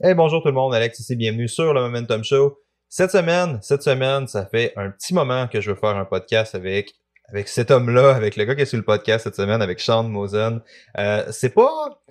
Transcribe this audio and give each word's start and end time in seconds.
Hey, 0.00 0.14
bonjour 0.14 0.40
tout 0.42 0.48
le 0.48 0.54
monde, 0.54 0.74
Alex 0.74 0.98
ici, 1.00 1.16
bienvenue 1.16 1.48
sur 1.48 1.74
le 1.74 1.80
Momentum 1.80 2.24
Show. 2.24 2.58
Cette 2.88 3.10
semaine, 3.10 3.58
cette 3.62 3.82
semaine, 3.82 4.26
ça 4.26 4.46
fait 4.46 4.72
un 4.76 4.90
petit 4.90 5.12
moment 5.12 5.46
que 5.46 5.60
je 5.60 5.70
veux 5.70 5.76
faire 5.76 5.96
un 5.96 6.06
podcast 6.06 6.54
avec 6.54 6.94
avec 7.28 7.46
cet 7.46 7.70
homme-là, 7.70 8.14
avec 8.14 8.36
le 8.36 8.44
gars 8.44 8.54
qui 8.54 8.62
est 8.62 8.66
sur 8.66 8.78
le 8.78 8.84
podcast 8.84 9.24
cette 9.24 9.36
semaine, 9.36 9.60
avec 9.60 9.80
Sean 9.80 10.04
Mosen. 10.04 10.60
Euh, 10.98 11.24
c'est 11.30 11.54
pas 11.54 12.02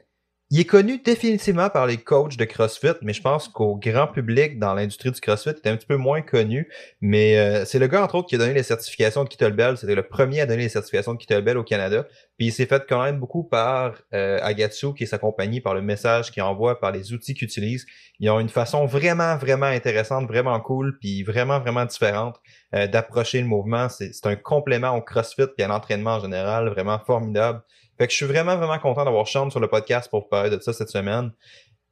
il 0.52 0.60
est 0.60 0.66
connu 0.66 0.98
définitivement 0.98 1.70
par 1.70 1.88
les 1.88 1.96
coachs 1.96 2.36
de 2.36 2.44
CrossFit, 2.44 2.96
mais 3.04 3.14
je 3.14 3.21
pense 3.21 3.48
qu'au 3.48 3.78
grand 3.78 4.07
public 4.07 4.60
dans 4.60 4.74
l'industrie 4.74 5.10
du 5.10 5.21
CrossFit, 5.21 5.52
il 5.52 5.66
est 5.66 5.71
un 5.71 5.78
petit 5.78 5.88
peu 5.88 5.96
moins 5.96 6.21
connu. 6.21 6.70
Mais 7.00 7.38
euh, 7.39 7.64
c'est 7.64 7.80
le 7.80 7.88
gars, 7.88 8.04
entre 8.04 8.16
autres, 8.16 8.28
qui 8.28 8.36
a 8.36 8.38
donné 8.38 8.54
les 8.54 8.64
certifications 8.64 9.24
de 9.24 9.29
Kettlebell. 9.29 9.78
C'était 9.78 9.96
le 9.96 10.06
premier 10.06 10.42
à 10.42 10.46
donner 10.46 10.64
les 10.64 10.70
certifications 10.70 11.14
de 11.14 11.20
Kettlebell 11.20 11.57
au 11.57 11.64
Canada. 11.64 12.06
Puis 12.38 12.48
il 12.48 12.52
s'est 12.52 12.66
fait 12.66 12.86
connaître 12.86 13.18
beaucoup 13.18 13.46
par 13.46 13.93
euh, 14.14 14.39
Agatsu, 14.42 14.93
qui 14.93 15.04
est 15.04 15.07
sa 15.07 15.18
compagnie, 15.18 15.61
par 15.61 15.74
le 15.74 15.82
message 15.82 16.32
qu'il 16.32 16.43
envoie, 16.43 16.82
par 16.82 16.92
les 16.92 17.14
outils 17.14 17.33
qu'il 17.33 17.46
utilise. 17.46 17.86
Ils 18.20 18.29
ont 18.29 18.42
une 18.42 18.50
façon 18.50 18.86
vraiment, 18.86 19.38
vraiment 19.38 19.68
intéressante, 19.68 20.28
vraiment 20.28 20.60
cool, 20.60 20.97
puis 21.00 21.24
vraiment, 21.24 21.61
vraiment 21.61 21.86
différente 21.86 22.42
euh, 22.75 22.88
d'approcher 22.88 23.39
le 23.39 23.47
mouvement. 23.47 23.88
C'est 23.88 24.25
un 24.25 24.36
complément 24.36 24.97
au 24.97 25.02
CrossFit 25.02 25.47
et 25.57 25.64
à 25.64 25.70
l'entraînement 25.70 26.15
en 26.15 26.20
général, 26.20 26.68
vraiment 26.68 27.00
formidable. 27.00 27.61
Fait 28.01 28.07
que 28.07 28.14
je 28.14 28.18
suis 28.18 28.25
vraiment, 28.25 28.57
vraiment 28.57 28.79
content 28.79 29.05
d'avoir 29.05 29.28
Sean 29.28 29.51
sur 29.51 29.60
le 29.60 29.68
podcast 29.68 30.09
pour 30.09 30.28
parler 30.28 30.50
de 30.50 30.59
ça 30.59 30.73
cette 30.73 30.89
semaine. 30.89 31.33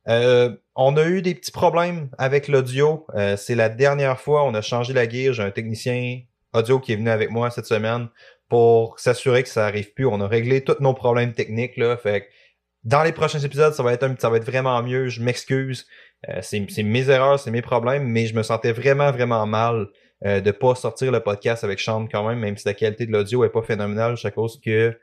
Euh, 0.08 0.56
on 0.76 0.98
a 0.98 1.06
eu 1.06 1.22
des 1.22 1.36
petits 1.36 1.52
problèmes 1.52 2.10
avec 2.18 2.48
l'audio. 2.48 3.06
Euh, 3.14 3.38
c'est 3.38 3.54
la 3.54 3.70
dernière 3.70 4.20
fois, 4.20 4.44
on 4.44 4.56
a 4.56 4.62
changé 4.62 4.92
la 4.92 5.08
gear. 5.08 5.36
J'ai 5.36 5.44
un 5.44 5.52
technicien 5.52 6.22
audio 6.52 6.80
qui 6.80 6.94
est 6.94 6.96
venu 6.96 7.12
avec 7.12 7.30
moi 7.30 7.52
cette 7.52 7.68
semaine 7.68 8.08
pour 8.48 9.00
s'assurer 9.00 9.44
que 9.44 9.50
ça 9.50 9.68
arrive 9.68 9.94
plus. 9.94 10.08
On 10.08 10.20
a 10.20 10.28
réglé 10.28 10.64
tous 10.64 10.78
nos 10.80 10.96
problèmes 10.96 11.34
techniques. 11.34 11.80
Dans 12.84 13.04
les 13.04 13.12
prochains 13.12 13.42
épisodes, 13.42 13.76
ça 13.76 13.84
va 13.84 13.94
être, 13.94 14.44
vraiment 14.44 14.82
mieux. 14.82 15.10
Je 15.10 15.22
m'excuse. 15.22 15.86
Euh, 16.28 16.40
c'est 16.42 16.82
mes 16.82 17.08
erreurs, 17.12 17.40
c'est 17.40 17.52
mes 17.52 17.62
problèmes, 17.62 18.08
mais 18.08 18.26
je 18.26 18.34
me 18.34 18.42
sentais 18.42 18.72
vraiment, 18.72 19.12
vraiment 19.12 19.46
mal 19.46 19.90
de 20.26 20.40
de 20.40 20.50
pas 20.50 20.74
sortir 20.74 21.12
le 21.12 21.20
podcast 21.20 21.64
avec 21.64 21.80
Sean 21.80 22.08
quand 22.08 22.28
même, 22.28 22.40
même 22.40 22.58
si 22.58 22.68
la 22.68 22.74
qualité 22.74 23.06
de 23.06 23.12
l'audio 23.12 23.44
est 23.46 23.50
pas 23.50 23.62
phénoménale, 23.62 24.16
à 24.24 24.32
cause 24.32 24.60
que 24.60 24.98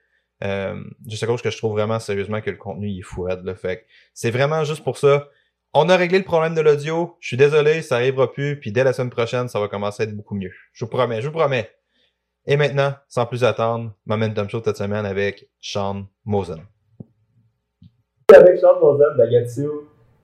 euh, 0.45 0.83
juste 1.07 1.23
à 1.23 1.27
cause 1.27 1.43
que 1.43 1.51
je 1.51 1.57
trouve 1.57 1.73
vraiment 1.73 1.99
sérieusement 1.99 2.41
que 2.41 2.51
le 2.51 2.57
contenu 2.57 2.89
il 2.89 2.99
est 2.99 3.03
fou 3.03 3.27
là. 3.27 3.55
Fait 3.55 3.87
c'est 4.13 4.31
vraiment 4.31 4.65
juste 4.65 4.85
pour 4.85 4.99
ça. 4.99 5.29
On 5.75 5.89
a 5.89 5.97
réglé 5.97 6.19
le 6.19 6.25
problème 6.25 6.55
de 6.55 6.61
l'audio. 6.61 7.17
Je 7.21 7.29
suis 7.29 7.37
désolé, 7.37 7.83
ça 7.83 7.97
arrivera 7.97 8.33
plus. 8.33 8.59
Puis 8.59 8.73
dès 8.73 8.85
la 8.85 8.93
semaine 8.93 9.11
prochaine, 9.11 9.49
ça 9.49 9.61
va 9.61 9.69
commencer 9.69 10.03
à 10.03 10.07
être 10.07 10.17
beaucoup 10.17 10.35
mieux. 10.35 10.53
Je 10.73 10.85
vous 10.85 10.91
promets, 10.91 11.21
je 11.21 11.29
vous 11.29 11.35
promets. 11.35 11.71
Et 12.47 12.57
maintenant, 12.57 12.95
sans 13.09 13.27
plus 13.27 13.45
attendre, 13.45 13.93
Momentum 14.07 14.49
Show 14.49 14.63
cette 14.65 14.77
semaine 14.77 15.05
avec 15.05 15.49
Sean 15.61 16.07
Mosen. 16.25 16.61
Avec 18.35 18.59
Sean 18.59 18.81
Mosen 18.81 19.17
d'Agatsu, 19.19 19.67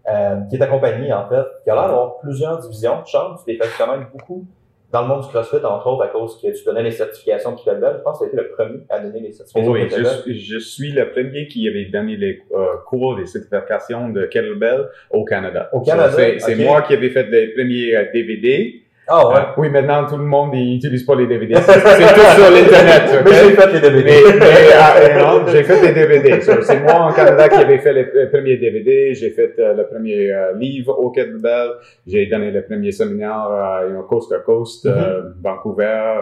euh, 0.09 0.41
qui 0.49 0.57
est 0.57 0.63
accompagné 0.63 1.13
en 1.13 1.29
fait, 1.29 1.45
qui 1.65 1.71
a 1.71 1.75
l'air 1.75 1.89
d'avoir 1.89 2.19
plusieurs 2.19 2.59
divisions. 2.59 3.05
Sean, 3.05 3.37
tu 3.37 3.45
t'es 3.45 3.63
fait 3.63 3.71
quand 3.77 3.91
même 3.91 4.09
beaucoup 4.13 4.47
dans 4.93 5.03
le 5.03 5.09
monde 5.09 5.23
du 5.23 5.29
CrossFit, 5.29 5.65
entre 5.65 5.87
autres, 5.87 6.03
à 6.03 6.09
cause 6.09 6.39
que 6.41 6.49
tu 6.49 6.65
donnais 6.65 6.83
les 6.83 6.91
certifications 6.91 7.53
de 7.53 7.57
kettlebell. 7.57 7.95
Je 7.99 8.03
pense 8.03 8.19
que 8.19 8.25
tu 8.25 8.31
as 8.31 8.33
été 8.35 8.49
le 8.49 8.55
premier 8.55 8.81
à 8.91 9.01
donner 9.01 9.21
les 9.21 9.33
certifications 9.33 9.73
oui, 9.73 9.89
je, 9.89 10.33
je, 10.33 10.59
suis 10.59 10.93
le 10.93 11.11
premier 11.11 11.49
qui 11.49 11.67
avait 11.67 11.87
donné 11.87 12.17
les 12.17 12.43
euh, 12.53 12.77
cours, 12.87 13.17
les 13.17 13.27
certifications 13.27 14.11
de 14.11 14.27
kettlebell 14.27 14.89
au 15.11 15.25
Canada. 15.25 15.71
Au 15.73 15.81
Canada? 15.81 16.15
c'est 16.39 16.57
moi 16.57 16.83
qui 16.83 16.93
avais 16.93 17.09
fait 17.09 17.27
les 17.31 17.49
premiers 17.55 18.11
DVD. 18.13 18.82
Euh, 19.13 19.15
ah 19.15 19.29
ouais? 19.29 19.47
oui, 19.59 19.69
maintenant 19.69 20.07
tout 20.07 20.17
le 20.17 20.25
monde 20.25 20.55
n'utilise 20.55 21.05
pas 21.05 21.15
les 21.15 21.27
DVD. 21.27 21.55
C'est 21.61 21.75
tout 21.75 22.43
sur 22.43 22.51
l'internet. 22.51 23.03
Okay? 23.09 23.23
Mais 23.25 23.35
j'ai 23.35 23.55
fait 23.55 23.73
les 23.73 23.81
DVD. 23.81 24.11
Mais, 24.11 24.39
mais 24.39 24.73
ah, 24.75 25.45
j'ai 25.47 25.63
fait 25.65 25.81
des 25.81 25.93
DVD. 25.93 26.41
c'est 26.41 26.81
moi 26.81 26.95
en 26.95 27.13
Canada 27.13 27.49
qui 27.49 27.57
avait 27.57 27.79
fait 27.79 27.93
les, 27.93 28.05
premiers 28.27 28.57
DVD. 28.57 29.15
J'ai 29.15 29.31
fait 29.31 29.55
euh, 29.59 29.75
le 29.75 29.87
premier 29.87 30.33
euh, 30.33 30.55
livre 30.57 30.99
au 30.99 31.11
kettlebell. 31.11 31.73
J'ai 32.07 32.27
donné 32.27 32.51
le 32.51 32.63
premier 32.65 32.91
séminaire 32.91 33.49
euh, 33.51 34.03
coast 34.09 34.31
to 34.31 34.41
coast, 34.47 34.87
mm 34.87 34.91
-hmm. 34.91 35.33
Vancouver, 35.43 36.15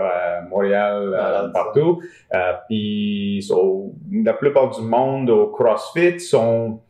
Montréal, 0.51 1.51
partout. 1.53 2.01
puis 2.69 3.43
so, 3.47 3.93
la 4.25 4.33
plupart 4.33 4.71
du 4.71 4.83
monde 4.83 5.31
au 5.31 5.47
CrossFit 5.57 6.19
sont, 6.19 6.81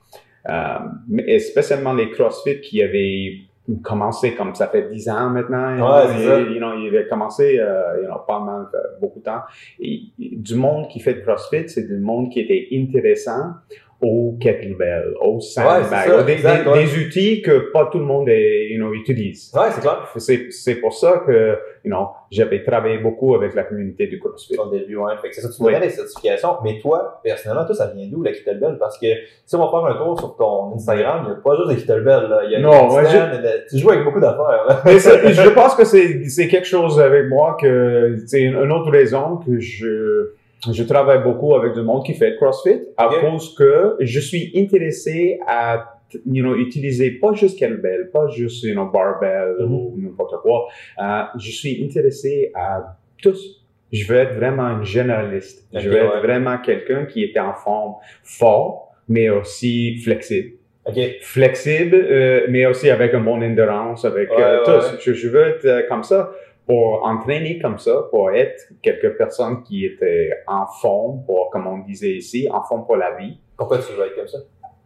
et 1.26 1.38
spécialement 1.38 1.94
les 1.94 2.10
CrossFit 2.10 2.60
qui 2.60 2.82
avaient 2.82 3.49
commencé 3.76 4.34
comme 4.34 4.54
ça 4.54 4.68
fait 4.68 4.88
dix 4.90 5.08
ans 5.08 5.30
maintenant. 5.30 5.76
Ouais, 5.76 6.44
il, 6.48 6.52
you 6.52 6.58
know, 6.58 6.72
il 6.78 6.88
avait 6.88 7.08
commencé 7.08 7.58
euh, 7.58 8.02
you 8.02 8.06
know, 8.06 8.18
pas 8.26 8.40
mal, 8.40 8.66
euh, 8.74 8.78
beaucoup 9.00 9.20
de 9.20 9.24
temps. 9.24 9.42
Et, 9.80 10.02
du 10.18 10.54
monde 10.54 10.88
qui 10.88 11.00
fait 11.00 11.14
de 11.14 11.20
CrossFit, 11.20 11.68
c'est 11.68 11.86
du 11.86 11.98
monde 11.98 12.30
qui 12.30 12.40
était 12.40 12.68
intéressant 12.72 13.54
au 14.02 14.36
kettlebell, 14.40 15.14
au 15.20 15.40
sandbag, 15.40 16.24
des, 16.24 16.36
des, 16.36 16.98
outils 16.98 17.42
que 17.42 17.70
pas 17.72 17.88
tout 17.92 17.98
le 17.98 18.04
monde 18.04 18.28
est, 18.28 18.70
you 18.70 18.78
know, 18.78 18.94
utilise. 18.94 19.52
Ouais, 19.54 19.70
c'est 19.72 19.80
clair. 19.80 20.08
C'est 20.50 20.74
pour 20.76 20.94
ça 20.94 21.22
que 21.26 21.58
you 21.84 21.90
know, 21.90 22.08
j'avais 22.30 22.62
travaillé 22.62 22.98
beaucoup 22.98 23.34
avec 23.34 23.54
la 23.54 23.64
communauté 23.64 24.06
du 24.06 24.18
CrossFit. 24.18 24.56
Au 24.58 24.70
début, 24.70 24.96
ouais. 24.96 25.12
Fait 25.20 25.28
que 25.28 25.34
c'est 25.34 25.40
ça, 25.42 25.48
tu 25.54 25.62
donnais 25.62 25.80
des 25.80 25.90
certifications, 25.90 26.56
mais 26.62 26.78
toi, 26.78 27.20
personnellement, 27.22 27.64
toi, 27.64 27.74
ça 27.74 27.88
vient 27.94 28.06
d'où, 28.08 28.22
la 28.22 28.32
kettlebell? 28.32 28.78
Parce 28.78 28.98
que 28.98 29.06
si 29.46 29.54
on 29.56 29.58
va 29.58 29.70
faire 29.70 29.96
un 29.96 30.04
tour 30.04 30.18
sur 30.18 30.36
ton 30.36 30.74
Instagram, 30.74 31.22
il 31.24 31.30
n'y 31.30 31.36
a 31.36 31.40
pas 31.40 31.56
juste 31.56 31.68
des 31.68 31.76
kettlebells, 31.76 32.28
là. 32.28 32.40
Il 32.44 32.52
y 32.52 32.56
a 32.56 32.60
non, 32.60 32.94
ouais, 32.94 33.04
je... 33.06 33.68
tu 33.68 33.78
joues 33.78 33.90
avec 33.90 34.04
beaucoup 34.04 34.20
d'affaires, 34.20 34.82
je 34.86 35.50
pense 35.54 35.74
que 35.74 35.84
c'est 35.84 36.48
quelque 36.48 36.66
chose 36.66 37.00
avec 37.00 37.28
moi 37.28 37.56
que, 37.60 38.16
c'est 38.26 38.42
une 38.42 38.72
autre 38.72 38.90
raison 38.90 39.38
que 39.38 39.58
je, 39.58 40.32
je 40.72 40.82
travaille 40.82 41.22
beaucoup 41.22 41.54
avec 41.54 41.74
du 41.74 41.82
monde 41.82 42.04
qui 42.04 42.14
fait 42.14 42.36
CrossFit 42.36 42.80
à 42.96 43.08
cause 43.20 43.54
que 43.54 43.96
je 44.00 44.20
suis 44.20 44.52
intéressé 44.56 45.38
à 45.46 46.00
you 46.26 46.42
know, 46.42 46.56
utiliser 46.56 47.12
pas 47.12 47.32
juste 47.32 47.58
kettlebell, 47.58 48.10
pas 48.12 48.28
juste 48.28 48.64
you 48.64 48.72
know, 48.72 48.86
barbell 48.86 49.56
ou 49.60 49.94
n'importe 49.96 50.42
quoi. 50.42 50.68
Euh, 50.98 51.22
je 51.38 51.50
suis 51.50 51.82
intéressé 51.84 52.50
à 52.54 52.96
tous. 53.22 53.64
Je 53.92 54.06
veux 54.06 54.18
être 54.18 54.34
vraiment 54.34 54.64
un 54.64 54.84
généraliste. 54.84 55.66
je 55.74 55.88
veux 55.88 55.96
être 55.96 56.20
vraiment 56.22 56.58
quelqu'un 56.58 57.06
qui 57.06 57.24
est 57.24 57.38
en 57.38 57.54
forme 57.54 57.94
fort, 58.22 58.92
mais 59.08 59.28
aussi 59.30 59.96
flexible. 59.98 60.52
Okay. 60.86 61.18
Flexible, 61.20 61.94
euh, 61.94 62.46
mais 62.48 62.66
aussi 62.66 62.88
avec 62.88 63.12
un 63.12 63.20
bon 63.20 63.42
endurance, 63.42 64.04
avec 64.04 64.30
euh, 64.30 64.64
tous. 64.64 64.98
Je, 65.00 65.12
je, 65.12 65.28
veux 65.28 65.48
être 65.48 65.64
euh, 65.66 65.82
comme 65.88 66.02
ça 66.02 66.32
pour 66.70 67.04
entraîner 67.04 67.58
comme 67.58 67.80
ça, 67.80 68.06
pour 68.12 68.30
être 68.30 68.68
quelques 68.80 69.16
personnes 69.16 69.64
qui 69.64 69.84
étaient 69.84 70.30
en 70.46 70.66
forme, 70.80 71.24
pour, 71.26 71.50
comme 71.50 71.66
on 71.66 71.78
disait 71.78 72.12
ici, 72.12 72.48
en 72.48 72.62
forme 72.62 72.86
pour 72.86 72.96
la 72.96 73.16
vie. 73.16 73.40
Pourquoi 73.56 73.78
tu 73.78 73.92
veux 73.92 74.06
être 74.06 74.14
comme 74.14 74.28
ça? 74.28 74.38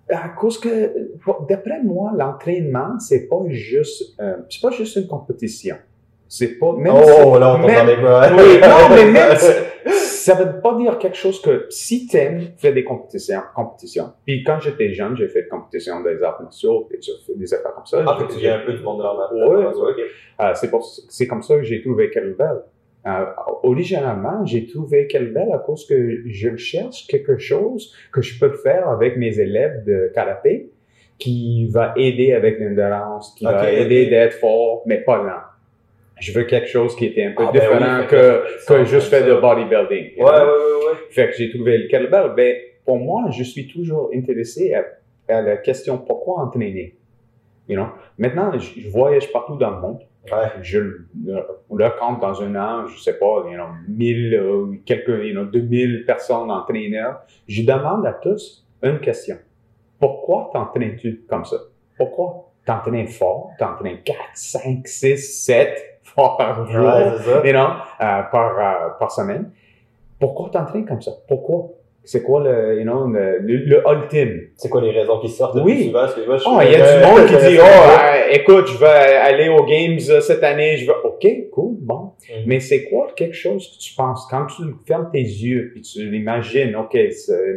À 0.09 0.31
cause 0.31 0.59
que, 0.59 1.11
d'après 1.47 1.83
moi, 1.83 2.13
l'entraînement, 2.17 2.99
c'est 2.99 3.29
pas 3.29 3.43
juste, 3.49 4.19
euh, 4.19 4.37
c'est 4.49 4.63
pas 4.63 4.71
juste 4.71 4.97
une 4.97 5.07
compétition. 5.07 5.77
C'est 6.27 6.59
pas, 6.59 6.73
même 6.73 6.95
oh, 6.95 7.39
là, 7.39 7.55
on 7.55 7.59
même. 7.59 7.89
Oui, 8.39 8.61
non, 8.63 8.89
mais 8.89 9.05
même, 9.13 9.37
ça 10.25 10.35
veut 10.35 10.59
pas 10.63 10.75
dire 10.79 10.97
quelque 10.99 11.19
chose 11.19 11.39
que 11.43 11.67
si 11.69 12.07
t'aimes 12.07 12.41
faire 12.57 12.73
des 12.73 12.83
compétitions, 12.83 13.43
compétitions. 13.55 14.13
Puis 14.25 14.43
quand 14.43 14.59
j'étais 14.59 14.91
jeune, 14.95 15.15
j'ai 15.19 15.29
fait 15.29 15.43
des 15.43 15.49
compétitions 15.49 16.03
des 16.03 16.23
arts 16.23 16.41
martiaux, 16.41 16.89
des, 16.91 16.99
des 17.37 17.55
affaires 17.55 17.75
comme 17.75 17.85
ça. 17.85 18.03
Ah, 18.07 18.19
tu 18.31 18.39
viens 18.39 18.57
un 18.57 18.65
peu 18.65 18.73
du 18.73 18.83
monde 18.83 18.99
de 18.99 19.03
l'art. 19.03 19.31
Oui, 19.35 19.65
okay. 19.67 20.03
euh, 20.41 20.53
c'est 20.55 20.71
c'est 21.11 21.27
comme 21.27 21.43
ça 21.43 21.57
que 21.57 21.63
j'ai 21.63 21.83
trouvé 21.83 22.09
Kettlebell. 22.09 22.63
Euh, 23.07 23.27
originalement, 23.65 24.47
j'ai 24.47 24.67
trouvé 24.67 25.07
Kettlebell 25.09 25.53
à 25.53 25.59
cause 25.59 25.87
que 25.87 26.23
je 26.27 26.57
cherche 26.57 27.07
quelque 27.07 27.37
chose 27.37 27.95
que 28.11 28.23
je 28.23 28.41
peux 28.41 28.53
faire 28.53 28.89
avec 28.89 29.19
mes 29.19 29.39
élèves 29.39 29.85
de 29.85 30.11
karaté 30.15 30.71
qui 31.19 31.69
va 31.69 31.93
aider 31.97 32.33
avec 32.33 32.59
l'endurance, 32.61 33.35
qui 33.37 33.45
va 33.45 33.71
aider 33.71 34.07
d'être 34.07 34.39
fort, 34.39 34.85
mais 34.87 35.03
pas 35.03 35.23
lent 35.23 35.54
je 36.21 36.33
veux 36.33 36.45
quelque 36.45 36.69
chose 36.69 36.95
qui 36.97 37.07
était 37.07 37.25
un 37.25 37.33
peu 37.33 37.45
ah, 37.47 37.51
ben 37.53 37.61
différent 37.61 38.07
que, 38.09 38.67
que 38.67 38.85
juste 38.85 39.09
fait 39.09 39.25
de 39.25 39.35
bodybuilding. 39.35 40.17
Ouais, 40.17 40.25
ouais, 40.25 40.31
ouais, 40.31 40.87
ouais, 40.87 40.99
Fait 41.11 41.29
que 41.29 41.37
j'ai 41.37 41.51
trouvé 41.51 41.79
le 41.79 41.89
kettlebell. 41.89 42.33
Ben, 42.37 42.57
pour 42.85 42.99
moi, 42.99 43.25
je 43.31 43.43
suis 43.43 43.67
toujours 43.67 44.11
intéressé 44.15 44.75
à, 44.75 44.85
à 45.29 45.43
la 45.43 45.57
question 45.57 45.99
pourquoi 45.99 46.43
entraîner? 46.43 46.97
You 47.69 47.77
know? 47.77 47.89
Maintenant, 48.19 48.53
je, 48.59 48.89
voyage 48.89 49.33
partout 49.33 49.57
dans 49.57 49.71
le 49.71 49.81
monde. 49.81 50.01
Ouais. 50.31 50.49
Je 50.63 50.79
le 50.79 51.99
compte 51.99 52.21
dans 52.21 52.43
un 52.43 52.57
an, 52.57 52.87
je 52.87 52.99
sais 52.99 53.19
pas, 53.19 53.45
you 53.47 53.55
know, 53.55 53.67
mille, 53.89 54.35
euh, 54.35 54.81
quelques, 54.87 55.09
you 55.09 55.33
know, 55.33 55.45
2000 55.45 56.05
personnes 56.07 56.51
entraîneurs. 56.51 57.21
Je 57.47 57.63
demande 57.63 58.07
à 58.07 58.13
tous 58.15 58.67
une 58.83 59.01
question. 59.01 59.37
Pourquoi 59.99 60.51
t'entraînes-tu 60.53 61.25
comme 61.29 61.45
ça? 61.45 61.57
Pourquoi? 61.97 62.51
T'entraînes 62.65 63.09
fort, 63.09 63.51
t'entraînes 63.59 64.03
4, 64.03 64.19
5, 64.33 64.89
6, 64.89 65.45
7, 65.45 65.94
fois 66.15 66.37
par 66.37 66.67
jour, 66.71 66.85
ouais, 66.87 67.49
you 67.49 67.53
know, 67.53 67.67
euh, 68.01 68.23
par, 68.31 68.59
euh, 68.59 68.91
par 68.99 69.11
semaine. 69.11 69.51
Pourquoi 70.19 70.49
t'entraînes 70.51 70.87
comme 70.87 71.03
ça? 71.03 71.13
Pourquoi? 71.29 71.71
C'est 72.07 72.23
quoi 72.23 72.43
le, 72.43 72.79
you 72.79 72.83
know, 72.83 73.07
le, 73.07 73.39
le, 73.41 73.83
ultime? 73.89 74.49
C'est 74.57 74.69
quoi 74.69 74.83
les 74.83 74.91
raisons 74.91 75.21
qui 75.21 75.29
sortent 75.31 75.55
le 75.55 75.63
oui. 75.63 75.75
plus 75.75 75.85
souvent? 75.87 76.59
Oh, 76.59 76.61
il 76.63 76.73
y 76.73 76.75
a 76.75 76.99
du 76.99 77.07
monde 77.07 77.27
qui 77.27 77.49
dit, 77.49 77.59
oh, 77.61 77.65
euh, 77.65 78.31
écoute, 78.31 78.67
je 78.69 78.77
vais 78.79 78.87
aller 78.87 79.49
aux 79.49 79.65
Games 79.65 79.99
euh, 80.11 80.21
cette 80.21 80.45
année, 80.45 80.77
je 80.77 80.87
vais, 80.87 80.93
ok, 81.03 81.51
cool, 81.51 81.77
bon. 81.81 82.13
Mhm. 82.29 82.43
Mais 82.47 82.61
c'est 82.61 82.85
quoi 82.85 83.09
quelque 83.17 83.35
chose 83.35 83.75
que 83.75 83.83
tu 83.83 83.95
penses 83.95 84.27
quand 84.31 84.47
tu 84.47 84.63
fermes 84.87 85.09
tes 85.11 85.23
yeux 85.23 85.73
et 85.77 85.81
tu 85.81 86.11
l'imagines, 86.11 86.77
OK, 86.77 86.95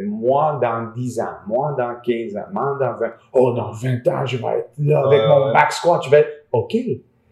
moi 0.06 0.58
dans 0.62 0.92
10 0.96 1.20
ans, 1.20 1.24
moi 1.46 1.74
dans 1.76 1.94
15 2.02 2.36
ans, 2.36 2.46
moi 2.50 2.76
dans 2.80 2.94
20, 2.94 3.12
oh, 3.34 3.52
dans 3.52 3.70
20 3.70 4.08
ans, 4.08 4.24
je 4.24 4.38
vais 4.38 4.58
être 4.60 4.70
là 4.78 5.04
avec 5.06 5.20
Ouais, 5.20 5.28
mon 5.28 5.46
ouais. 5.48 5.52
back 5.52 5.72
squat, 5.72 6.02
je 6.04 6.10
vais 6.10 6.20
être, 6.20 6.46
OK. 6.52 6.74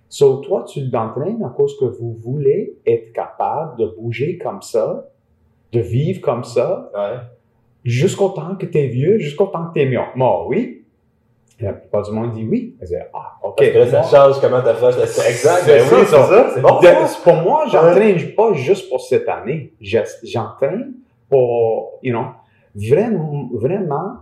So, 0.08 0.37
toi, 0.37 0.64
tu 0.64 0.91
t'entraînes 0.91 1.43
à 1.44 1.49
cause 1.49 1.76
que 1.79 1.85
vous 1.85 2.14
voulez 2.23 2.76
être 2.87 3.12
capable 3.12 3.79
de 3.79 3.87
bouger 3.99 4.38
comme 4.38 4.62
ça, 4.62 5.08
de 5.73 5.81
vivre 5.81 6.20
comme 6.20 6.44
ça, 6.44 6.91
Ouais. 6.94 7.17
jusqu'au 7.85 8.29
temps 8.31 8.55
que 8.56 8.67
tu 8.67 8.79
es 8.79 8.87
vieux, 8.88 9.19
jusqu'au 9.19 9.47
temps 9.47 9.67
que 9.69 9.81
tu 9.81 9.81
es 9.87 9.99
mort. 10.14 10.47
Oui. 10.49 10.85
Et 11.58 11.64
la 11.64 11.73
plupart 11.73 12.03
du 12.03 12.12
monde 12.12 12.32
dit 12.32 12.47
oui. 12.47 12.76
Dit, 12.82 12.94
ah, 13.14 13.32
OK. 13.43 13.56
Parce 13.56 13.70
que 13.70 13.79
là, 13.79 14.03
ça 14.03 14.03
change 14.03 14.41
comment 14.41 14.58
la 14.62 15.06
C'est 15.06 15.31
exact. 15.31 15.62
C'est 15.64 15.79
ben 15.79 15.85
ça, 15.87 15.97
oui, 15.97 16.03
c'est 16.05 16.11
ça. 16.17 16.50
ça. 16.55 16.61
Bon. 16.61 16.81
de- 16.81 17.23
pour 17.25 17.35
moi, 17.37 17.64
j'entraîne 17.73 18.35
pas 18.35 18.53
juste 18.53 18.88
pour 18.91 19.00
cette 19.00 19.29
année. 19.29 19.73
J'entraîne 19.81 20.94
pour, 21.31 21.99
you 22.03 22.12
know, 22.12 22.26
vraiment, 22.75 23.49
vraiment, 23.55 24.17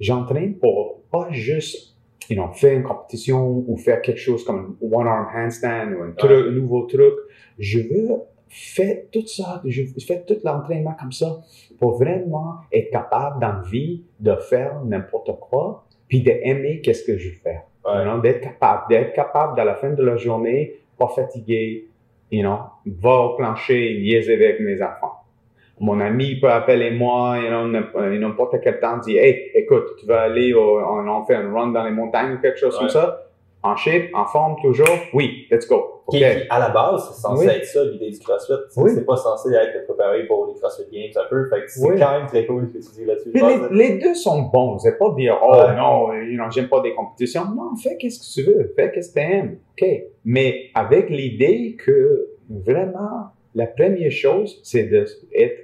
j'entraîne 0.00 0.54
pour 0.56 1.00
pas 1.12 1.28
juste, 1.30 1.94
you 2.30 2.36
know, 2.36 2.50
faire 2.52 2.74
une 2.76 2.84
compétition 2.84 3.64
ou 3.66 3.76
faire 3.76 4.00
quelque 4.00 4.20
chose 4.20 4.44
comme 4.44 4.76
un 4.80 4.86
one-arm 4.96 5.26
handstand 5.36 5.92
ou 5.98 6.02
un, 6.04 6.12
truc- 6.12 6.46
un 6.48 6.52
nouveau 6.52 6.82
truc. 6.86 7.14
Je 7.58 7.80
veux 7.80 8.22
faire 8.48 9.02
tout 9.12 9.26
ça, 9.26 9.60
je 9.64 9.82
fais 10.06 10.24
tout 10.24 10.36
l'entraînement 10.44 10.94
comme 10.98 11.12
ça 11.12 11.40
pour 11.78 11.98
vraiment 11.98 12.56
être 12.72 12.90
capable 12.90 13.40
dans 13.40 13.52
la 13.52 13.62
vie 13.70 14.04
de 14.18 14.34
faire 14.36 14.82
n'importe 14.84 15.30
quoi 15.40 15.84
puis 16.08 16.22
d'aimer 16.22 16.80
qu'est-ce 16.80 17.04
que 17.04 17.16
je 17.16 17.30
fais. 17.30 17.60
Ouais. 17.84 17.98
You 17.98 18.10
know, 18.10 18.20
d'être 18.20 18.40
capable, 18.40 18.82
d'être 18.88 19.12
capable 19.12 19.58
à 19.60 19.64
la 19.64 19.74
fin 19.76 19.90
de 19.90 20.02
la 20.02 20.16
journée, 20.16 20.74
pas 20.98 21.08
fatigué, 21.08 21.88
you 22.30 22.42
know, 22.42 22.58
va 22.86 23.16
au 23.20 23.36
plancher, 23.36 23.94
liaiser 23.94 24.34
avec 24.34 24.60
mes 24.60 24.82
enfants. 24.82 25.19
Mon 25.80 25.98
ami 26.00 26.38
peut 26.38 26.50
appeler 26.50 26.90
moi, 26.90 27.38
you 27.38 27.48
know, 27.48 27.66
n'importe 27.66 28.04
n'importe 28.04 28.56
quel 28.62 28.78
temps, 28.80 28.98
dire, 28.98 29.22
hey, 29.22 29.50
écoute, 29.54 29.96
tu 29.98 30.06
vas 30.06 30.22
aller, 30.22 30.52
au- 30.52 30.78
on, 30.78 31.08
on 31.08 31.24
fait 31.24 31.34
un 31.36 31.50
run 31.52 31.68
dans 31.68 31.84
les 31.84 31.90
montagnes 31.90 32.34
ou 32.34 32.38
quelque 32.40 32.58
chose 32.58 32.74
Ouais. 32.74 32.80
comme 32.80 32.88
ça? 32.90 33.26
En 33.62 33.76
shape, 33.76 34.04
en 34.14 34.24
forme, 34.26 34.56
toujours? 34.62 34.88
Oui, 35.12 35.46
let's 35.50 35.66
go. 35.68 36.02
Qui, 36.10 36.16
OK. 36.16 36.22
qui, 36.32 36.46
à 36.48 36.58
la 36.58 36.70
base, 36.70 37.08
c'est 37.12 37.20
censé 37.20 37.46
Oui. 37.46 37.52
être 37.54 37.64
ça, 37.66 37.84
l'idée 37.84 38.10
du 38.10 38.18
CrossFit. 38.18 38.52
Oui. 38.78 38.90
c'est 38.94 39.04
pas 39.04 39.16
censé 39.16 39.52
être 39.54 39.84
préparé 39.86 40.26
pour 40.26 40.46
les 40.46 40.54
CrossFit 40.58 40.84
Games 40.90 41.10
un 41.24 41.28
peu. 41.28 41.44
Fait 41.48 41.60
que 41.60 41.70
c'est 41.70 41.86
Oui. 41.86 41.98
quand 41.98 42.10
même 42.12 42.26
très 42.26 42.46
cool 42.46 42.68
ce 42.68 42.72
que 42.78 42.78
tu 42.94 43.00
dis 43.00 43.04
là-dessus. 43.04 43.30
Les, 43.34 43.90
les 43.90 43.98
deux 43.98 44.14
sont 44.14 44.42
bons. 44.52 44.78
C'est 44.78 44.98
pas 44.98 45.10
dire, 45.16 45.38
oh 45.42 45.52
Ouais. 45.52 45.76
non, 45.76 46.12
you 46.14 46.36
know, 46.36 46.50
j'aime 46.50 46.68
pas 46.68 46.80
des 46.80 46.94
compétitions. 46.94 47.42
Non, 47.54 47.76
fais 47.76 47.96
qu'est-ce 47.98 48.18
que 48.18 48.42
tu 48.42 48.50
veux. 48.50 48.72
Fais 48.76 48.90
qu'est-ce 48.92 49.10
que 49.14 49.20
tu 49.20 49.26
aimes. 49.26 49.58
OK. 49.80 49.86
Mais 50.24 50.70
avec 50.74 51.10
l'idée 51.10 51.76
que 51.82 52.28
vraiment, 52.48 53.28
la 53.54 53.66
première 53.66 54.10
chose, 54.12 54.60
c'est 54.62 54.84
d'être 54.84 55.12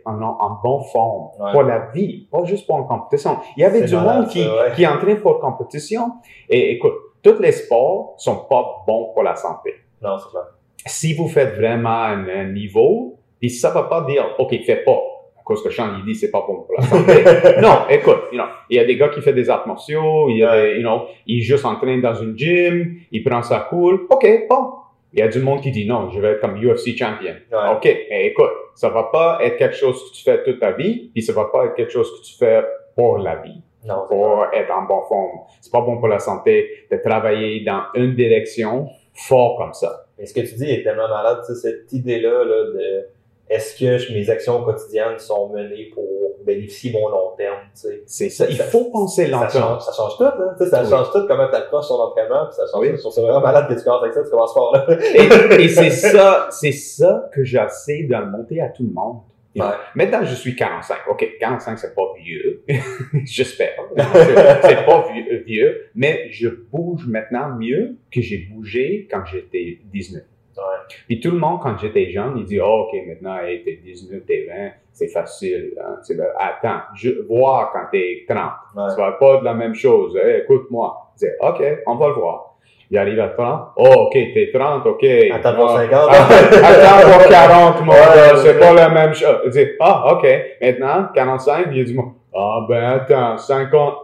en, 0.05 0.21
en 0.23 0.59
bonne 0.63 0.85
forme 0.93 1.29
Ouais. 1.39 1.53
pour 1.53 1.63
la 1.63 1.91
vie, 1.95 2.27
pas 2.31 2.45
juste 2.45 2.67
pour 2.67 2.79
une 2.79 2.87
compétition. 2.87 3.37
Il 3.57 3.61
y 3.61 3.65
avait 3.65 3.83
du 3.83 3.95
malade, 3.95 4.17
monde 4.23 4.29
qui, 4.29 4.41
ouais. 4.41 4.73
qui 4.75 4.87
entrait 4.87 5.17
pour 5.17 5.39
compétition. 5.39 6.13
Et 6.49 6.73
écoute, 6.73 6.95
tous 7.23 7.39
les 7.41 7.53
sports 7.53 8.15
sont 8.19 8.45
pas 8.49 8.83
bons 8.87 9.11
pour 9.15 9.23
la 9.23 9.37
santé 9.37 9.75
Non, 10.03 10.19
c'est 10.19 10.31
clair. 10.31 10.45
si 10.87 11.15
vous 11.15 11.29
faites 11.29 11.55
vraiment 11.55 12.03
un, 12.03 12.29
un 12.29 12.53
niveau, 12.53 13.19
puis 13.41 13.51
ça 13.51 13.71
va 13.71 13.85
pas 13.85 14.03
dire, 14.03 14.25
OK, 14.39 14.55
fais 14.65 14.77
pas. 14.85 14.99
À 15.39 15.43
cause 15.45 15.63
que 15.63 15.71
Sean, 15.71 15.91
il 15.99 16.05
dit, 16.05 16.15
c'est 16.17 16.31
pas 16.33 16.45
bon 16.45 16.63
pour 16.63 16.75
la 16.77 16.83
santé. 16.83 17.23
non, 17.63 17.87
écoute, 17.89 18.23
you 18.33 18.39
know, 18.39 18.47
il 18.69 18.79
y 18.79 18.81
a 18.81 18.85
des 18.85 18.97
gars 18.97 19.11
qui 19.11 19.21
font 19.21 19.31
des 19.33 19.49
arts 19.49 19.67
martiaux, 19.69 20.29
il 20.29 20.39
y 20.39 20.43
a 20.45 20.51
Ouais. 20.57 20.77
you 20.77 20.81
know, 20.83 21.03
il 21.27 21.41
juste 21.41 21.65
entraîne 21.65 22.01
dans 22.01 22.15
une 22.15 22.37
gym, 22.37 22.97
il 23.13 23.23
prend 23.23 23.43
ça 23.43 23.61
cool. 23.71 24.07
OK, 24.11 24.27
bon. 24.51 24.71
Il 25.17 25.21
y 25.21 25.23
a 25.23 25.29
du 25.29 25.41
monde 25.41 25.63
qui 25.63 25.71
dit, 25.71 25.87
non, 25.87 26.11
je 26.11 26.21
vais 26.21 26.33
être 26.33 26.41
comme 26.41 26.63
UFC 26.63 26.95
champion. 26.95 27.35
Ouais. 27.51 27.75
OK, 27.75 27.85
mais 28.11 28.27
écoute, 28.27 28.51
ça 28.75 28.91
va 28.91 29.05
pas 29.05 29.39
être 29.43 29.57
quelque 29.57 29.75
chose 29.75 30.11
que 30.11 30.15
tu 30.15 30.23
fais 30.23 30.45
toute 30.45 30.61
ta 30.61 30.73
vie, 30.73 31.11
puis 31.15 31.23
ça 31.23 31.33
va 31.33 31.47
pas 31.47 31.65
être 31.65 31.75
quelque 31.75 31.91
chose 31.91 32.21
que 32.21 32.27
tu 32.27 32.35
fais 32.37 32.63
pour 32.95 33.17
la 33.17 33.37
vie 33.37 33.63
Non, 33.87 34.05
pour 34.07 34.45
être 34.53 34.71
en 34.71 34.83
bonne 34.83 35.09
forme. 35.09 35.39
C'est 35.63 35.73
pas 35.73 35.81
bon 35.81 35.97
pour 35.97 36.09
la 36.09 36.19
santé 36.19 36.87
de 36.91 36.99
travailler 36.99 37.65
dans 37.65 37.85
une 37.95 38.15
direction 38.15 38.91
fort 39.15 39.57
comme 39.57 39.73
ça. 39.73 40.05
Mais 40.19 40.27
ce 40.27 40.35
que 40.35 40.41
tu 40.41 40.55
dis 40.55 40.71
est 40.71 40.83
tellement 40.83 41.09
malade, 41.09 41.39
tu 41.47 41.55
sais, 41.55 41.61
cette 41.61 41.91
idée-là 41.95 42.45
là, 42.45 42.65
de 42.75 43.07
est-ce 43.49 43.79
que 43.79 44.13
mes 44.13 44.29
actions 44.31 44.63
quotidiennes 44.65 45.19
sont 45.19 45.49
menées 45.51 45.91
pour 45.95 46.05
bénéficier 46.45 46.93
mon 46.93 47.09
long 47.09 47.31
terme, 47.37 47.59
tu 47.75 47.81
sais? 47.89 48.03
C'est 48.07 48.29
ça. 48.31 48.47
Il 48.49 48.57
Ça- 48.57 48.65
faut 48.65 48.85
penser 48.91 49.27
longtemps. 49.29 49.49
change, 49.49 49.83
ça 49.83 49.93
change 49.93 50.17
tout, 50.17 50.25
sais, 50.59 50.71
ça 50.71 50.83
Oui. 50.83 50.91
change 50.91 51.11
tout 51.13 51.27
comment 51.27 51.49
tu 51.49 51.55
approches 51.57 51.89
ton 51.89 52.01
entraînement, 52.01 52.47
puis 52.47 52.55
ça 52.55 52.63
change 52.73 52.81
Oui. 52.87 52.93
tout. 53.03 53.11
Ça 53.11 53.21
vraiment 53.21 53.41
malade 53.41 53.69
que 53.69 53.75
tu 53.75 53.85
commences 53.85 54.03
avec 54.03 54.15
ça, 54.15 54.23
tu 54.25 54.31
commences 54.31 54.55
fort, 54.55 54.73
là. 54.75 54.87
Et, 55.15 55.65
et 55.65 55.69
c'est 55.69 55.91
ça, 55.91 56.49
c'est 56.51 56.73
ça 56.73 57.29
que 57.35 57.43
j'essaie 57.45 58.05
de 58.05 58.17
monter 58.31 58.61
à 58.61 58.69
tout 58.69 58.85
le 58.85 58.93
monde. 58.93 59.21
Ouais. 59.57 59.63
Maintenant, 59.95 60.23
je 60.23 60.35
suis 60.35 60.55
45. 60.55 60.99
OK, 61.09 61.27
45, 61.41 61.79
c'est 61.79 61.95
pas 61.95 62.03
vieux. 62.23 62.63
J'espère. 63.25 63.71
C'est 63.97 64.85
pas 64.85 65.09
vieux, 65.13 65.43
vieux, 65.47 65.87
mais 65.95 66.29
je 66.31 66.49
bouge 66.49 67.07
maintenant 67.09 67.57
mieux 67.59 67.97
que 68.13 68.21
j'ai 68.21 68.37
bougé 68.53 69.09
quand 69.11 69.25
j'étais 69.25 69.79
19. 69.85 70.23
Ouais. 70.57 70.97
Puis 71.07 71.21
tout 71.21 71.31
le 71.31 71.39
monde, 71.39 71.61
quand 71.63 71.77
j'étais 71.79 72.11
jeune, 72.11 72.35
il 72.39 72.45
dit, 72.45 72.59
oh, 72.61 72.87
OK, 72.89 72.99
maintenant, 73.07 73.39
hey, 73.39 73.63
t'es 73.63 73.79
19, 73.83 74.25
t'es 74.27 74.47
20, 74.49 74.71
c'est 74.93 75.09
facile. 75.09 75.73
Hein? 75.81 75.97
C'est 76.03 76.17
ben, 76.17 76.27
attends, 76.39 76.81
je, 76.95 77.11
voir 77.29 77.73
quand 77.73 77.87
t'es 77.93 78.25
30. 78.29 78.39
Ouais. 78.75 78.91
Ça 78.91 78.97
va 78.97 79.13
pas 79.13 79.39
de 79.39 79.45
la 79.45 79.55
même 79.55 79.75
chose. 79.75 80.17
Hey, 80.17 80.41
écoute-moi. 80.43 81.13
Je 81.21 81.27
dis, 81.27 81.33
OK, 81.41 81.63
on 81.87 81.95
va 81.97 82.09
le 82.09 82.15
voir. 82.15 82.55
Il 82.91 82.99
arrive 82.99 83.19
à 83.19 83.29
30. 83.29 83.73
Oh, 83.77 84.07
OK, 84.07 84.13
t'es 84.13 84.51
30, 84.55 84.87
OK. 84.87 85.05
Attends 85.33 85.55
pour 85.57 85.71
Ah, 85.71 85.83
50. 85.83 86.09
Attends 86.09 86.65
attends 86.65 87.19
pour 87.19 87.29
40, 87.29 87.85
mon 87.85 87.93
Ouais, 87.93 88.37
c'est 88.37 88.59
pas 88.59 88.73
la 88.73 88.89
même 88.89 89.13
chose. 89.15 89.41
Il 89.45 89.51
dit, 89.51 89.67
ah, 89.81 90.15
OK. 90.15 90.27
Maintenant, 90.63 91.09
45, 91.15 91.67
il 91.73 91.85
dit, 91.85 91.97
ah, 92.35 92.67
ben, 92.69 92.85
attends, 92.85 93.37
50. 93.37 93.95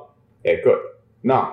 Écoute, 0.44 0.72
non. 1.22 1.44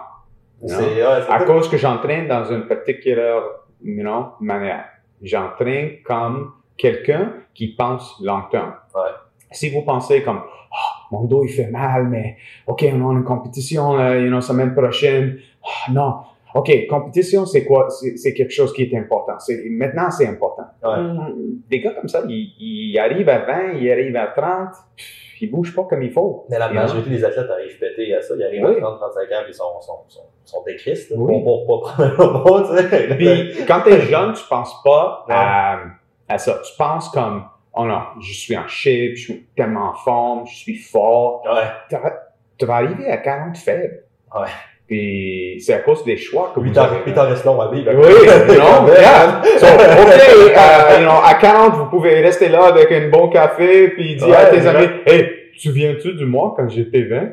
Non. 0.62 0.78
ouais, 0.78 1.04
À 1.30 1.44
cause 1.46 1.70
que 1.70 1.78
j'entraîne 1.78 2.28
dans 2.28 2.44
une 2.46 2.68
particulière 2.68 3.44
you 3.84 4.02
know, 4.02 4.34
manière. 4.40 4.86
J'entraîne 5.22 6.02
comme 6.04 6.54
quelqu'un 6.78 7.34
qui 7.54 7.76
pense 7.76 8.20
long 8.22 8.44
terme. 8.50 8.74
Ouais. 8.96 9.12
Si 9.52 9.70
vous 9.70 9.82
pensez 9.82 10.24
comme, 10.24 10.42
Ah, 10.72 11.08
mon 11.12 11.26
dos 11.26 11.44
il 11.44 11.50
fait 11.50 11.70
mal, 11.72 12.08
mais 12.08 12.38
OK, 12.68 12.86
on 12.94 13.10
a 13.10 13.14
une 13.14 13.24
compétition 13.24 13.98
euh, 14.00 14.20
you 14.22 14.28
know, 14.28 14.42
semaine 14.42 14.74
prochaine. 14.74 15.40
Ah, 15.64 15.92
non. 15.92 16.16
OK, 16.56 16.88
compétition, 16.88 17.46
c'est 17.46 17.64
quoi? 17.66 17.90
C'est 17.90 18.18
c'est 18.18 18.34
quelque 18.34 18.52
chose 18.52 18.74
qui 18.74 18.84
est 18.84 18.98
important. 18.98 19.38
C'est- 19.40 19.64
Maintenant, 19.70 20.10
c'est 20.10 20.28
important. 20.28 20.64
Ouais. 20.84 20.90
Hum, 20.90 21.36
Des 21.70 21.80
gars 21.80 21.92
comme 21.92 22.08
ça, 22.08 22.24
ils, 22.28 22.54
ils 22.60 22.98
arrivent 23.00 23.30
à 23.30 23.40
20, 23.40 23.74
ils 23.80 23.92
arrivent 23.92 24.16
à 24.16 24.28
30, 24.28 24.70
pff, 24.98 25.42
ils 25.42 25.52
bougent 25.52 25.76
pas 25.76 25.84
comme 25.84 26.02
il 26.02 26.12
faut. 26.12 26.46
Mais 26.50 26.58
la 26.60 26.70
majorité 26.70 27.10
des 27.12 27.24
athlètes 27.24 27.50
arrivent 27.50 27.78
pétés 27.80 28.14
à 28.16 28.22
ça. 28.22 28.34
Ils 28.38 28.44
arrivent 28.44 28.66
Oui. 28.66 28.78
à 28.78 28.82
30, 28.82 29.00
35 29.00 29.22
ans, 29.22 29.42
puis 29.44 29.52
ils 29.52 29.54
sont, 29.54 29.80
sont, 29.82 30.00
sont, 30.08 30.22
sont 30.44 30.64
décristes, 30.66 31.12
là. 31.12 31.18
Oui. 31.20 31.44
Pour, 31.44 31.66
pour, 31.68 31.82
pour 32.16 32.44
prendre 32.44 32.76
tu 32.82 32.90
sais. 32.90 33.16
Puis 33.16 33.66
quand 33.68 33.82
tu 33.86 33.90
es 33.92 34.02
jeune, 34.02 34.34
tu 34.34 34.44
penses 34.50 34.74
pas 34.84 35.26
à, 35.30 35.80
à 36.28 36.38
ça. 36.40 36.60
Tu 36.66 36.72
penses 36.78 37.10
comme, 37.10 37.44
oh 37.76 37.86
non, 37.86 38.02
je 38.20 38.34
suis 38.34 38.58
en 38.58 38.68
shape, 38.68 39.12
je 39.16 39.22
suis 39.24 39.46
tellement 39.56 39.92
en 39.92 39.94
forme, 39.94 40.48
je 40.48 40.56
suis 40.56 40.78
fort. 40.78 41.44
Ouais. 41.46 41.68
Tu 41.90 41.96
vas- 41.96 42.24
Tu 42.58 42.66
vas 42.66 42.76
arriver 42.76 43.08
à 43.10 43.18
40 43.18 43.56
faibles. 43.58 44.04
Ouais. 44.36 44.48
Puis 44.90 45.58
c'est 45.60 45.74
à 45.76 45.80
cause 45.80 46.04
des 46.04 46.18
choix 46.18 46.52
que 46.56 46.60
Puis 46.60 46.72
vous 46.72 46.80
avez. 46.80 46.98
puis 47.02 47.14
t'en 47.14 47.28
restes 47.30 47.46
long 47.46 47.62
à 47.62 47.70
vivre. 47.72 47.92
Oui, 47.94 48.58
non, 48.58 48.86
regarde. 48.88 49.46
So, 49.60 49.66
OK, 49.68 49.78
euh, 49.78 51.00
you 51.00 51.06
know, 51.06 51.20
à 51.24 51.36
40, 51.40 51.76
vous 51.76 51.86
pouvez 51.92 52.22
rester 52.22 52.50
là 52.50 52.66
avec 52.66 52.92
un 52.92 53.10
bon 53.10 53.30
café, 53.30 53.90
puis 53.90 54.16
dire 54.16 54.28
à 54.28 54.44
Ouais, 54.46 54.50
tes 54.50 54.56
exact. 54.58 54.76
amis, 54.78 54.88
hey, 55.06 55.30
souviens-tu 55.58 56.14
de 56.16 56.26
moi 56.26 56.54
quand 56.58 56.68
j'étais 56.70 57.04
20? 57.04 57.16
Ouais. 57.20 57.28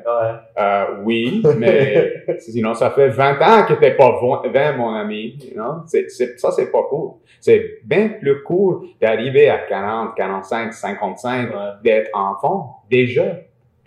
Euh, 0.58 0.84
oui, 1.04 1.42
mais 1.58 2.24
sinon, 2.40 2.74
ça 2.74 2.90
fait 2.90 3.08
20 3.08 3.40
ans 3.40 3.64
que 3.66 3.72
t'es 3.74 3.92
pas 3.92 4.20
20, 4.52 4.76
mon 4.76 4.94
ami. 4.94 5.38
You 5.48 5.54
know? 5.54 5.76
c'est, 5.86 6.10
c'est, 6.10 6.38
ça, 6.38 6.50
c'est 6.50 6.70
pas 6.70 6.82
cool. 6.90 7.12
C'est 7.40 7.78
bien 7.84 8.10
plus 8.20 8.42
cool 8.42 8.80
d'arriver 9.00 9.48
à 9.48 9.58
40, 9.58 10.14
45, 10.14 10.74
55, 10.74 11.48
Ouais. 11.48 11.54
d'être 11.82 12.10
enfant, 12.12 12.82
déjà. 12.90 13.22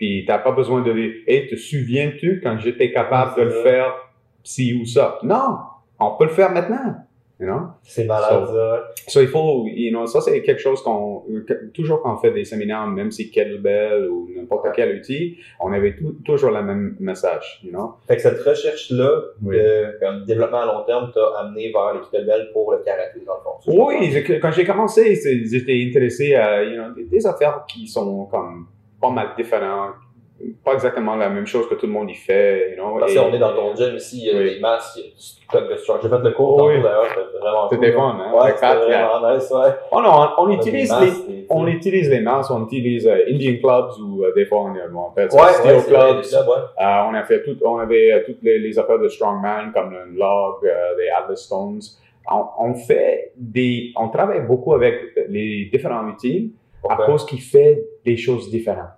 Puis 0.00 0.24
t'as 0.26 0.38
pas 0.38 0.52
besoin 0.52 0.80
de 0.80 0.92
dire, 0.94 1.10
hey, 1.26 1.46
te 1.46 1.56
souviens-tu 1.56 2.40
quand 2.42 2.58
j'étais 2.58 2.90
capable 2.90 3.36
de 3.38 3.42
le 3.42 3.50
ça. 3.50 3.62
faire 3.62 3.94
ci 4.42 4.72
ou 4.72 4.86
ça? 4.86 5.18
Non! 5.22 5.58
On 5.98 6.16
peut 6.16 6.24
le 6.24 6.30
faire 6.30 6.50
maintenant. 6.50 6.96
You 7.38 7.46
know? 7.46 7.68
C'est 7.82 8.04
malade, 8.04 8.46
So-. 8.46 9.10
So, 9.12 9.20
il 9.22 9.28
faut, 9.28 9.66
you 9.66 9.90
know, 9.90 10.06
ça 10.06 10.20
c'est 10.20 10.40
quelque 10.42 10.60
chose 10.60 10.82
qu'on, 10.82 11.22
toujours 11.74 12.00
quand 12.02 12.14
on 12.14 12.18
fait 12.18 12.32
des 12.32 12.44
séminaires, 12.44 12.86
même 12.86 13.10
si 13.10 13.30
kettlebell 13.30 14.08
ou 14.10 14.28
n'importe 14.34 14.66
Ouais. 14.66 14.72
quel 14.76 14.98
outil, 14.98 15.36
on 15.58 15.72
avait 15.72 15.94
tout- 15.96 16.16
toujours 16.24 16.50
le 16.50 16.62
même 16.62 16.96
message, 17.00 17.60
you 17.64 17.70
know? 17.70 17.94
Fait 18.08 18.16
que 18.16 18.22
cette 18.22 18.40
recherche-là, 18.42 19.10
Oui. 19.42 19.56
de 19.56 19.98
comme 20.00 20.24
développement 20.26 20.60
à 20.62 20.66
long 20.66 20.84
terme, 20.84 21.10
t'a 21.14 21.40
amené 21.40 21.70
vers 21.72 21.94
les 21.94 22.00
kettlebells 22.10 22.50
pour 22.52 22.72
le 22.72 22.78
karaté, 22.78 23.20
dans 23.26 23.34
le 23.34 23.42
fond. 23.42 23.86
Oui, 23.86 24.38
quand 24.40 24.52
j'ai 24.52 24.64
commencé, 24.64 25.14
j'étais 25.44 25.86
intéressé 25.88 26.34
à, 26.34 26.62
you 26.62 26.74
know, 26.82 26.94
des, 26.94 27.04
des 27.04 27.26
affaires 27.26 27.64
qui 27.66 27.86
sont 27.86 28.24
comme 28.26 28.66
pas 29.00 29.10
mal 29.10 29.28
différentes, 29.36 29.94
pas 30.64 30.72
exactement 30.74 31.16
la 31.16 31.28
même 31.28 31.46
chose 31.46 31.68
que 31.68 31.74
tout 31.74 31.86
le 31.86 31.92
monde 31.92 32.10
y 32.10 32.14
fait. 32.14 32.70
You 32.70 32.76
know, 32.76 32.98
Parce 32.98 33.14
qu'on 33.14 33.32
est 33.32 33.38
dans 33.38 33.54
ton 33.54 33.74
gym 33.76 33.94
ici, 33.96 34.20
il 34.22 34.26
y 34.26 34.30
a 34.36 34.38
Oui. 34.40 34.54
des 34.54 34.60
masques, 34.60 34.96
il 34.98 35.02
y 35.02 35.06
a 35.06 35.60
du 35.60 35.68
de 35.68 35.76
structure. 35.76 35.98
J'ai 36.02 36.08
fait 36.08 36.22
le 36.22 36.30
cours 36.32 36.56
Oui. 36.64 36.82
d'ailleurs, 36.82 37.06
c'était 37.08 37.38
vraiment 37.38 37.68
C'était 37.70 37.92
cool. 37.92 38.00
fun, 38.00 38.18
hein, 38.20 38.32
Ouais, 38.34 38.52
c'était 38.54 38.74
vraiment 38.74 39.34
nice, 39.34 39.50
ouais. 39.50 39.70
Oh 39.92 40.00
non, 40.00 40.10
on, 40.38 40.42
on 40.44 40.48
Des 40.48 40.54
utilise 40.54 40.90
masques, 40.90 41.22
les, 41.28 41.46
on 41.50 41.66
utilise 41.66 42.08
les 42.10 42.20
masques, 42.20 42.50
on 42.52 42.64
utilise 42.64 43.06
euh, 43.06 43.24
Indian 43.28 43.56
clubs 43.60 43.90
ou 44.02 44.24
euh, 44.24 44.32
des 44.34 44.46
fois 44.46 44.60
on, 44.62 44.70
on 44.96 45.12
ça 45.14 45.22
Ouais, 45.22 45.52
steel 45.52 45.72
ouais, 45.72 45.80
c'est 45.80 45.90
vrai, 45.90 46.10
clubs. 46.10 46.22
clubs, 46.22 46.48
ouais. 46.48 46.84
Euh, 46.84 47.08
on 47.10 47.14
a 47.14 47.22
fait 47.24 47.42
tout, 47.42 47.56
on 47.64 47.76
avait 47.78 48.12
euh, 48.12 48.22
toutes 48.24 48.42
les, 48.42 48.58
les 48.58 48.78
affaires 48.78 48.98
de 48.98 49.08
strongman 49.08 49.72
comme 49.74 49.90
le 49.92 50.16
log, 50.18 50.64
euh, 50.64 50.94
les 50.98 51.08
Atlas 51.10 51.38
Stones. 51.42 51.80
On, 52.30 52.44
on 52.58 52.74
fait 52.74 53.32
des, 53.36 53.92
on 53.96 54.08
travaille 54.08 54.40
beaucoup 54.46 54.72
avec 54.72 54.94
les 55.28 55.68
différents 55.72 56.06
outils 56.08 56.54
à 56.84 56.88
Pourquoi? 56.96 57.06
cause 57.06 57.26
qu'il 57.26 57.40
fait 57.42 57.84
des 58.04 58.16
choses 58.16 58.50
différentes. 58.50 58.90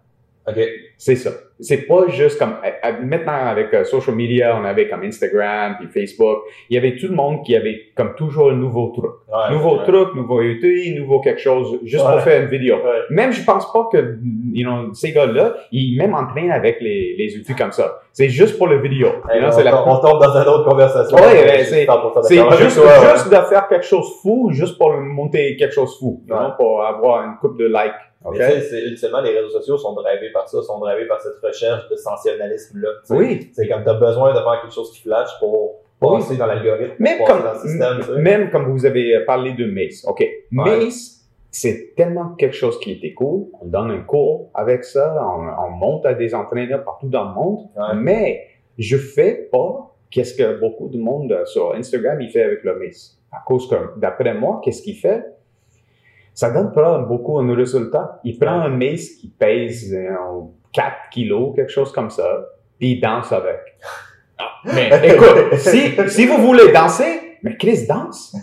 Ok. 0.47 0.59
C'est 0.99 1.15
ça. 1.15 1.31
C'est 1.61 1.83
pas 1.87 2.09
juste 2.09 2.37
comme 2.37 2.57
euh, 2.65 2.71
euh, 2.85 2.93
maintenant 3.05 3.47
avec 3.47 3.73
euh, 3.73 3.85
social 3.85 4.17
media, 4.17 4.59
on 4.61 4.65
avait 4.65 4.89
comme 4.89 5.05
Instagram 5.05 5.77
puis 5.79 5.87
Facebook, 5.89 6.39
il 6.69 6.75
y 6.75 6.79
avait 6.79 6.97
tout 6.97 7.07
le 7.07 7.15
monde 7.15 7.45
qui 7.45 7.55
avait 7.55 7.81
comme 7.97 8.17
toujours 8.17 8.51
un 8.51 8.57
nouveau 8.57 8.89
truc. 8.89 9.13
Ouais, 9.33 9.53
nouveau 9.55 9.79
ouais. 9.79 9.85
truc, 9.85 10.17
nouveau 10.17 10.43
outil, 10.43 10.97
nouveau 10.99 11.21
quelque 11.21 11.41
chose, 11.41 11.79
juste 11.85 12.05
Ouais. 12.05 12.11
pour 12.13 12.21
faire 12.23 12.43
une 12.43 12.49
vidéo. 12.49 12.75
Ouais. 12.79 12.91
Même 13.11 13.31
je 13.31 13.45
pense 13.45 13.73
pas 13.73 13.89
que 13.93 14.19
you 14.53 14.65
know, 14.69 14.93
ces 14.95 15.13
gars-là, 15.13 15.55
ils 15.71 15.97
même 15.97 16.13
entraînent 16.15 16.51
avec 16.51 16.81
les, 16.81 17.15
les 17.17 17.37
outils 17.39 17.55
comme 17.55 17.71
ça. 17.71 18.01
C'est 18.13 18.29
juste 18.29 18.59
pour 18.59 18.67
le 18.67 18.81
vidéo. 18.83 19.11
Hey, 19.31 19.39
know, 19.41 19.49
on, 19.57 19.63
la- 19.63 19.71
tombe- 19.71 19.85
on 19.87 19.97
tombe 20.01 20.21
dans 20.23 20.43
une 20.43 20.49
autre 20.49 20.69
conversation. 20.69 21.17
Ouais, 21.19 21.63
c'est- 21.63 21.87
100% 21.87 22.23
c'est 22.23 22.35
d'accord 22.37 22.53
avec 22.55 22.65
juste, 22.65 22.81
juste 23.15 23.31
de 23.31 23.37
faire 23.49 23.69
quelque 23.69 23.87
chose 23.87 24.09
fou, 24.21 24.51
juste 24.51 24.77
pour 24.77 24.93
monter 24.93 25.55
quelque 25.57 25.73
chose 25.75 25.97
fou, 26.01 26.21
know, 26.27 26.51
pour 26.59 26.83
avoir 26.85 27.23
une 27.27 27.37
coupe 27.41 27.57
de 27.59 27.67
likes. 27.67 27.93
Mais 28.25 28.31
ok? 28.31 28.37
tu 28.37 28.43
sais, 28.43 28.61
c'est- 28.61 28.83
ultimement, 28.83 29.21
les 29.21 29.31
réseaux 29.39 29.51
sociaux 29.51 29.77
sont 29.77 29.93
drivés 29.95 30.31
par 30.33 30.49
ça, 30.49 30.63
sont 30.63 30.79
drivés 30.79 31.07
par 31.07 31.21
cette 31.21 31.39
recherche 31.43 31.89
de 31.89 31.97
sensationnalisme-là. 31.97 32.89
tu. 33.07 33.13
Oui. 33.15 33.51
C'est 33.53 33.69
comme 33.69 33.85
t'as 33.85 33.95
besoin 33.95 34.31
de 34.33 34.39
faire 34.39 34.61
quelque 34.63 34.75
chose 34.75 34.91
qui 34.93 35.01
flash 35.03 35.31
pour 35.39 35.81
Oui. 36.01 36.19
passer 36.19 36.37
dans 36.37 36.47
l'algorithme, 36.47 36.95
Même 36.99 37.19
pour 37.19 37.27
comme, 37.29 37.43
dans 37.43 37.53
le 37.53 37.59
système, 37.59 38.01
tu 38.05 38.21
même 38.21 38.51
comme 38.51 38.71
vous 38.73 38.87
avez 38.87 39.21
parlé 39.25 39.53
de 39.53 39.65
Mace. 39.67 40.05
OK. 40.07 40.27
Mace, 40.51 41.21
c'est 41.51 41.95
tellement 41.97 42.31
quelque 42.35 42.57
chose 42.57 42.79
qui 42.81 42.93
était 42.93 43.13
cool. 43.13 43.47
On 43.61 43.67
donne 43.67 43.91
un 43.91 44.01
cours 44.03 44.51
avec 44.55 44.85
ça. 44.85 45.15
On, 45.21 45.67
on 45.67 45.71
monte 45.71 46.07
à 46.07 46.15
des 46.15 46.35
entraîneurs 46.35 46.83
partout 46.85 47.09
dans 47.09 47.29
le 47.29 47.35
monde. 47.35 47.59
Ouais. 47.77 47.95
Mais 47.97 48.47
je 48.79 48.97
fais 48.97 49.49
pas 49.53 49.95
qu'est-ce 50.11 50.35
que 50.35 50.59
beaucoup 50.61 50.89
de 50.89 50.99
monde 50.99 51.43
sur 51.45 51.75
Instagram 51.75 52.21
il 52.21 52.31
fait 52.31 52.43
avec 52.43 52.65
le 52.65 52.79
Mace. 52.79 53.19
À 53.31 53.43
cause 53.47 53.69
que, 53.69 53.99
d'après 53.99 54.35
moi, 54.35 54.61
qu'est-ce 54.65 54.83
qu'il 54.83 54.97
fait? 54.97 55.25
Ça 56.35 56.51
donne 56.51 56.73
pas 56.73 56.99
beaucoup 56.99 57.43
de 57.43 57.55
résultats. 57.55 58.21
Il 58.25 58.39
prend 58.39 58.61
un 58.61 58.69
Mace 58.71 59.09
qui 59.21 59.29
pèse 59.29 59.93
euh, 59.95 60.15
4 60.73 60.93
kilos, 61.11 61.55
quelque 61.55 61.71
chose 61.71 61.93
comme 61.93 62.11
ça, 62.11 62.47
puis 62.79 62.93
il 62.93 63.01
danse 63.01 63.31
avec. 63.33 63.61
Mais 64.65 64.91
écoute, 65.05 65.57
si, 65.59 65.93
si 66.09 66.27
vous 66.27 66.39
voulez 66.39 66.73
danser, 66.73 67.39
mais 67.43 67.57
Chris, 67.57 67.87
danse. 67.87 68.35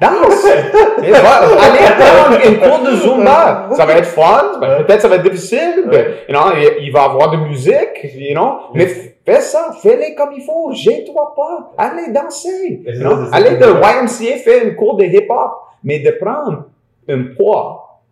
Danse! 0.00 0.46
Et 1.02 1.10
va- 1.10 1.46
Allez 1.58 1.78
prendre 1.98 2.46
une 2.46 2.58
cours 2.58 2.82
de 2.90 2.96
Zumba. 2.96 3.70
Ça 3.72 3.86
va 3.86 3.94
être 3.94 4.06
fun. 4.08 4.58
ben, 4.60 4.84
Peut-être 4.84 5.00
ça 5.00 5.08
va 5.08 5.16
être 5.16 5.22
difficile. 5.22 5.84
you 6.28 6.34
know, 6.34 6.52
il, 6.80 6.90
va 6.92 7.04
avoir 7.04 7.30
de 7.30 7.38
musique. 7.38 8.04
You 8.14 8.34
know, 8.34 8.58
mais 8.74 8.86
fais 9.24 9.40
ça. 9.40 9.70
Fais-les 9.82 10.14
comme 10.14 10.32
il 10.36 10.42
faut. 10.42 10.70
Gêne-toi 10.72 11.34
pas. 11.34 11.72
Allez 11.78 12.12
danser. 12.12 12.82
You 12.86 13.00
know. 13.00 13.26
Allez 13.32 13.56
de 13.56 13.64
YMCA 13.66 14.36
faire 14.44 14.64
une 14.66 14.76
cours 14.76 14.96
de 14.96 15.04
hip-hop. 15.04 15.52
Mais 15.82 16.00
de 16.00 16.10
prendre 16.10 16.64
un 17.08 17.22
poids, 17.36 18.02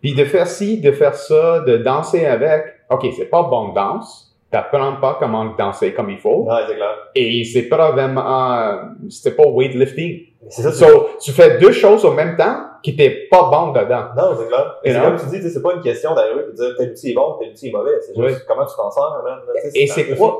puis 0.00 0.14
de 0.14 0.24
faire 0.24 0.46
ci, 0.46 0.80
de 0.80 0.92
faire 0.92 1.14
ça, 1.14 1.60
de 1.60 1.76
danser 1.78 2.26
avec. 2.26 2.64
OK, 2.90 3.06
c'est 3.16 3.26
pas 3.26 3.42
bon 3.44 3.72
danse. 3.72 4.26
T'apprends 4.50 4.96
pas 5.00 5.16
comment 5.20 5.54
danser 5.56 5.94
comme 5.94 6.10
il 6.10 6.18
faut. 6.18 6.44
Ouais, 6.44 6.62
c'est 6.66 6.74
clair. 6.74 6.96
Et 7.14 7.44
c'est 7.44 7.68
pas 7.68 7.92
vraiment, 7.92 8.80
c'était 9.08 9.36
pas 9.36 9.48
weightlifting. 9.48 10.22
C'est 10.48 10.62
ça, 10.62 10.72
So, 10.72 11.10
tu 11.20 11.30
fais 11.30 11.58
deux 11.58 11.70
choses 11.70 12.04
en 12.04 12.14
même 12.14 12.36
temps 12.36 12.64
qui 12.82 12.96
t'es 12.96 13.28
pas 13.30 13.48
bon 13.48 13.68
dedans. 13.70 14.06
Non, 14.16 14.36
c'est 14.36 14.48
clair. 14.48 14.76
Et 14.82 14.92
c'est 14.92 15.00
comme 15.00 15.16
tu 15.16 15.26
dis, 15.38 15.50
c'est 15.50 15.62
pas 15.62 15.74
une 15.74 15.82
question 15.82 16.14
d'arriver 16.14 16.40
et 16.48 16.50
de 16.50 16.56
dire 16.56 16.74
tel 16.76 16.90
outil 16.90 17.10
est 17.10 17.14
bon, 17.14 17.36
tel 17.38 17.50
outil 17.50 17.68
est 17.68 17.72
mauvais. 17.72 17.92
C'est 18.00 18.20
juste 18.28 18.44
comment 18.48 18.66
tu 18.66 18.74
t'en 18.74 19.22
man. 19.22 19.38
Sais, 19.62 19.70
Et 19.74 19.86
c'est 19.86 20.16
quoi? 20.16 20.38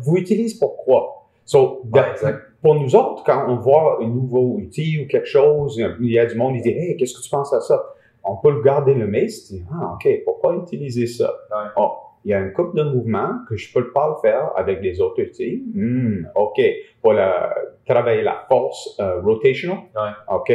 Vous 0.00 0.16
utilisez 0.16 0.56
pourquoi? 0.58 1.26
So, 1.44 1.82
Ouais. 1.92 2.02
Pour 2.62 2.74
nous 2.76 2.94
autres, 2.96 3.22
quand 3.24 3.44
on 3.48 3.56
voit 3.56 3.98
un 4.02 4.06
nouveau 4.06 4.56
outil 4.56 5.00
ou 5.02 5.08
quelque 5.08 5.26
chose, 5.26 5.82
il 6.00 6.10
y 6.12 6.18
a 6.18 6.26
du 6.26 6.36
monde 6.36 6.54
qui 6.56 6.62
dit, 6.62 6.70
hey, 6.70 6.96
qu'est-ce 6.96 7.14
que 7.18 7.22
tu 7.22 7.30
penses 7.30 7.52
à 7.52 7.60
ça? 7.60 7.82
On 8.24 8.36
peut 8.36 8.52
le 8.52 8.62
garder 8.62 8.94
le 8.94 9.06
mace, 9.08 9.50
dire, 9.52 9.64
ah, 9.72 9.94
OK, 9.94 10.08
pourquoi 10.24 10.54
utiliser 10.56 11.06
ça? 11.06 11.34
Ouais. 11.50 11.68
Oh, 11.76 11.90
il 12.24 12.30
y 12.30 12.34
a 12.34 12.38
une 12.38 12.52
couple 12.52 12.76
de 12.78 12.84
mouvements 12.84 13.32
que 13.48 13.56
je 13.56 13.72
peux 13.72 13.90
pas 13.92 14.08
le 14.14 14.14
faire 14.28 14.52
avec 14.56 14.80
les 14.80 15.00
autres 15.00 15.20
outils. 15.22 15.64
Hmm, 15.74 16.26
OK. 16.36 16.60
Pour 17.00 17.14
la- 17.14 17.52
travailler 17.84 18.22
la 18.22 18.44
force 18.48 18.96
euh, 19.00 19.20
rotational. 19.22 19.78
Ouais. 19.96 20.10
OK. 20.32 20.52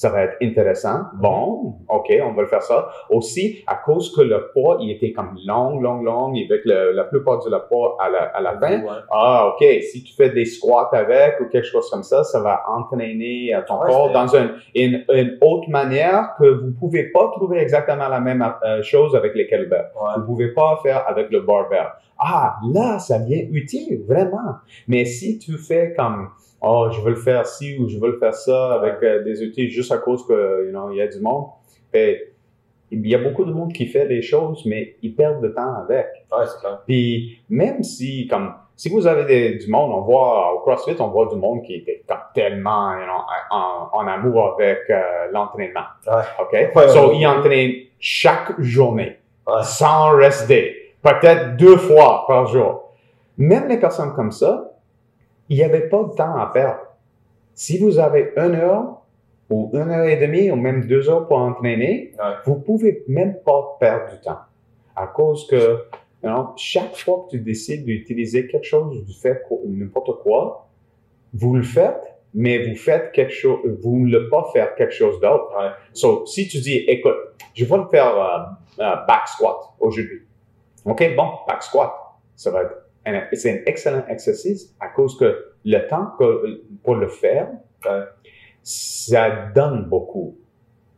Ça 0.00 0.08
va 0.08 0.22
être 0.22 0.36
intéressant. 0.42 0.98
Bon, 1.14 1.74
OK, 1.90 2.10
on 2.24 2.32
va 2.32 2.40
le 2.42 2.48
faire 2.48 2.62
ça. 2.62 2.88
Aussi, 3.10 3.62
à 3.66 3.74
cause 3.76 4.16
que 4.16 4.22
le 4.22 4.50
poids, 4.54 4.78
il 4.80 4.90
était 4.92 5.12
comme 5.12 5.36
long, 5.46 5.78
long, 5.78 6.02
long, 6.02 6.28
avec 6.32 6.62
le- 6.64 6.92
la 6.92 7.04
plupart 7.04 7.44
de 7.44 7.50
la 7.50 7.60
poids 7.60 7.98
à 8.00 8.08
la, 8.08 8.22
à 8.38 8.40
la 8.40 8.52
fin. 8.58 8.80
Ouais. 8.80 8.88
Ah, 9.10 9.48
OK. 9.52 9.62
Si 9.82 10.02
tu 10.02 10.14
fais 10.14 10.30
des 10.30 10.46
squats 10.46 10.88
avec 10.92 11.38
ou 11.40 11.48
quelque 11.52 11.66
chose 11.66 11.90
comme 11.90 12.02
ça, 12.02 12.24
ça 12.24 12.40
va 12.40 12.62
entraîner 12.68 13.54
euh, 13.54 13.60
ton 13.68 13.78
Ouais, 13.82 13.90
corps 13.90 14.10
dans 14.12 14.26
une, 14.34 14.52
une, 14.74 15.04
une 15.12 15.36
autre 15.42 15.68
manière 15.68 16.34
que 16.38 16.46
vous 16.46 16.72
pouvez 16.78 17.10
pas 17.10 17.28
trouver 17.32 17.58
exactement 17.58 18.08
la 18.08 18.20
même 18.20 18.42
euh, 18.64 18.80
chose 18.82 19.14
avec 19.14 19.34
les 19.34 19.46
kettlebells. 19.46 19.90
Ouais. 20.00 20.12
Vous 20.16 20.24
pouvez 20.24 20.48
pas 20.54 20.80
faire 20.82 21.04
avec 21.06 21.30
le 21.30 21.40
barbell. 21.40 21.88
Ah, 22.22 22.56
là, 22.72 22.98
ça 22.98 23.18
devient 23.18 23.48
utile, 23.50 24.02
vraiment. 24.06 24.56
Mais 24.88 25.04
si 25.06 25.38
tu 25.38 25.56
fais 25.56 25.94
comme, 25.96 26.28
oh, 26.60 26.88
je 26.92 27.00
veux 27.00 27.10
le 27.10 27.16
faire 27.16 27.46
ci 27.46 27.78
ou 27.78 27.88
je 27.88 27.98
veux 27.98 28.12
le 28.12 28.18
faire 28.18 28.34
ça 28.34 28.74
avec 28.74 29.02
euh, 29.02 29.22
des 29.24 29.42
outils 29.42 29.70
juste 29.70 29.90
à 29.90 29.98
cause 29.98 30.26
que, 30.26 30.66
you 30.66 30.70
know, 30.70 30.90
il 30.90 30.96
y 30.98 31.00
a 31.02 31.06
du 31.08 31.20
monde, 31.20 31.46
ben, 31.92 32.16
il 32.90 33.06
y 33.06 33.14
a 33.14 33.18
beaucoup 33.18 33.44
de 33.44 33.52
monde 33.52 33.72
qui 33.72 33.86
fait 33.86 34.06
des 34.06 34.20
choses, 34.20 34.64
mais 34.66 34.96
ils 35.02 35.14
perdent 35.14 35.42
de 35.42 35.48
temps 35.48 35.74
avec. 35.76 36.06
Ouais, 36.32 36.44
c'est 36.46 36.60
clair. 36.60 36.80
Puis 36.86 37.38
même 37.48 37.82
si, 37.84 38.26
comme, 38.26 38.52
si 38.76 38.88
vous 38.90 39.06
avez 39.06 39.24
des- 39.24 39.58
du 39.58 39.70
monde, 39.70 39.92
on 39.94 40.00
voit 40.00 40.52
au 40.54 40.58
CrossFit, 40.60 40.96
on 41.00 41.08
voit 41.08 41.26
du 41.26 41.36
monde 41.36 41.62
qui 41.62 41.84
comme 42.08 42.18
tellement 42.34 42.92
you 42.98 43.04
know, 43.04 43.22
en, 43.50 43.88
en 43.92 44.06
amour 44.08 44.54
avec 44.58 44.80
euh, 44.90 45.00
l'entraînement. 45.32 45.84
Ouais. 46.06 46.22
OK? 46.40 46.74
Ouais, 46.76 46.88
so, 46.88 47.08
ouais. 47.10 47.16
ils 47.18 47.26
entraînent 47.26 47.74
chaque 47.98 48.60
journée, 48.60 49.16
Ouais. 49.46 49.62
sans 49.62 50.10
rester, 50.16 50.79
peut-être 51.02 51.56
deux 51.56 51.76
fois 51.76 52.24
par 52.26 52.46
jour. 52.46 52.92
Même 53.38 53.68
les 53.68 53.78
personnes 53.78 54.12
comme 54.14 54.32
ça, 54.32 54.72
il 55.48 55.56
n'y 55.56 55.62
avait 55.62 55.88
pas 55.88 56.02
de 56.04 56.14
temps 56.14 56.36
à 56.36 56.46
perdre. 56.52 56.80
Si 57.54 57.78
vous 57.78 57.98
avez 57.98 58.32
une 58.36 58.54
heure 58.54 59.02
ou 59.48 59.70
une 59.74 59.90
heure 59.90 60.04
et 60.06 60.16
demie 60.16 60.50
ou 60.50 60.56
même 60.56 60.86
deux 60.86 61.08
heures 61.10 61.26
pour 61.26 61.38
entraîner, 61.38 62.12
Ouais. 62.18 62.34
vous 62.44 62.56
pouvez 62.56 63.02
même 63.08 63.36
pas 63.44 63.76
perdre 63.80 64.12
du 64.12 64.20
temps. 64.20 64.38
À 64.94 65.06
cause 65.06 65.46
que 65.48 65.78
chaque 66.56 66.96
fois 66.96 67.24
que 67.26 67.36
tu 67.36 67.40
décides 67.42 67.84
d'utiliser 67.84 68.46
quelque 68.46 68.66
chose, 68.66 69.04
de 69.06 69.12
faire 69.12 69.38
n'importe 69.66 70.22
quoi, 70.22 70.68
vous 71.32 71.56
le 71.56 71.62
faites, 71.62 72.14
mais 72.34 72.68
vous 72.68 72.76
faites 72.76 73.10
quelque 73.12 73.32
chose, 73.32 73.58
vous 73.82 73.98
ne 74.00 74.10
le 74.10 74.28
pas 74.28 74.44
faire 74.52 74.74
quelque 74.74 74.92
chose 74.92 75.18
d'autre. 75.20 75.50
Ouais. 75.58 75.70
So, 75.92 76.26
si 76.26 76.46
tu 76.46 76.58
dis, 76.58 76.76
écoute, 76.76 77.16
je 77.54 77.64
vais 77.64 77.80
faire 77.90 78.14
euh, 78.16 78.82
euh, 78.84 78.96
back 79.08 79.26
squat 79.26 79.56
aujourd'hui. 79.80 80.22
OK, 80.84 81.16
bon, 81.16 81.28
back 81.46 81.62
squat, 81.62 81.92
ça 82.36 82.50
va 82.50 82.62
être 82.62 82.76
c'est 83.32 83.50
un 83.50 83.62
excellent 83.66 84.04
exercice 84.08 84.74
à 84.78 84.88
cause 84.88 85.16
que 85.18 85.46
le 85.64 85.88
temps 85.88 86.12
que, 86.18 86.62
pour 86.84 86.96
le 86.96 87.08
faire, 87.08 87.48
ça 88.62 89.30
donne 89.54 89.84
beaucoup. 89.88 90.36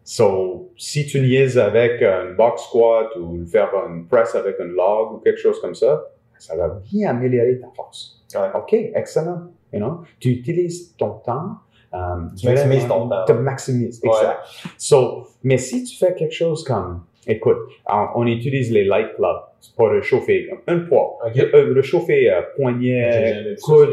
So, 0.04 0.72
si 0.76 1.06
tu 1.06 1.20
niaises 1.20 1.58
avec 1.58 2.02
un 2.02 2.32
box 2.32 2.62
squat 2.64 3.14
ou 3.16 3.46
faire 3.46 3.70
un 3.74 4.02
press 4.10 4.34
avec 4.34 4.58
un 4.60 4.64
log 4.64 5.12
ou 5.14 5.18
quelque 5.18 5.38
chose 5.38 5.60
comme 5.60 5.74
ça, 5.74 6.02
ça 6.38 6.56
va 6.56 6.68
bien 6.90 7.10
améliorer 7.10 7.60
ta 7.60 7.68
force. 7.74 8.20
Ouais. 8.34 8.48
OK, 8.54 8.72
excellent. 8.94 9.52
You 9.72 9.78
know? 9.78 10.00
Tu 10.18 10.30
utilises 10.30 10.94
ton 10.96 11.20
temps. 11.24 11.56
um, 11.92 12.32
Tu 12.36 12.46
maximises 12.48 12.88
ton 12.88 13.08
temps. 13.08 13.24
Tu 13.26 13.32
maximises, 13.34 14.00
Ouais. 14.02 14.10
exact. 14.10 14.40
So, 14.76 15.28
mais 15.44 15.56
si 15.56 15.84
tu 15.84 15.96
fais 15.96 16.14
quelque 16.14 16.34
chose 16.34 16.64
comme, 16.64 17.04
écoute, 17.28 17.58
on, 17.88 18.06
on 18.16 18.26
utilise 18.26 18.72
les 18.72 18.84
light 18.84 19.14
clubs 19.14 19.42
pour 19.76 19.88
réchauffer 19.90 20.50
un 20.66 20.80
poids, 20.80 21.18
Ok. 21.26 21.38
euh, 21.54 21.72
réchauffer 21.74 22.30
euh, 22.30 22.40
poignet, 22.56 23.54
coude, 23.62 23.90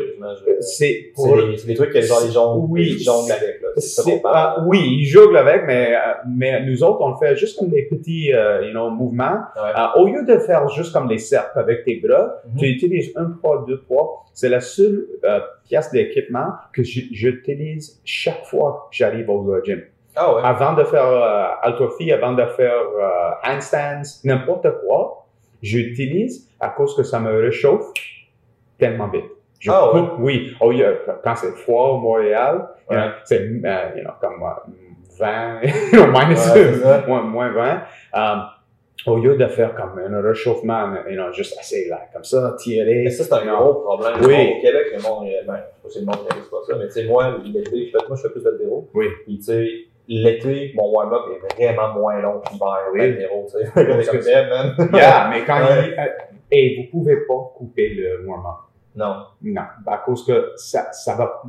c'est 0.59 0.61
C'est 0.61 1.11
pour 1.15 1.37
c'est 1.57 1.67
des 1.67 1.75
trucs 1.75 1.91
que 1.93 2.01
genre 2.01 2.21
les 2.25 2.31
gens 2.31 2.55
Oui, 2.57 2.97
gens 2.99 3.23
avec, 3.29 3.61
là. 3.61 3.69
C'est 3.77 4.01
c'est 4.01 4.19
pas- 4.21 4.63
oui, 4.65 4.97
ils 4.99 5.05
jonglent 5.05 5.37
avec, 5.37 5.63
mais, 5.67 5.93
euh, 5.95 5.99
mais 6.27 6.65
nous 6.65 6.83
autres, 6.83 6.99
on 7.01 7.11
le 7.11 7.17
fait 7.17 7.35
juste 7.35 7.57
comme 7.59 7.69
des 7.69 7.83
petits 7.83 8.33
euh, 8.33 8.65
you 8.65 8.71
know, 8.71 8.89
mouvements. 8.89 9.39
Ouais. 9.55 9.71
Au 9.95 10.05
lieu 10.07 10.25
de 10.25 10.37
faire 10.39 10.67
juste 10.69 10.91
comme 10.91 11.07
les 11.09 11.17
cercles 11.19 11.57
avec 11.59 11.85
tes 11.85 11.97
bras, 12.03 12.41
Mhm. 12.45 12.59
tu 12.59 12.65
utilises 12.65 13.11
un 13.15 13.29
poids, 13.41 13.63
deux 13.67 13.79
poids. 13.81 14.25
C'est 14.33 14.49
la 14.49 14.61
seule 14.61 15.05
pièce 15.67 15.91
d'équipement 15.91 16.47
que 16.73 16.81
j'utilise 16.83 18.01
chaque 18.03 18.43
fois 18.45 18.87
que 18.89 18.97
j'arrive 18.97 19.29
au 19.29 19.55
gym. 19.63 19.81
Ah 20.15 20.33
ouais. 20.35 20.41
Avant 20.43 20.73
de 20.73 20.83
faire 20.83 21.05
euh, 21.05 21.45
haltérophilie, 21.61 22.11
avant 22.11 22.33
de 22.33 22.43
faire 22.57 22.73
handstands, 23.43 24.01
n'importe 24.23 24.67
quoi, 24.85 25.27
j'utilise 25.61 26.49
à 26.59 26.69
cause 26.69 26.95
que 26.95 27.03
ça 27.03 27.19
me 27.19 27.31
réchauffe 27.41 27.91
tellement 28.77 29.07
vite. 29.09 29.25
Je 29.59 29.71
Ah, 29.71 29.89
coupe, 29.91 30.11
oui. 30.19 30.53
Oh, 30.61 30.71
il 30.71 30.79
y 30.79 30.83
a- 30.83 30.93
quand 31.23 31.35
c'est 31.35 31.51
froid 31.51 31.89
au 31.89 31.97
Montréal, 31.97 32.67
Ouais. 32.89 32.95
you 32.95 33.01
know, 33.03 33.11
c'est 33.25 33.39
euh, 33.41 33.95
you 33.97 34.03
know, 34.03 34.13
comme 34.21 34.41
euh, 34.41 35.19
20, 35.19 35.59
minus, 36.27 36.53
Ouais, 36.53 36.81
c'est 36.81 37.07
moins, 37.07 37.21
moins 37.23 37.51
20. 37.51 37.81
Um, 38.13 38.43
au 39.07 39.17
lieu 39.17 39.35
de 39.37 39.47
faire 39.47 39.75
comme 39.75 39.97
un 39.99 40.21
réchauffement, 40.21 40.93
you 41.09 41.15
know, 41.15 41.31
juste 41.33 41.57
assez 41.59 41.87
là, 41.89 42.01
comme 42.13 42.23
ça, 42.23 42.55
tirer. 42.57 43.03
Mais 43.05 43.09
ça, 43.09 43.23
c'est 43.23 43.33
un 43.33 43.55
gros 43.55 43.75
problème. 43.75 44.13
Oui. 44.21 44.57
Au 44.57 44.61
Québec, 44.61 44.87
le 44.95 45.01
monde, 45.01 45.27
ben, 45.45 45.55
je 45.55 45.59
sais 45.59 45.63
pas 45.83 45.89
si 45.89 45.99
le 45.99 46.05
monde 46.05 46.27
réalise 46.29 46.49
pas 46.49 46.57
ça, 46.67 46.75
mais 46.77 46.85
tu 46.87 46.91
sais, 46.93 47.05
moi, 47.05 47.37
l'été, 47.43 47.85
je 47.87 47.91
fais, 47.91 48.05
moi, 48.07 48.15
je 48.17 48.21
fais 48.21 48.29
plus 48.29 48.43
d'altéro. 48.43 48.89
Oui. 48.93 49.07
Puis, 49.25 49.37
tu 49.39 49.43
sais, 49.43 49.67
l'été, 50.09 50.73
mon 50.75 50.91
warm-up 50.91 51.21
est 51.57 51.71
vraiment 51.71 51.93
moins 51.93 52.19
long 52.19 52.39
que 52.41 52.51
l'hiver, 52.51 52.77
Oui. 52.93 53.15
tu 53.47 53.59
sais. 53.59 53.71
Que. 53.71 54.95
Yeah, 54.97 55.29
mais 55.29 55.45
quand 55.45 55.59
Ouais. 55.59 55.87
il, 55.87 55.99
euh, 55.99 56.05
et 56.51 56.75
vous 56.77 56.91
pouvez 56.99 57.17
pas 57.27 57.53
couper 57.55 57.89
le 57.89 58.25
warm-up. 58.27 58.65
Non. 58.95 59.15
Non, 59.43 59.61
à 59.87 59.97
cause 59.99 60.25
que 60.25 60.51
ça, 60.55 60.91
ça 60.91 61.15
va, 61.15 61.43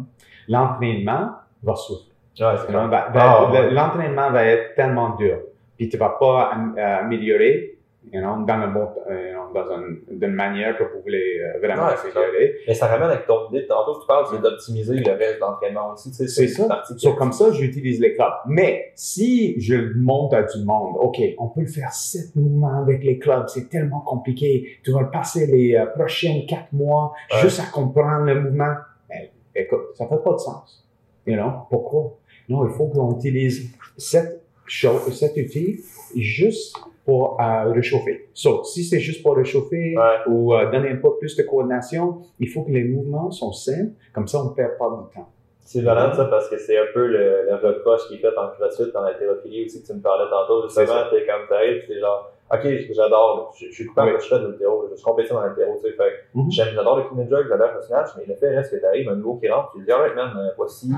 l'entraînement 0.46 1.30
va 1.62 1.74
souffrir. 1.74 2.06
Ouais, 2.40 2.56
c'est 2.56 2.72
You 2.72 2.78
know, 2.78 2.88
clair. 2.88 2.88
va- 2.88 3.08
va- 3.08 3.20
Ah, 3.38 3.50
ouais. 3.50 3.70
L'entraînement 3.70 4.30
va 4.30 4.44
être 4.44 4.74
tellement 4.74 5.10
dur, 5.16 5.38
puis 5.76 5.88
tu 5.88 5.96
vas 5.96 6.16
pas 6.20 6.52
euh, 6.78 6.98
améliorer, 7.00 7.78
you 8.12 8.20
know, 8.20 8.44
dans 8.46 8.56
le 8.56 8.72
bon, 8.72 8.88
euh, 9.10 9.28
you 9.30 9.34
know, 9.34 9.52
dans 9.52 9.70
un- 9.72 9.96
d'une 10.10 10.32
manière 10.32 10.76
que 10.78 10.84
vous 10.84 11.00
voulez 11.02 11.38
euh, 11.40 11.58
vraiment 11.58 11.86
Ouais, 11.88 11.94
améliorer. 12.02 12.54
Mais 12.66 12.74
ça 12.74 12.86
ramène 12.86 13.10
avec 13.10 13.26
ton 13.26 13.48
idée, 13.48 13.66
tantôt, 13.66 14.00
tu 14.00 14.06
parles, 14.06 14.26
c'est 14.30 14.40
d'optimiser 14.40 14.94
le 14.96 15.12
reste 15.12 15.34
de 15.36 15.40
l'entraînement 15.40 15.92
aussi, 15.92 16.10
tu 16.10 16.16
sais. 16.16 16.28
C'est 16.28 16.44
une 16.44 16.48
ça. 16.48 16.66
partie 16.68 16.94
So, 16.98 17.12
comme 17.14 17.32
ça, 17.32 17.52
j'utilise 17.52 18.00
les 18.00 18.14
clubs. 18.14 18.32
Mais 18.46 18.92
si 18.94 19.60
je 19.60 19.92
montre 19.98 20.36
à 20.36 20.42
du 20.44 20.64
monde, 20.64 20.96
OK, 20.98 21.18
on 21.38 21.48
peut 21.48 21.60
le 21.60 21.66
faire 21.66 21.92
sept 21.92 22.34
mouvements 22.36 22.80
avec 22.82 23.04
les 23.04 23.18
clubs, 23.18 23.46
c'est 23.48 23.68
tellement 23.68 24.00
compliqué. 24.00 24.78
Tu 24.82 24.92
vas 24.92 25.04
passer 25.04 25.46
les 25.46 25.74
euh, 25.76 25.86
prochains 25.86 26.42
quatre 26.48 26.72
mois 26.72 27.12
Ouais. 27.32 27.40
juste 27.40 27.60
à 27.60 27.70
comprendre 27.70 28.24
le 28.24 28.40
mouvement. 28.40 28.74
Ben, 29.08 29.28
écoute, 29.54 29.88
ça 29.94 30.06
fait 30.06 30.22
pas 30.24 30.32
de 30.32 30.38
sens. 30.38 30.84
You 31.26 31.36
know? 31.36 31.50
Pourquoi? 31.68 32.16
Non, 32.48 32.66
il 32.66 32.72
faut 32.72 32.86
qu'on 32.86 33.14
utilise 33.16 33.70
cette 33.96 34.42
chose, 34.66 35.12
cet 35.18 35.36
outil 35.36 35.80
juste 36.16 36.76
pour 37.04 37.40
euh, 37.40 37.72
réchauffer. 37.72 38.28
So, 38.34 38.62
si 38.64 38.84
c'est 38.84 39.00
juste 39.00 39.22
pour 39.22 39.36
réchauffer 39.36 39.96
Ouais. 39.96 40.02
ou 40.28 40.54
euh, 40.54 40.70
donner 40.70 40.90
un 40.90 40.96
peu 40.96 41.16
plus 41.18 41.36
de 41.36 41.42
coordination, 41.42 42.18
il 42.38 42.48
faut 42.48 42.62
que 42.62 42.70
les 42.70 42.84
mouvements 42.84 43.30
sont 43.30 43.52
simples, 43.52 43.92
comme 44.14 44.28
ça 44.28 44.38
on 44.40 44.50
ne 44.50 44.54
perd 44.54 44.76
pas 44.78 44.88
du 44.90 45.14
temps. 45.14 45.28
C'est 45.62 45.82
valable 45.82 46.14
ça 46.16 46.24
parce 46.24 46.48
que 46.48 46.58
c'est 46.58 46.76
un 46.76 46.86
peu 46.92 47.06
le, 47.06 47.46
le 47.48 47.54
reproche 47.54 48.08
qui 48.08 48.14
est 48.14 48.18
fait 48.18 48.36
en 48.36 48.48
crossfit, 48.48 48.90
dans 48.92 49.02
l'haltérophilie 49.02 49.66
aussi 49.66 49.82
que 49.82 49.86
tu 49.86 49.94
me 49.94 50.00
parlais 50.00 50.28
tantôt. 50.28 50.62
Justement, 50.64 51.04
t'es 51.10 51.24
comme 51.26 51.46
t'arrives, 51.48 51.82
c'est 51.86 52.00
genre, 52.00 52.32
ok, 52.52 52.66
j'adore, 52.90 53.54
je 53.56 53.66
je 53.66 53.72
suis 53.72 53.86
coupable 53.86 54.10
Oui. 54.14 54.18
je 54.20 54.28
fais 54.28 54.40
de 54.40 54.46
l'haltéro, 54.48 54.86
je 54.90 54.96
suis 54.96 55.04
compétitif 55.04 55.34
dans 55.36 55.42
l'haltéro, 55.42 55.76
tu 55.76 55.88
sais, 55.90 55.96
fait 55.96 56.12
j'aime, 56.50 56.68
j'adore 56.74 56.96
le 56.98 57.02
clean 57.04 57.20
and 57.22 57.28
jerk, 57.28 57.46
j'adore 57.48 57.70
le 57.76 57.82
snatch, 57.82 58.08
mais 58.18 58.24
le 58.26 58.34
fait 58.34 58.48
reste 58.56 58.72
que 58.72 58.76
t'arrives, 58.80 59.08
un 59.08 59.14
nouveau 59.16 59.36
qui 59.36 59.48
rentre, 59.48 59.70
tu 59.76 59.84
dis, 59.84 59.92
alright 59.92 60.16
man, 60.16 60.32
euh, 60.36 60.50
voici 60.56 60.90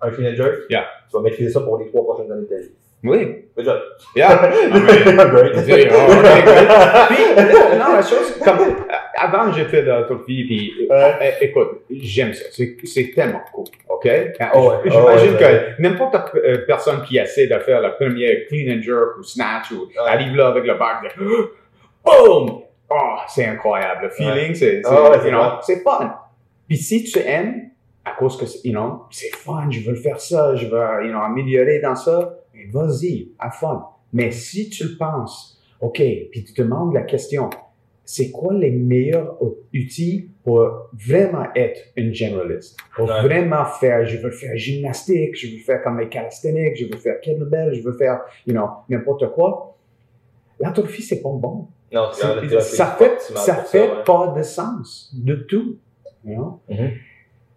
un 0.00 0.10
clean 0.10 0.30
and 0.30 0.36
jerk, 0.36 0.54
Yeah. 0.70 0.84
tu 1.10 1.16
vas 1.16 1.22
maîtriser 1.22 1.50
ça 1.50 1.60
pour 1.62 1.76
les 1.78 1.88
trois 1.88 2.04
prochaines 2.04 2.30
années 2.30 2.42
de 2.42 2.46
ta 2.46 2.56
vie. 2.58 2.70
Oui. 3.02 3.46
Good 3.56 3.64
job. 3.64 3.80
Yeah. 4.14 4.36
Great. 5.30 5.64
Dis, 5.64 5.88
oh, 5.90 6.12
ok, 6.12 6.22
great. 6.22 6.68
Puis, 7.08 7.78
non, 7.78 7.94
la 7.94 8.02
chose, 8.02 8.38
comme, 8.44 8.58
euh, 8.60 8.94
avant, 9.16 9.52
j'ai 9.52 9.64
fait 9.64 9.82
de 9.82 9.90
l'autophie, 9.90 10.44
puis, 10.44 10.88
euh, 10.90 10.94
Ouais. 10.94 11.16
euh, 11.22 11.30
écoute, 11.40 11.82
j'aime 11.90 12.32
ça. 12.32 12.44
C'est, 12.50 13.12
tellement 13.14 13.40
cool, 13.52 13.66
OK? 13.88 14.06
Oh 14.54 14.70
ouais, 14.70 14.90
J'imagine 14.90 15.36
oh 15.36 15.42
ouais, 15.42 15.74
que 15.76 15.82
n'importe 15.82 16.16
euh, 16.36 16.64
personne 16.66 17.02
qui 17.02 17.18
essaie 17.18 17.46
de 17.46 17.58
faire 17.58 17.80
le 17.80 17.94
premier 17.94 18.46
clean 18.48 18.76
and 18.76 18.82
jerk 18.82 19.18
ou 19.18 19.22
snatch 19.22 19.70
ou 19.72 19.88
arrive 20.06 20.36
là 20.36 20.48
avec 20.48 20.64
le 20.64 20.74
bac, 20.74 21.02
de, 21.02 21.24
boom! 22.04 22.62
Oh, 22.92 23.16
c'est 23.28 23.46
incroyable. 23.46 24.04
Le 24.04 24.10
feeling, 24.10 24.54
c'est, 24.54 24.82
c'est, 24.82 24.90
Ah 24.90 25.60
c'est 25.62 25.82
fun. 25.82 26.18
Puis 26.66 26.76
si 26.76 27.04
tu 27.04 27.18
aimes, 27.20 27.70
à 28.04 28.12
cause 28.12 28.36
que, 28.36 28.44
you 28.66 28.72
know, 28.72 29.04
c'est 29.10 29.34
fun, 29.34 29.68
je 29.70 29.80
veux 29.88 29.94
faire 29.94 30.20
ça, 30.20 30.56
je 30.56 30.66
veux, 30.66 31.04
you 31.04 31.10
know, 31.10 31.20
améliorer 31.20 31.78
dans 31.78 31.94
ça, 31.94 32.36
vas-y, 32.72 33.30
have 33.38 33.52
fun. 33.52 33.86
Mais 34.12 34.30
si 34.30 34.68
tu 34.70 34.84
le 34.84 34.96
penses, 34.96 35.60
OK, 35.80 35.96
puis 36.30 36.44
tu 36.44 36.52
te 36.52 36.62
demandes 36.62 36.92
la 36.94 37.02
question, 37.02 37.48
c'est 38.04 38.30
quoi 38.32 38.52
les 38.54 38.70
meilleurs 38.72 39.40
ou- 39.40 39.56
outils 39.72 40.30
pour 40.42 40.88
vraiment 40.92 41.46
être 41.54 41.80
une 41.96 42.12
généraliste? 42.12 42.76
Pour 42.96 43.08
Ouais. 43.08 43.22
vraiment 43.22 43.64
faire, 43.64 44.04
je 44.04 44.16
veux 44.18 44.32
faire 44.32 44.56
gymnastique, 44.56 45.36
je 45.36 45.46
veux 45.56 45.62
faire 45.62 45.80
comme 45.82 46.00
les 46.00 46.08
calisthenics, 46.08 46.76
je 46.76 46.86
veux 46.86 46.98
faire 46.98 47.20
kettlebell, 47.20 47.72
je 47.74 47.82
veux 47.82 47.92
faire, 47.92 48.20
you 48.46 48.52
know, 48.52 48.66
n'importe 48.88 49.30
quoi. 49.32 49.76
L'entrophie, 50.58 51.02
c'est 51.02 51.22
pas 51.22 51.30
bon. 51.30 51.68
Non, 51.92 52.08
c'est 52.12 52.22
ça 52.60 52.86
fait, 52.98 53.20
ça 53.20 53.54
fait 53.56 53.88
ouais. 53.90 54.04
pas 54.04 54.34
de 54.36 54.42
sens 54.42 55.10
du 55.14 55.46
tout. 55.46 55.76
you 56.24 56.34
know? 56.34 56.60
Mhm. 56.68 56.90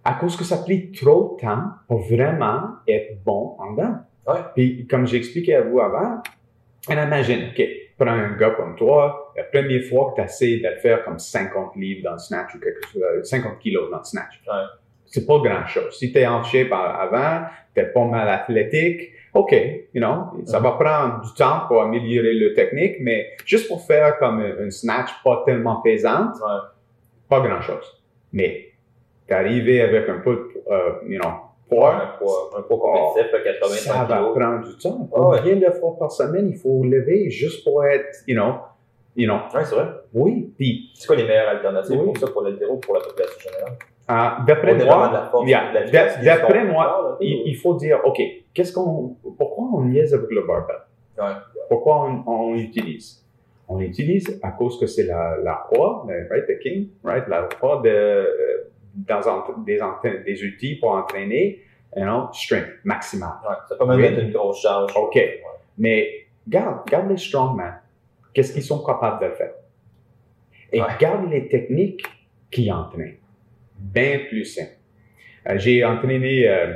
À 0.06 0.14
cause 0.16 0.36
que 0.38 0.44
ça 0.44 0.58
prend 0.58 0.74
trop 0.96 1.36
de 1.38 1.42
temps 1.46 1.64
pour 1.88 2.00
vraiment 2.00 2.62
être 2.88 3.24
bon 3.24 3.56
en 3.60 3.72
dedans. 3.74 3.96
Ouais. 4.28 4.40
Puis, 4.56 4.88
comme 4.88 5.06
j'ai 5.06 5.18
expliqué 5.18 5.56
à 5.56 5.62
vous 5.62 5.80
avant, 5.80 6.22
imagine, 6.90 7.50
OK, 7.52 7.64
prends 7.98 8.12
un 8.12 8.36
gars 8.38 8.52
comme 8.52 8.76
toi, 8.76 9.34
la 9.36 9.44
première 9.44 9.84
fois 9.84 10.12
que 10.16 10.22
tu 10.22 10.26
essaies 10.26 10.58
de 10.58 10.80
faire 10.82 11.04
comme 11.04 11.20
50 11.20 11.76
livres 11.76 12.04
dans 12.04 12.14
le 12.14 12.20
snatch 12.20 12.56
ou 12.56 12.60
quelque 12.60 12.86
chose, 12.88 13.02
euh, 13.04 13.24
50 13.24 13.60
kilos 13.60 13.90
dans 13.92 14.00
le 14.00 14.04
snatch. 14.04 14.42
Ouais. 14.48 14.54
C'est 15.06 15.26
pas 15.26 15.38
grand 15.40 15.66
chose. 15.68 15.98
Si 15.98 16.12
tu 16.12 16.20
es 16.20 16.26
en 16.26 16.44
shape 16.44 16.72
avant, 16.72 17.46
tu 17.76 17.82
es 17.82 17.86
pas 17.86 18.06
mal 18.06 18.28
athlétique, 18.30 19.12
OK, 19.34 19.52
you 19.94 20.00
know, 20.02 20.44
ça 20.46 20.60
va 20.60 20.72
prendre 20.74 21.22
du 21.22 21.34
temps 21.34 21.62
pour 21.68 21.82
améliorer 21.82 22.34
le 22.34 22.54
technique, 22.54 22.98
mais 23.02 23.30
juste 23.46 23.68
pour 23.68 23.86
faire 23.86 24.18
comme 24.20 24.40
un, 24.40 24.70
snatch 24.70 25.10
pas 25.24 25.42
tellement 25.46 25.82
pesante, 25.82 26.36
Ouais. 26.36 26.60
pas 27.30 27.40
grand 27.42 27.62
chose. 27.62 28.04
Mais 28.32 28.70
t'arriver 29.28 29.82
avec 29.82 30.08
un 30.10 30.20
peu, 30.20 30.50
euh, 30.70 30.92
you 31.08 31.20
know, 31.20 31.32
poids, 31.70 31.96
un 31.96 32.18
poids, 32.20 32.52
un 32.58 32.62
poids 32.64 32.78
compétitif, 32.80 33.32
là, 33.32 33.40
85 33.44 33.78
ça 33.80 34.04
va 34.04 34.18
kilos. 34.18 34.36
prendre 34.38 34.68
du 34.68 34.78
temps. 34.78 35.10
Ah 35.16 35.22
ouais. 35.30 35.38
Combien 35.40 35.56
de 35.70 35.74
fois 35.74 35.96
par 35.98 36.12
semaine 36.12 36.50
il 36.50 36.58
faut 36.58 36.84
lever 36.84 37.30
juste 37.30 37.64
pour 37.64 37.84
être, 37.86 38.06
you 38.28 38.36
know, 38.36 38.54
you 39.16 39.26
know, 39.28 39.38
Ouais, 39.54 39.66
c'est 39.66 39.76
vrai. 39.76 39.88
oui. 40.14 40.54
Puis, 40.58 40.90
C'est 40.96 41.08
quoi 41.08 41.16
les 41.16 41.24
meilleures 41.24 41.50
alternatives 41.50 41.98
Oui. 42.00 42.06
pour 42.06 42.18
ça, 42.18 42.28
pour 42.28 42.42
l'haltéro, 42.44 42.78
pour 42.78 42.96
la 42.96 43.02
population 43.02 43.40
générale? 43.52 43.74
euh, 44.12 44.46
d'après 44.46 44.76
moi, 44.86 45.30
yeah, 45.46 45.72
d'après 46.24 46.68
il, 47.22 47.56
faut 47.56 47.76
dire, 47.76 48.00
OK, 48.04 48.20
qu'est-ce 48.54 48.74
qu'on, 48.74 49.16
pourquoi 49.38 49.66
on 49.74 49.82
niaise 49.86 50.14
avec 50.14 50.30
le 50.30 50.42
barbell? 50.46 50.76
Ouais. 51.18 51.26
Pourquoi 51.70 52.10
on, 52.28 52.54
l'utilise? 52.54 53.24
On 53.70 53.78
l'utilise 53.78 54.40
à 54.44 54.52
cause 54.52 54.78
que 54.80 54.88
c'est 54.88 55.04
la, 55.06 55.38
la 55.42 55.64
proie, 55.72 56.06
right, 56.30 56.46
the 56.48 56.60
king, 56.60 56.90
right, 57.04 57.26
la 57.30 57.44
proie 57.44 57.82
de, 57.84 57.90
euh, 57.90 58.63
dans 58.94 59.22
des, 59.66 60.44
outils 60.44 60.76
pour 60.76 60.92
entraîner, 60.92 61.62
you 61.96 62.04
know, 62.04 62.30
strength 62.32 62.70
maximale. 62.84 63.38
Ouais, 63.48 63.56
ça 63.68 63.76
peut 63.76 63.86
même 63.86 64.00
être 64.02 64.22
une 64.22 64.32
grosse 64.32 64.62
charge. 64.62 64.92
OK. 64.96 65.16
Ouais. 65.16 65.42
Mais 65.78 66.28
garde, 66.48 66.88
garde 66.88 67.10
les 67.10 67.18
strongman. 67.18 67.74
Qu'est-ce 68.34 68.54
qu'ils 68.54 68.64
sont 68.64 68.84
capables 68.84 69.24
de 69.24 69.34
faire? 69.34 69.54
Et 70.72 70.82
Ouais. 70.82 70.88
garde 71.00 71.30
les 71.30 71.48
techniques 71.48 72.04
qu'ils 72.50 72.72
entraînent. 72.72 73.18
Bien 73.78 74.20
plus 74.30 74.46
simple. 74.46 74.72
Euh, 75.48 75.58
J'ai 75.58 75.84
entraîné 75.84 76.48
euh, 76.48 76.74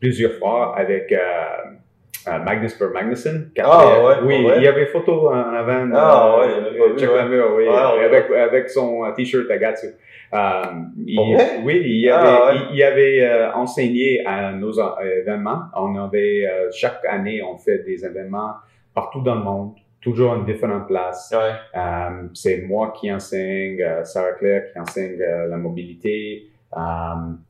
plusieurs 0.00 0.34
fois 0.34 0.76
avec 0.76 1.12
euh, 1.12 1.18
Magnus 2.44 2.74
Per 2.74 2.88
Magnuson. 2.92 3.46
Ah, 3.62 4.02
ouais, 4.04 4.14
Oui, 4.24 4.44
ouais. 4.44 4.54
il 4.58 4.62
y 4.64 4.68
avait 4.68 4.86
photo 4.86 5.30
en 5.30 5.34
avant. 5.54 5.88
Ah, 5.94 6.36
euh, 6.42 6.70
ouais, 6.72 6.78
pas 6.78 6.86
vu, 6.92 6.98
check 6.98 7.10
la 7.14 7.26
mur, 7.26 7.52
oui. 7.56 7.64
Ouais, 7.64 7.70
ouais, 7.70 8.04
avec, 8.04 8.30
avec 8.30 8.68
son 8.70 9.04
euh, 9.04 9.12
t-shirt 9.12 9.50
Agatsu. 9.50 9.86
Euh, 10.34 10.62
il- 11.06 11.18
oui, 11.64 11.82
il 11.84 12.10
Ah, 12.10 12.18
avait, 12.18 12.58
ouais. 12.58 12.64
il, 12.72 12.76
il 12.76 12.82
avait 12.82 13.20
euh, 13.22 13.52
enseigné 13.52 14.26
à 14.26 14.52
nos 14.52 14.78
euh, 14.78 15.20
événements. 15.20 15.62
On 15.76 15.96
avait, 15.96 16.46
euh, 16.46 16.68
chaque 16.72 17.00
année, 17.08 17.40
on 17.42 17.56
fait 17.56 17.78
des 17.84 18.04
événements 18.04 18.54
partout 18.94 19.20
dans 19.20 19.36
le 19.36 19.42
monde, 19.42 19.74
toujours 20.00 20.32
en 20.32 20.38
différentes 20.38 20.88
places. 20.88 21.32
Ouais. 21.36 21.52
Euh, 21.78 22.26
c'est 22.34 22.62
moi 22.62 22.92
qui 22.98 23.12
enseigne, 23.12 23.80
euh, 23.82 24.02
Sarah 24.04 24.32
Claire 24.32 24.64
qui 24.72 24.78
enseigne 24.80 25.18
la 25.18 25.56
mobilité, 25.56 26.46
euh, 26.76 26.80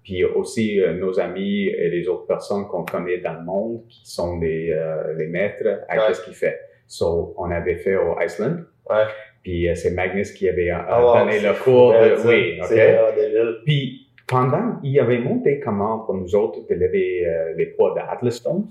puis 0.05 0.25
aussi 0.25 0.81
euh, 0.81 0.95
nos 0.95 1.19
amis 1.19 1.67
et 1.69 1.91
les 1.91 2.07
autres 2.09 2.27
personnes 2.27 2.67
qu'on 2.69 2.85
connaît 2.85 3.19
dans 3.19 3.35
le 3.35 3.45
monde 3.45 3.83
qui 3.89 4.03
sont 4.09 4.39
les, 4.39 4.71
euh, 4.71 5.15
les 5.17 5.27
maîtres 5.27 5.67
à 5.89 5.97
Ouais. 5.97 6.03
qu'est-ce 6.09 6.25
qu'ils 6.25 6.35
font. 6.35 6.47
So, 6.87 7.35
on 7.37 7.51
avait 7.51 7.77
fait 7.77 7.97
au 7.97 8.17
Iceland. 8.21 8.59
Ouais. 8.89 9.05
Puis 9.43 9.69
euh, 9.69 9.75
c'est 9.75 9.91
Magnus 9.91 10.33
qui 10.33 10.49
avait 10.49 10.71
Ah, 10.71 11.25
donné 11.25 11.41
le 11.41 11.53
cours 11.62 11.93
de... 11.93 12.17
ça. 12.17 12.29
Oui, 12.29 12.61
OK? 12.62 13.62
Puis 13.65 14.09
pendant, 14.29 14.79
il 14.83 14.99
avait 15.01 15.19
monté 15.19 15.61
comment 15.61 16.01
pour 16.01 16.15
nous 16.15 16.35
autres 16.37 16.61
de 16.69 16.75
lever 16.75 17.27
les 17.57 17.67
poids 17.67 17.95
de 17.95 18.01
Atlas 18.01 18.35
Stone. 18.35 18.67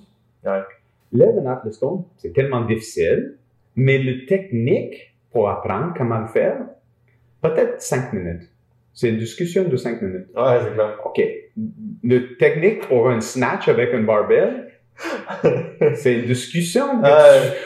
Ouais. 0.45 0.59
Lever 1.13 1.39
un 1.45 1.51
Atlas 1.51 1.73
Stone, 1.73 2.03
c'est 2.17 2.33
tellement 2.33 2.61
difficile, 2.65 3.35
mais 3.75 3.97
le 3.97 4.25
technique 4.25 5.13
pour 5.31 5.49
apprendre 5.49 5.93
comment 5.97 6.19
le 6.19 6.27
faire, 6.27 6.57
peut-être 7.41 7.81
cinq 7.81 8.11
minutes. 8.13 8.49
C'est 8.95 9.09
une 9.09 9.17
discussion 9.17 9.65
de 9.65 9.75
cinq 9.77 10.01
minutes. 10.01 10.27
Ouais, 10.35 10.57
c'est 10.63 10.73
clair. 10.73 10.97
OK. 11.05 11.21
Le 12.03 12.35
technique 12.37 12.87
pour 12.87 13.09
un 13.09 13.19
snatch 13.21 13.67
avec 13.67 13.93
un 13.93 14.01
barbell, 14.01 14.71
C'est 15.95 16.13
une 16.13 16.25
discussion. 16.25 16.85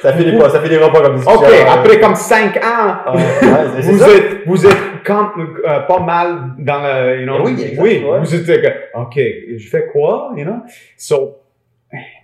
ça 0.02 0.14
finit 0.14 0.36
pas, 0.38 0.50
ça 0.50 0.60
finira 0.62 0.92
pas 0.92 1.02
comme 1.02 1.16
discussion. 1.18 1.40
OK, 1.42 1.54
après 1.68 2.00
comme 2.00 2.16
5 2.16 2.58
ans, 2.58 3.14
ouais, 3.14 3.82
vous 3.82 3.98
ça. 4.00 4.10
êtes, 4.10 4.38
vous 4.48 4.66
êtes 4.66 5.04
comme, 5.06 5.58
euh, 5.64 5.80
pas 5.82 6.00
mal 6.00 6.56
dans 6.58 6.82
le, 6.82 7.20
you 7.20 7.26
know, 7.28 7.46
Oui, 7.46 7.52
exact, 7.52 7.76
oui, 7.80 8.04
ouais. 8.04 8.20
vous 8.20 8.50
êtes, 8.50 8.74
OK, 8.96 9.20
je 9.58 9.70
fais 9.70 9.86
quoi, 9.92 10.32
you 10.36 10.44
know? 10.44 10.58
So, 10.98 11.38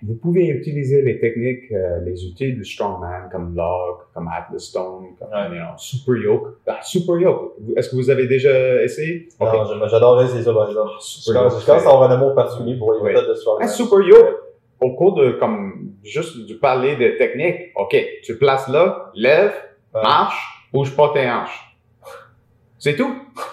vous 0.02 0.14
pouvez 0.14 0.46
utiliser 0.48 1.02
les 1.02 1.18
techniques, 1.18 1.72
euh, 1.72 1.98
les 2.04 2.24
outils 2.24 2.52
du 2.52 2.64
strongman 2.64 3.28
comme 3.32 3.54
log, 3.56 3.96
comme 4.14 4.28
Atlas 4.28 4.60
Stone, 4.62 5.06
comme, 5.18 5.28
Ouais. 5.28 5.48
you 5.58 5.62
know, 5.64 5.76
super 5.76 6.14
yoke. 6.16 6.46
Ah, 6.66 6.78
super 6.82 7.16
yoke. 7.18 7.54
Est-ce 7.76 7.90
que 7.90 7.96
vous 7.96 8.08
avez 8.10 8.26
déjà 8.28 8.82
essayé? 8.82 9.28
Non, 9.40 9.48
j'adorerais 9.88 10.26
essayer 10.26 10.42
ça, 10.44 10.52
par 10.54 10.68
exemple. 10.68 10.90
Je 11.00 11.04
Super 11.04 11.42
pense, 11.42 11.64
je 11.66 11.70
avoir 11.72 12.02
un 12.10 12.14
amour 12.14 12.34
particulier 12.34 12.76
pour 12.78 12.92
les 12.92 13.00
Oui. 13.00 13.08
méthodes 13.08 13.28
de 13.28 13.34
strongman. 13.34 13.64
Un 13.64 13.68
super 13.68 14.00
yoke, 14.02 14.36
au 14.80 14.94
cours 14.94 15.14
de, 15.14 15.32
comme, 15.32 15.92
juste 16.04 16.46
de 16.48 16.54
parler 16.54 16.94
de 16.96 17.16
technique, 17.18 17.72
OK, 17.74 17.96
tu 18.22 18.38
places 18.38 18.68
là, 18.68 19.10
lève, 19.14 19.52
Ouais. 19.94 20.02
marche, 20.02 20.68
bouge 20.72 20.94
pas 20.94 21.10
tes 21.12 21.28
hanches. 21.28 21.76
C'est 22.78 22.94
tout. 22.94 23.12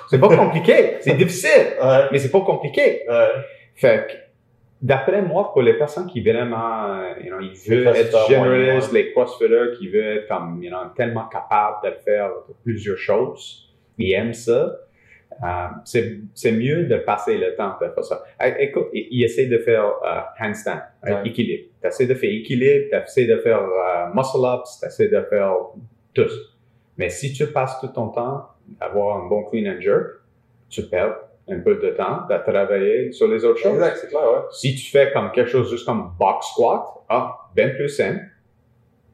C'est 0.10 0.19
pas 0.19 0.28
compliqué. 0.38 0.97
C'est 0.99 1.15
difficile, 1.15 1.73
Ouais, 1.82 2.02
mais 2.12 2.19
c'est 2.19 2.30
pas 2.32 2.41
compliqué. 2.41 3.02
ouais. 3.10 3.28
Fait 3.76 4.06
que, 4.08 4.13
d'après 4.89 5.22
moi, 5.22 5.52
pour 5.54 5.62
les 5.63 5.76
personnes 5.84 6.08
qui 6.08 6.22
vraiment, 6.22 7.02
you 7.24 7.30
know, 7.32 7.39
ils 7.39 7.58
veulent 7.69 7.96
être 7.96 8.30
generalistes, 8.30 8.91
ouais, 8.91 9.04
les 9.04 9.12
crossfitters 9.13 9.72
qui 9.78 9.88
veulent 9.88 10.17
être 10.17 10.28
comme, 10.28 10.62
you 10.62 10.69
know, 10.69 10.89
tellement 10.96 11.28
capables 11.30 11.78
de 11.86 11.91
faire 12.06 12.30
plusieurs 12.63 12.98
choses, 12.98 13.74
ils 13.98 14.12
aiment 14.13 14.34
ça. 14.34 14.62
Euh, 15.43 15.67
c'est 15.84 16.19
c'est 16.36 16.52
mieux 16.52 16.84
de 16.86 16.98
passer 16.98 17.39
le 17.39 17.56
temps 17.56 17.74
de 17.82 17.88
faire 17.96 18.04
ça. 18.04 18.24
Euh, 18.43 18.52
Écoute, 18.60 18.89
ils 18.93 19.08
ils 19.10 19.24
essaient 19.24 19.48
de 19.48 19.58
faire 19.58 19.86
euh, 19.86 20.19
handstand, 20.39 20.82
euh, 21.08 21.10
Ouais. 21.13 21.22
équilibre. 21.30 21.63
Tu 21.82 21.88
essaies 21.88 22.06
de 22.06 22.13
faire 22.13 22.30
équilibre, 22.32 22.86
tu 22.91 22.96
essaies 22.96 23.26
de 23.26 23.38
faire 23.38 23.60
euh, 23.63 24.13
muscle-ups, 24.13 24.80
tu 24.80 24.86
essaies 24.86 25.08
de 25.10 25.22
faire 25.32 25.56
tout. 26.13 26.30
Mais 27.00 27.10
si 27.10 27.34
tu 27.34 27.48
passes 27.48 27.80
tout 27.82 27.88
ton 27.88 28.10
temps 28.10 28.48
à 28.80 28.86
avoir 28.86 29.24
un 29.24 29.28
bon 29.28 29.41
clean 29.46 29.65
and 29.72 29.82
jerk, 29.82 30.06
tu 30.69 30.84
perds 30.84 31.15
un 31.49 31.60
peu 31.60 31.75
de 31.75 31.89
temps 31.91 32.25
à 32.29 32.39
travailler 32.39 33.12
sur 33.12 33.27
les 33.27 33.43
autres 33.43 33.60
choses. 33.60 33.73
Exact, 33.73 33.97
c'est 33.97 34.08
clair, 34.08 34.21
ouais. 34.23 34.39
Si 34.51 34.75
tu 34.75 34.89
fais 34.89 35.12
comme 35.12 35.32
quelque 35.32 35.49
chose 35.49 35.69
juste 35.69 35.86
comme 35.86 36.12
box 36.19 36.47
squat, 36.47 36.84
ah, 37.10 37.36
bien 37.56 37.69
plus 37.69 37.89
simple, 37.89 38.21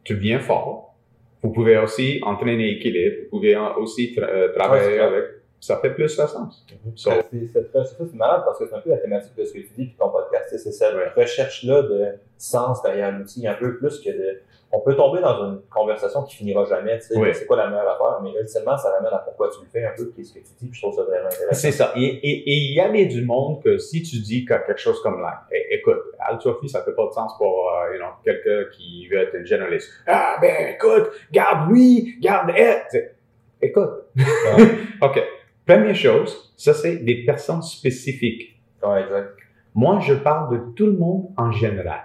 tu 0.03 0.15
viens 0.15 0.39
fort. 0.39 0.95
Vous 1.41 1.51
pouvez 1.51 1.77
aussi 1.77 2.19
entraîner 2.23 2.69
équilibre, 2.71 3.15
vous 3.23 3.37
pouvez 3.37 3.55
aussi 3.77 4.13
tra- 4.15 4.29
euh, 4.29 4.47
Ouais, 4.47 4.53
travailler 4.53 4.99
avec. 4.99 5.23
Ça 5.61 5.75
fait 5.77 5.89
plus 5.93 6.03
de 6.03 6.07
sens. 6.07 6.65
So, 6.95 7.09
C'est 7.31 7.47
c'est 7.51 7.69
très- 7.71 7.83
c'est 7.83 7.95
ça, 7.97 8.05
c'est 8.09 8.13
malade 8.15 8.43
parce 8.45 8.59
que 8.59 8.65
c'est 8.67 8.75
un 8.75 8.79
peu 8.79 8.91
la 8.91 8.97
thématique 8.97 9.35
de 9.35 9.43
ce 9.43 9.51
que 9.53 9.57
tu 9.59 9.67
dis 9.75 9.85
puis 9.87 9.95
ton 9.99 10.09
podcast. 10.09 10.55
C'est 10.57 10.71
cette 10.71 10.93
recherche-là 11.17 11.81
de 11.81 12.05
sens 12.37 12.81
derrière 12.81 13.11
l'outil, 13.17 13.45
un 13.45 13.55
peu 13.55 13.77
plus 13.77 13.99
que 13.99 14.09
de. 14.09 14.39
On 14.71 14.81
peut 14.81 14.95
tomber 14.95 15.19
dans 15.19 15.35
une 15.45 15.61
conversation 15.69 16.21
qui 16.23 16.35
finira 16.35 16.63
jamais, 16.65 16.99
tu 16.99 17.07
sais, 17.07 17.17
Oui. 17.17 17.29
c'est 17.33 17.47
quoi 17.47 17.57
la 17.57 17.67
meilleure 17.69 17.89
affaire, 17.89 18.19
mais 18.21 18.29
ultimement, 18.39 18.77
ça 18.77 18.91
ramène 18.91 19.11
à 19.11 19.17
pourquoi 19.17 19.49
tu 19.49 19.61
le 19.63 19.67
fais 19.67 19.83
un 19.83 19.91
peu, 19.97 20.11
qu'est-ce 20.15 20.31
que 20.33 20.39
tu 20.39 20.45
dis, 20.59 20.67
puis 20.67 20.73
je 20.73 20.81
trouve 20.81 20.95
ça 20.95 21.03
vraiment 21.03 21.25
intéressant. 21.25 21.53
C'est 21.59 21.71
ça. 21.71 21.91
Et 21.95 22.03
et- 22.05 22.49
et 22.51 22.53
il 22.53 22.75
y 22.75 22.79
avait 22.79 23.05
du 23.07 23.25
monde 23.25 23.63
que 23.63 23.79
si 23.79 24.03
tu 24.03 24.17
dis 24.19 24.45
que 24.45 24.53
quelque 24.65 24.77
chose 24.79 25.01
comme 25.01 25.21
là, 25.21 25.41
écoute, 25.71 25.97
Altrophy, 26.19 26.69
ça 26.69 26.83
fait 26.83 26.93
pas 26.93 27.07
de 27.07 27.11
sens 27.13 27.35
pour 27.39 27.71
euh, 27.71 27.93
you 27.95 27.99
know, 27.99 28.09
quelqu'un 28.23 28.69
qui 28.71 29.07
veut 29.07 29.17
être 29.17 29.35
un 29.35 29.43
journaliste. 29.43 29.89
Ah 30.05 30.37
ben 30.39 30.75
écoute, 30.75 31.09
garde 31.31 31.71
lui, 31.71 32.17
garde 32.21 32.51
elle. 32.55 32.83
C'est- 32.89 33.15
Écoute. 33.61 33.89
OK. 35.01 35.19
Première 35.65 35.95
chose, 35.95 36.53
ça 36.57 36.73
c'est 36.73 36.97
des 36.97 37.25
personnes 37.25 37.61
spécifiques. 37.63 38.61
Ouais, 38.83 39.01
exact. 39.01 39.29
Moi, 39.75 39.99
je 39.99 40.13
parle 40.13 40.51
de 40.57 40.73
tout 40.75 40.85
le 40.85 40.93
monde 40.93 41.29
en 41.37 41.51
général. 41.51 42.01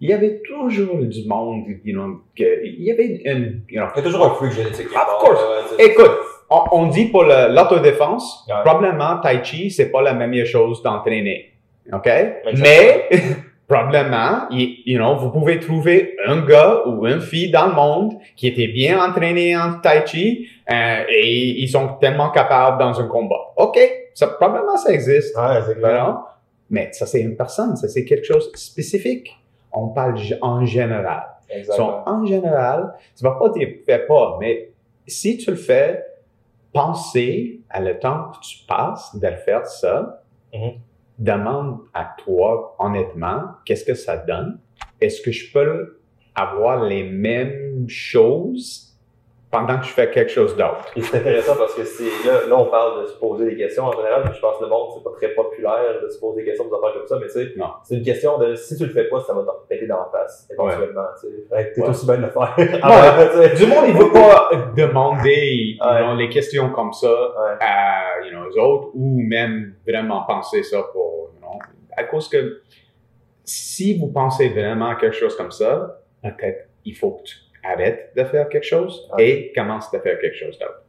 Il 0.00 0.08
y 0.10 0.12
avait 0.12 0.40
toujours 0.42 0.98
du 0.98 1.26
monde, 1.26 1.64
you 1.84 1.92
know, 1.94 2.20
que, 2.36 2.64
il 2.64 2.82
y 2.84 2.90
avait 2.92 3.20
une, 3.24 3.62
you 3.68 3.80
know, 3.80 3.88
Il 3.96 3.98
y 3.98 4.00
a 4.00 4.02
toujours 4.02 4.26
un 4.26 4.30
freak 4.34 4.52
génétique. 4.52 4.86
Of 4.86 5.18
course. 5.18 5.40
sais. 5.76 5.84
Écoute, 5.86 6.12
on, 6.50 6.60
on 6.72 6.86
dit 6.86 7.06
pour 7.06 7.24
l'autodéfense, 7.24 8.44
Ouais. 8.48 8.54
probablement 8.64 9.18
Tai 9.20 9.40
Chi, 9.42 9.70
c'est 9.70 9.90
pas 9.90 10.02
la 10.02 10.14
même 10.14 10.44
chose 10.44 10.82
d'entraîner. 10.82 11.52
OK? 11.92 12.06
Exactement. 12.06 12.62
Mais, 12.62 13.08
probablement, 13.68 14.48
you, 14.50 14.96
know, 14.98 15.16
vous 15.16 15.30
pouvez 15.30 15.58
trouver 15.58 16.16
un 16.26 16.40
gars 16.46 16.82
ou 16.86 17.06
une 17.06 17.20
fille 17.20 17.50
dans 17.50 17.66
le 17.66 17.74
monde 17.74 18.14
qui 18.36 18.46
était 18.46 18.68
bien 18.68 18.98
entraîné 19.02 19.56
en 19.56 19.74
Tai 19.80 20.04
Chi 20.06 20.48
euh, 20.70 21.02
et 21.10 21.60
ils 21.60 21.68
sont 21.68 21.88
tellement 22.00 22.30
capables 22.30 22.78
dans 22.78 22.98
un 23.00 23.06
combat. 23.08 23.52
OK, 23.56 23.78
ça, 24.14 24.28
probablement 24.28 24.76
ça 24.76 24.92
existe. 24.92 25.36
Ouais, 25.36 25.60
c'est 25.66 25.78
clair. 25.78 26.18
Mais 26.70 26.88
ça, 26.92 27.06
c'est 27.06 27.20
une 27.20 27.36
personne, 27.36 27.76
ça, 27.76 27.88
c'est 27.88 28.04
quelque 28.04 28.26
chose 28.26 28.50
de 28.52 28.56
spécifique. 28.56 29.34
On 29.72 29.88
parle 29.88 30.18
en 30.40 30.64
général. 30.64 31.26
So, 31.48 31.54
Exactement. 31.54 32.02
en 32.06 32.26
général, 32.26 32.94
tu 33.16 33.24
vas 33.24 33.32
pas 33.32 33.48
dire 33.50 33.68
fais 33.86 34.06
pas, 34.06 34.36
mais 34.40 34.70
si 35.06 35.38
tu 35.38 35.50
le 35.50 35.56
fais, 35.56 36.04
pensez 36.72 37.62
à 37.70 37.80
le 37.80 37.98
temps 37.98 38.30
que 38.30 38.40
tu 38.46 38.66
passes 38.66 39.16
de 39.16 39.28
faire 39.28 39.66
ça. 39.66 40.22
Mhm. 40.52 40.72
Demande 41.18 41.80
à 41.94 42.14
toi, 42.18 42.76
honnêtement, 42.78 43.42
qu'est-ce 43.64 43.84
que 43.84 43.94
ça 43.94 44.18
donne? 44.18 44.60
Est-ce 45.00 45.20
que 45.20 45.32
je 45.32 45.52
peux 45.52 46.00
avoir 46.34 46.84
les 46.84 47.02
mêmes 47.02 47.88
choses 47.88 48.87
pendant 49.50 49.78
que 49.78 49.84
je 49.86 49.90
fais 49.92 50.10
quelque 50.10 50.30
chose 50.30 50.56
d'autre? 50.56 50.84
C'est 51.00 51.18
intéressant 51.18 51.56
parce 51.56 51.74
que 51.74 51.84
c'est 51.84 52.04
là, 52.26 52.46
là, 52.48 52.56
on 52.58 52.66
parle 52.66 53.02
de 53.02 53.06
se 53.06 53.14
poser 53.14 53.46
des 53.46 53.56
questions 53.56 53.84
en 53.84 53.92
général, 53.92 54.22
puis 54.24 54.34
je 54.34 54.40
pense 54.40 54.58
que 54.58 54.64
le 54.64 54.68
monde, 54.70 54.88
c'est 54.94 55.02
pas 55.02 55.12
très 55.16 55.28
populaire 55.34 56.02
de 56.02 56.08
se 56.08 56.18
poser 56.20 56.40
des 56.42 56.46
questions 56.46 56.68
pour 56.68 56.78
affaires 56.84 56.98
comme 56.98 57.06
ça, 57.06 57.16
mais 57.18 57.26
tu 57.26 57.32
sais, 57.32 57.52
Non. 57.56 57.66
c'est 57.82 57.94
une 57.96 58.02
question 58.02 58.36
de 58.38 58.54
si 58.54 58.76
tu 58.76 58.84
le 58.84 58.92
fais 58.92 59.04
pas, 59.04 59.20
ça 59.20 59.32
va 59.32 59.42
te 59.42 59.68
péter 59.68 59.86
dans 59.86 59.98
la 59.98 60.08
face, 60.12 60.46
éventuellement, 60.52 61.06
tu 61.20 61.28
sais. 61.28 61.72
T'es 61.74 61.80
Ouais. 61.82 61.88
aussi 61.88 62.06
bien 62.06 62.16
de 62.18 62.22
le 62.22 62.30
faire. 62.30 62.54
Ah. 62.82 63.48
Du 63.56 63.66
monde, 63.66 63.84
il 63.88 63.94
veut 63.94 64.12
pas 64.12 64.50
demander 64.76 65.78
les 66.16 66.28
questions 66.28 66.70
comme 66.70 66.92
ça 66.92 67.14
à 67.60 68.24
you 68.24 68.30
know, 68.30 68.44
eux 68.48 68.60
autres 68.60 68.88
ou 68.94 69.20
même 69.20 69.74
vraiment 69.86 70.22
penser 70.26 70.62
ça 70.62 70.82
pour, 70.92 71.30
you 71.34 71.40
know, 71.40 71.58
à 71.96 72.04
cause 72.04 72.28
que 72.28 72.60
si 73.44 73.98
vous 73.98 74.08
pensez 74.08 74.48
vraiment 74.50 74.90
à 74.90 74.94
quelque 74.96 75.16
chose 75.16 75.34
comme 75.36 75.50
ça, 75.50 76.00
peut-être 76.22 76.68
il 76.84 76.94
faut 76.94 77.12
que 77.12 77.22
tu 77.22 77.36
arrêtes 77.64 78.12
de 78.16 78.24
faire 78.24 78.48
quelque 78.48 78.66
chose 78.66 79.08
et 79.18 79.52
commences 79.54 79.90
de 79.90 79.98
faire 79.98 80.18
quelque 80.18 80.36
chose 80.36 80.58
d'autre. 80.58 80.82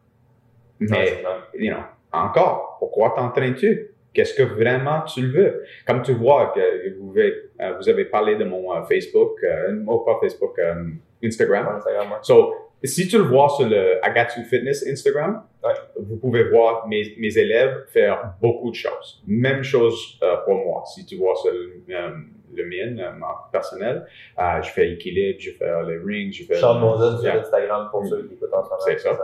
Mais, 0.80 1.24
you 1.54 1.72
know, 1.72 1.82
encore, 2.12 2.78
pourquoi 2.80 3.14
t'entraînes-tu? 3.16 3.92
Qu'est-ce 4.14 4.34
que 4.34 4.44
vraiment 4.44 5.02
tu 5.02 5.22
le 5.22 5.32
veux? 5.32 5.64
Comme 5.86 6.02
tu 6.02 6.14
vois 6.14 6.52
que 6.56 6.98
vous 7.00 7.12
avez, 7.12 7.34
euh, 7.62 7.74
vous 7.78 7.88
avez 7.90 8.06
parlé 8.06 8.36
de 8.36 8.44
mon 8.44 8.76
euh, 8.76 8.82
Facebook, 8.84 9.44
euh, 9.44 9.84
oh, 9.88 10.00
pas 10.00 10.18
Facebook, 10.20 10.58
euh, 10.58 10.86
Instagram. 11.24 11.68
Instagram, 11.76 12.12
ouais. 12.12 12.18
So, 12.24 12.56
si 12.88 13.08
tu 13.08 13.18
le 13.18 13.24
vois 13.24 13.50
sur 13.50 13.68
le 13.68 14.04
Agatsu 14.06 14.44
Fitness 14.44 14.86
Instagram, 14.88 15.44
Ouais. 15.62 15.74
vous 16.00 16.16
pouvez 16.16 16.44
voir 16.50 16.88
mes, 16.88 17.16
mes 17.18 17.38
élèves 17.38 17.84
faire 17.90 18.34
beaucoup 18.42 18.70
de 18.72 18.76
choses. 18.76 19.22
Même 19.28 19.62
chose 19.62 20.18
euh, 20.24 20.38
pour 20.46 20.56
moi. 20.56 20.84
Si 20.86 21.06
tu 21.06 21.18
vois 21.18 21.36
sur 21.36 21.52
le, 21.52 21.84
euh, 21.90 22.12
le 22.56 22.66
mien, 22.66 22.98
euh, 23.04 23.12
personnel, 23.52 24.06
euh, 24.40 24.62
je 24.62 24.70
fais 24.70 24.92
équilibre, 24.94 25.38
je 25.42 25.52
fais 25.52 25.66
les 25.86 25.98
rings, 25.98 26.32
je 26.32 26.46
fais... 26.46 26.56
Sean 26.56 26.80
Moses 26.80 27.22
sur. 27.22 27.34
Instagram 27.34 27.90
pour 27.92 28.06
ceux 28.06 28.26
qui 28.28 28.36
écoutent 28.36 28.54
en. 28.54 28.64
C'est 28.80 28.98
ça. 29.00 29.18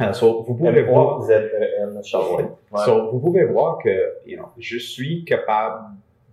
Euh, 0.00 0.12
so, 0.12 0.42
vous 0.42 0.54
pouvez 0.56 0.82
voir... 0.82 1.20
Ouais. 1.20 1.48
Ouais. 2.72 2.84
So, 2.84 3.10
vous 3.12 3.20
pouvez 3.20 3.44
voir 3.44 3.78
que, 3.78 4.14
you 4.26 4.36
know, 4.36 4.48
je 4.58 4.78
suis 4.78 5.24
capable 5.24 5.84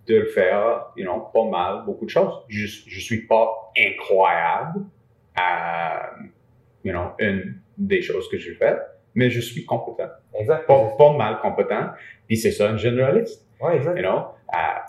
de 0.08 0.16
le 0.16 0.26
faire, 0.26 0.88
you 0.96 1.04
know, 1.06 1.28
pas 1.32 1.44
mal, 1.46 1.84
beaucoup 1.86 2.06
de 2.06 2.10
choses. 2.10 2.42
Je, 2.48 2.66
je 2.66 3.00
suis 3.00 3.28
pas 3.28 3.72
incroyable 3.78 4.82
à, 5.36 6.10
you 6.84 6.92
know, 6.92 7.12
une 7.20 7.56
des 7.78 8.02
choses 8.02 8.28
que 8.30 8.38
je 8.38 8.54
fais, 8.54 8.78
mais 9.16 9.30
je 9.30 9.40
suis 9.42 9.66
compétent. 9.66 10.10
Exact. 10.34 10.66
Pas, 10.68 10.96
pas 10.98 11.14
mal 11.14 11.40
compétent. 11.42 11.90
Puis 12.28 12.38
c'est 12.38 12.52
ça, 12.52 12.70
un 12.70 12.78
généraliste, 12.78 13.46
Ouais, 13.62 13.78
exact. 13.78 13.98
you 13.98 14.04
know. 14.04 14.22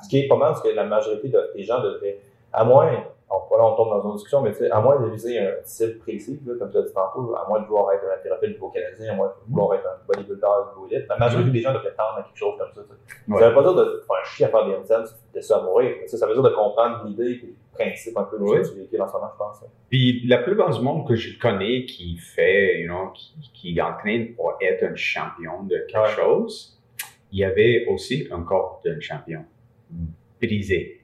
Ce 0.02 0.08
qui 0.08 0.20
est 0.20 0.28
pas 0.28 0.36
mal, 0.36 0.54
c'est 0.56 0.70
que 0.70 0.74
la 0.76 0.84
majorité 0.84 1.28
de- 1.28 1.50
des 1.56 1.64
gens 1.64 1.82
devraient, 1.82 2.18
à 2.52 2.64
moins, 2.64 3.04
on, 3.30 3.56
là 3.56 3.64
on 3.64 3.76
tombe 3.76 3.90
dans 3.90 4.08
une 4.08 4.14
discussion, 4.14 4.40
mais 4.40 4.52
tu 4.52 4.58
sais, 4.58 4.70
à 4.70 4.80
moins 4.80 4.98
de 5.00 5.08
viser 5.10 5.38
un 5.38 5.52
cible 5.64 5.98
précis, 5.98 6.40
là, 6.46 6.54
comme 6.58 6.70
tu 6.70 6.78
as 6.78 6.82
dit 6.82 6.92
tantôt, 6.92 7.34
à 7.34 7.46
moins 7.48 7.60
de 7.60 7.66
vouloir 7.66 7.92
être 7.92 8.04
un 8.08 8.12
haltérophile 8.14 8.50
niveau 8.52 8.68
canadien, 8.70 9.12
à 9.12 9.16
moins 9.16 9.28
de 9.28 9.32
vouloir 9.52 9.74
être 9.78 9.86
un 9.86 10.06
bodybuilder 10.06 10.46
niveau 10.74 10.86
élite, 10.90 11.06
la 11.08 11.16
majorité 11.18 11.50
des 11.50 11.60
gens 11.60 11.72
devraient 11.74 11.94
tendre 11.94 12.18
à 12.18 12.22
quelque 12.22 12.36
chose 12.38 12.54
comme 12.58 12.72
ça. 12.74 12.80
tu 12.82 12.88
sais. 12.88 13.32
Ouais. 13.32 13.38
Ça 13.40 13.48
veut 13.50 13.54
pas 13.54 13.62
dire 13.62 13.74
de 13.74 14.02
faire 14.06 14.24
chier 14.24 14.46
à 14.46 14.48
faire 14.48 14.66
des 14.66 14.74
handstands, 14.76 15.04
de 15.34 15.40
ça 15.40 15.58
à 15.58 15.62
mourir, 15.62 15.94
ça 16.06 16.26
veut 16.26 16.32
dire 16.34 16.42
de 16.42 16.48
comprendre 16.50 17.04
l'idée 17.06 17.32
et 17.32 17.46
le 17.46 17.54
principe 17.74 18.16
un 18.16 18.24
peu 18.24 18.38
de 18.38 18.42
Ouais. 18.44 18.62
véhicules 18.62 19.00
en 19.02 19.06
ce 19.08 19.12
moment, 19.12 19.28
je 19.32 19.38
pense. 19.38 19.62
hein. 19.62 19.66
Puis 19.90 20.26
la 20.26 20.38
plupart 20.38 20.70
du 20.70 20.80
monde 20.80 21.06
que 21.06 21.14
je 21.14 21.38
connais 21.38 21.84
qui 21.84 22.16
fait, 22.16 22.80
you 22.80 22.86
know, 22.88 23.10
qui, 23.14 23.34
qui 23.52 23.80
entraîne 23.82 24.34
pour 24.34 24.54
être 24.60 24.82
un 24.84 24.94
champion 24.96 25.62
de 25.64 25.76
quelque 25.88 25.98
Ouais. 26.00 26.08
chose, 26.24 26.80
il 27.30 27.40
y 27.40 27.44
avait 27.44 27.84
aussi 27.90 28.26
un 28.32 28.42
corps 28.42 28.80
d'un 28.84 28.98
champion 29.00 29.44
brisé 30.40 30.97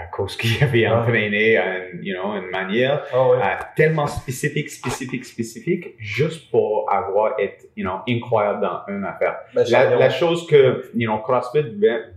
à 0.00 0.06
cause 0.06 0.36
qu'il 0.36 0.62
avait 0.62 0.86
entraîné 0.86 1.56
à 1.56 1.88
une, 1.88 2.04
you 2.04 2.14
know, 2.14 2.34
une 2.34 2.50
manière 2.50 3.04
Ah 3.12 3.16
euh, 3.16 3.64
tellement 3.76 4.06
spécifique, 4.06 4.70
spécifique, 4.70 5.24
spécifique, 5.24 5.94
juste 5.98 6.50
pour 6.50 6.90
avoir 6.90 7.38
être, 7.38 7.66
you 7.76 7.84
know, 7.84 7.98
incroyable 8.08 8.62
dans 8.62 8.80
une 8.88 9.04
affaire. 9.04 9.36
Ben, 9.54 9.64
La, 9.70 10.10
chose 10.10 10.46
que, 10.46 10.90
you 10.94 11.08
know, 11.08 11.18
CrossFit 11.18 11.64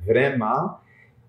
vraiment, 0.07 0.77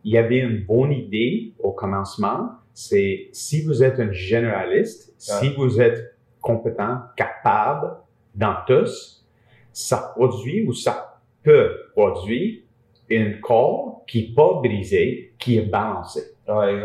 il 0.05 0.13
y 0.13 0.19
avait 0.19 0.39
une 0.39 0.65
bonne 0.65 0.93
idée 0.93 1.53
au 1.59 1.73
commencement, 1.73 2.51
c'est 2.73 3.29
si 3.33 3.65
vous 3.65 3.83
êtes 3.83 3.99
un 4.01 4.13
généraliste, 4.13 5.15
si 5.19 5.55
vous 5.55 5.81
êtes 5.81 6.17
compétent, 6.41 6.99
capable 7.17 7.97
dans 8.35 8.57
tous, 8.67 9.25
ça 9.73 10.13
produit 10.15 10.67
ou 10.67 10.73
ça 10.73 11.21
peut 11.43 11.91
produire 11.95 12.61
une 13.09 13.41
corps 13.41 14.03
qui 14.07 14.29
n'est 14.29 14.35
pas 14.35 14.61
brisé, 14.63 15.35
qui 15.39 15.59
est 15.59 15.63
balancé, 15.63 16.34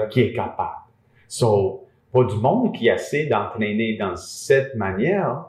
qui 0.10 0.22
est 0.22 0.34
capable. 0.34 0.78
So, 1.28 1.86
pour 2.12 2.26
du 2.26 2.36
monde 2.36 2.74
qui 2.74 2.88
essaie 2.88 3.28
d'entraîner 3.28 3.98
dans 3.98 4.16
cette 4.16 4.76
manière, 4.76 5.46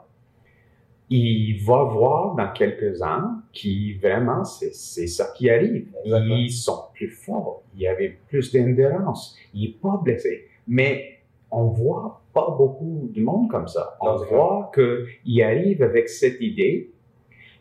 il 1.09 1.61
va 1.65 1.83
voir 1.83 2.35
dans 2.35 2.51
quelques 2.53 3.01
ans 3.01 3.41
qui 3.51 3.95
vraiment 3.95 4.45
c'est 4.45 5.07
ça 5.07 5.33
qui 5.35 5.49
arrive. 5.49 5.87
Ils 6.05 6.51
sont 6.51 6.83
plus 6.93 7.09
forts, 7.09 7.63
il 7.75 7.81
y 7.81 7.87
avait 7.87 8.17
plus 8.29 8.53
d'endurance, 8.53 9.35
il 9.53 9.61
n'est 9.61 9.75
pas 9.75 9.99
blessé. 10.01 10.47
Mais 10.67 11.19
on 11.51 11.65
voit 11.65 12.21
pas 12.33 12.55
beaucoup 12.57 13.09
de 13.13 13.21
monde 13.21 13.49
comme 13.49 13.67
ça. 13.67 13.97
On 13.99 14.15
voit 14.17 14.71
qu'il 14.73 15.43
arrive 15.43 15.83
avec 15.83 16.07
cette 16.07 16.39
idée, 16.39 16.91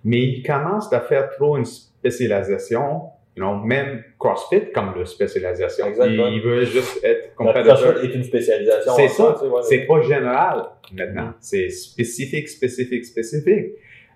mais 0.04 0.22
il 0.22 0.42
commence 0.44 0.92
à 0.92 1.00
faire 1.00 1.28
trop 1.30 1.56
une 1.56 1.64
spécialisation 1.64 3.02
non, 3.36 3.58
même 3.58 4.02
CrossFit 4.18 4.72
comme 4.72 4.98
de 4.98 5.04
spécialisation. 5.04 5.86
Il, 6.04 6.40
veut 6.42 6.64
juste 6.64 7.02
être 7.04 7.34
CrossFit 7.34 8.06
est 8.06 8.14
une 8.14 8.24
spécialisation. 8.24 8.92
C'est 8.96 9.08
ça. 9.08 9.40
c'est 9.62 9.86
pas 9.86 10.02
général 10.02 10.66
maintenant. 10.92 11.28
Mm-hmm. 11.28 11.40
C'est 11.40 11.68
spécifique, 11.70 12.48
spécifique, 12.48 13.04
spécifique. 13.04 13.66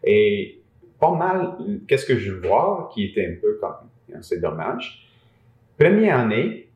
Et 0.03 0.61
pas 1.01 1.13
mal, 1.13 1.57
qu'est-ce 1.87 2.07
que 2.07 2.17
je 2.17 2.33
vois 2.33 2.91
qui 2.93 3.05
était 3.05 3.27
un 3.27 3.41
peu 3.41 3.59
comme, 3.61 4.21
c'est 4.23 4.41
dommage. 4.41 5.09
Première 5.79 6.19
année, 6.19 6.69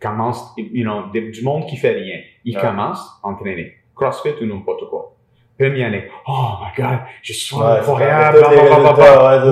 commence, 0.00 0.54
you 0.56 0.84
know, 0.84 1.10
du 1.12 1.42
monde 1.42 1.66
qui 1.66 1.76
fait 1.76 1.92
rien. 1.92 2.20
Il 2.44 2.56
commence 2.56 3.00
à 3.22 3.28
entraîner. 3.28 3.74
CrossFit 3.94 4.34
ou 4.40 4.46
n'importe 4.46 4.88
quoi. 4.88 5.15
Première 5.58 5.88
année, 5.88 6.04
oh 6.28 6.48
my 6.60 6.82
god, 6.82 6.98
je 7.22 7.32
suis 7.32 7.56
incroyable, 7.56 8.38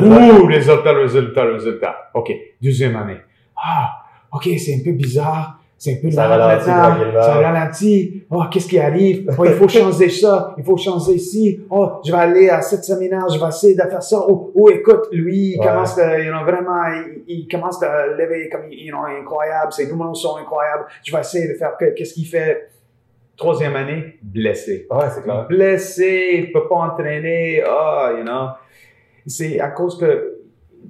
Ouh, 0.04 0.46
résultat, 0.46 0.92
résultat, 0.92 1.44
résultat. 1.44 2.10
OK. 2.12 2.30
Deuxième 2.60 2.94
année, 2.96 3.20
ah, 3.56 3.90
OK, 4.32 4.48
c'est 4.58 4.74
un 4.74 4.84
peu 4.84 4.92
bizarre. 4.92 5.60
C'est 5.76 5.98
un 5.98 6.02
peu 6.02 6.10
ça 6.10 6.28
ralentit, 6.28 6.64
ça 6.64 7.34
ralentit. 7.34 8.24
Oh, 8.30 8.42
qu'est-ce 8.50 8.68
qui 8.68 8.78
arrive? 8.78 9.30
Oh, 9.36 9.44
il 9.44 9.52
faut 9.52 9.68
changer 9.68 10.08
ça. 10.08 10.54
Il 10.56 10.64
faut 10.64 10.76
changer 10.76 11.12
ici. 11.12 11.60
Oh, 11.68 12.00
je 12.04 12.10
vais 12.10 12.18
aller 12.18 12.48
à 12.48 12.62
cette 12.62 12.84
séminaire. 12.84 13.28
Je 13.28 13.38
vais 13.38 13.48
essayer 13.48 13.74
de 13.74 13.82
faire 13.82 14.02
ça. 14.02 14.18
Oh, 14.26 14.50
oh 14.54 14.70
écoute, 14.70 15.08
lui, 15.12 15.54
il 15.54 15.58
commence 15.58 15.98
à, 15.98 16.18
you 16.20 16.32
know, 16.32 16.42
vraiment, 16.44 16.84
il, 17.26 17.46
commence 17.48 17.82
à 17.82 18.06
lever 18.06 18.48
comme, 18.50 18.70
you 18.70 18.92
know, 18.92 19.04
incroyable. 19.20 19.72
Ses 19.72 19.86
numéros 19.86 20.14
sont 20.14 20.36
incroyables. 20.36 20.86
Je 21.04 21.12
vais 21.12 21.20
essayer 21.20 21.48
de 21.48 21.54
faire 21.54 21.76
qu'est-ce 21.76 22.14
qu'il 22.14 22.26
fait. 22.26 22.70
Troisième 23.36 23.74
année, 23.74 24.18
blessé. 24.22 24.86
Ouais, 24.90 25.10
c'est 25.10 25.22
clair. 25.22 25.46
Blessé, 25.48 26.36
il 26.38 26.52
peut 26.52 26.68
pas 26.68 26.76
entraîner. 26.76 27.62
Ah, 27.66 28.12
you 28.16 28.24
know. 28.24 28.48
C'est 29.26 29.58
à 29.60 29.68
cause 29.68 29.98
que 29.98 30.40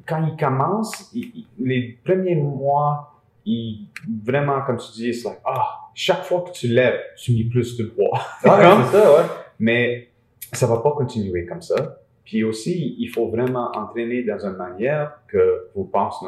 quand 0.06 0.26
il 0.26 0.36
commence, 0.36 1.14
les 1.58 1.98
premiers 2.04 2.34
mois, 2.34 3.12
il, 3.46 3.88
vraiment, 4.24 4.60
comme 4.62 4.76
tu 4.76 4.92
dis, 4.92 5.14
c'est 5.14 5.28
like, 5.28 5.40
ah, 5.44 5.90
chaque 5.94 6.24
fois 6.24 6.42
que 6.42 6.50
tu 6.50 6.68
lèves, 6.68 7.00
tu 7.16 7.32
mets 7.32 7.44
plus 7.44 7.76
de 7.76 7.84
poids. 7.84 8.18
Ah, 8.44 8.84
c'est 8.90 8.98
ça, 8.98 9.12
ouais. 9.12 9.26
Mais 9.58 10.08
ça 10.52 10.66
va 10.66 10.78
pas 10.78 10.92
continuer 10.92 11.46
comme 11.46 11.62
ça. 11.62 12.00
Puis 12.24 12.42
aussi, 12.42 12.96
il 12.98 13.08
faut 13.08 13.28
vraiment 13.28 13.70
entraîner 13.74 14.22
dans 14.22 14.38
une 14.38 14.56
manière 14.56 15.18
que 15.28 15.68
vous 15.74 15.84
pensez 15.84 16.26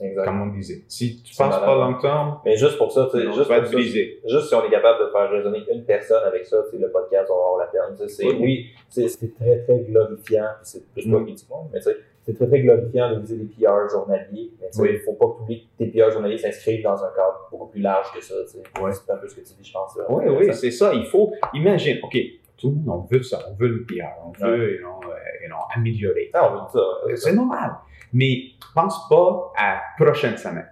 longtemps. 0.00 0.24
Comme 0.24 0.42
on 0.42 0.46
disait. 0.54 0.82
Si 0.88 1.22
tu 1.22 1.34
penses 1.34 1.58
pas 1.58 1.74
long 1.74 1.98
terme, 1.98 2.38
mais 2.44 2.56
juste 2.56 2.78
pour 2.78 2.92
ça, 2.92 3.08
tu 3.10 3.18
sais, 3.18 3.24
juste, 3.32 4.28
juste 4.28 4.48
si 4.48 4.54
on 4.54 4.64
est 4.64 4.70
capable 4.70 5.04
de 5.04 5.10
faire 5.10 5.30
raisonner 5.30 5.62
une 5.72 5.84
personne 5.84 6.22
avec 6.24 6.44
ça, 6.44 6.58
tu 6.64 6.76
sais, 6.76 6.82
le 6.82 6.90
podcast 6.90 7.28
va 7.28 7.34
avoir 7.34 7.58
la 7.58 7.66
peine. 7.66 8.08
C'est, 8.08 8.26
oui, 8.34 8.66
c'est 8.88 9.34
très, 9.34 9.62
très 9.64 9.78
glorifiant. 9.80 10.48
C'est 10.62 10.86
plus 10.92 11.10
pas 11.10 11.18
mm. 11.18 11.24
mais 11.72 11.78
tu 11.80 11.84
sais, 11.84 11.96
c'est 12.24 12.34
très, 12.34 12.46
très 12.46 12.60
glorifiant 12.60 13.14
de 13.14 13.20
viser 13.20 13.36
des 13.36 13.44
PR 13.44 13.88
journaliers. 13.90 14.50
Mais 14.60 14.68
tu 14.70 14.80
sais, 14.80 14.94
il 14.94 15.00
faut 15.00 15.12
pas 15.12 15.26
que 15.26 15.52
tes 15.78 15.86
PR 15.86 16.10
journaliers 16.10 16.38
s'inscrivent 16.38 16.82
dans 16.82 17.02
un 17.02 17.10
cadre 17.10 17.48
beaucoup 17.50 17.66
plus 17.66 17.80
large 17.80 18.12
que 18.12 18.22
ça. 18.22 18.34
Tu 18.44 18.58
sais. 18.58 18.62
C'est 18.72 19.12
un 19.12 19.16
peu 19.16 19.28
ce 19.28 19.34
que 19.34 19.40
tu 19.40 19.54
dis, 19.54 19.68
je 19.68 19.72
pense. 19.72 19.98
Oui, 20.08 20.24
oui, 20.28 20.54
c'est 20.54 20.70
ça. 20.70 20.92
Il 20.92 21.06
faut, 21.06 21.32
imagine, 21.54 21.98
OK, 22.02 22.16
tout 22.56 22.70
le 22.70 22.84
monde 22.84 23.06
veut 23.10 23.22
ça. 23.22 23.38
On 23.48 23.54
veut 23.54 23.68
le 23.68 23.84
PR. 23.84 24.24
On 24.24 24.32
veut, 24.32 24.74
you 24.74 24.80
know, 24.80 25.00
you 25.42 25.48
know, 25.48 25.56
améliorer. 25.74 26.30
Ah, 26.34 26.50
on 26.50 26.64
veut 26.64 26.70
ça. 26.72 27.26
C'est 27.28 27.34
normal. 27.34 27.72
Mais 28.12 28.50
pense 28.74 29.08
pas 29.08 29.52
à 29.56 29.82
prochaine 29.98 30.36
semaine. 30.36 30.68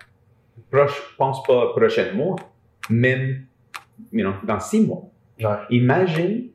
Proche, 0.70 1.14
pense 1.18 1.42
pas 1.44 1.72
prochain 1.74 2.12
mois, 2.12 2.36
même 2.90 3.46
you 4.12 4.22
know, 4.24 4.34
dans 4.44 4.60
six 4.60 4.80
mois. 4.80 5.10
Imagine, 5.70 6.48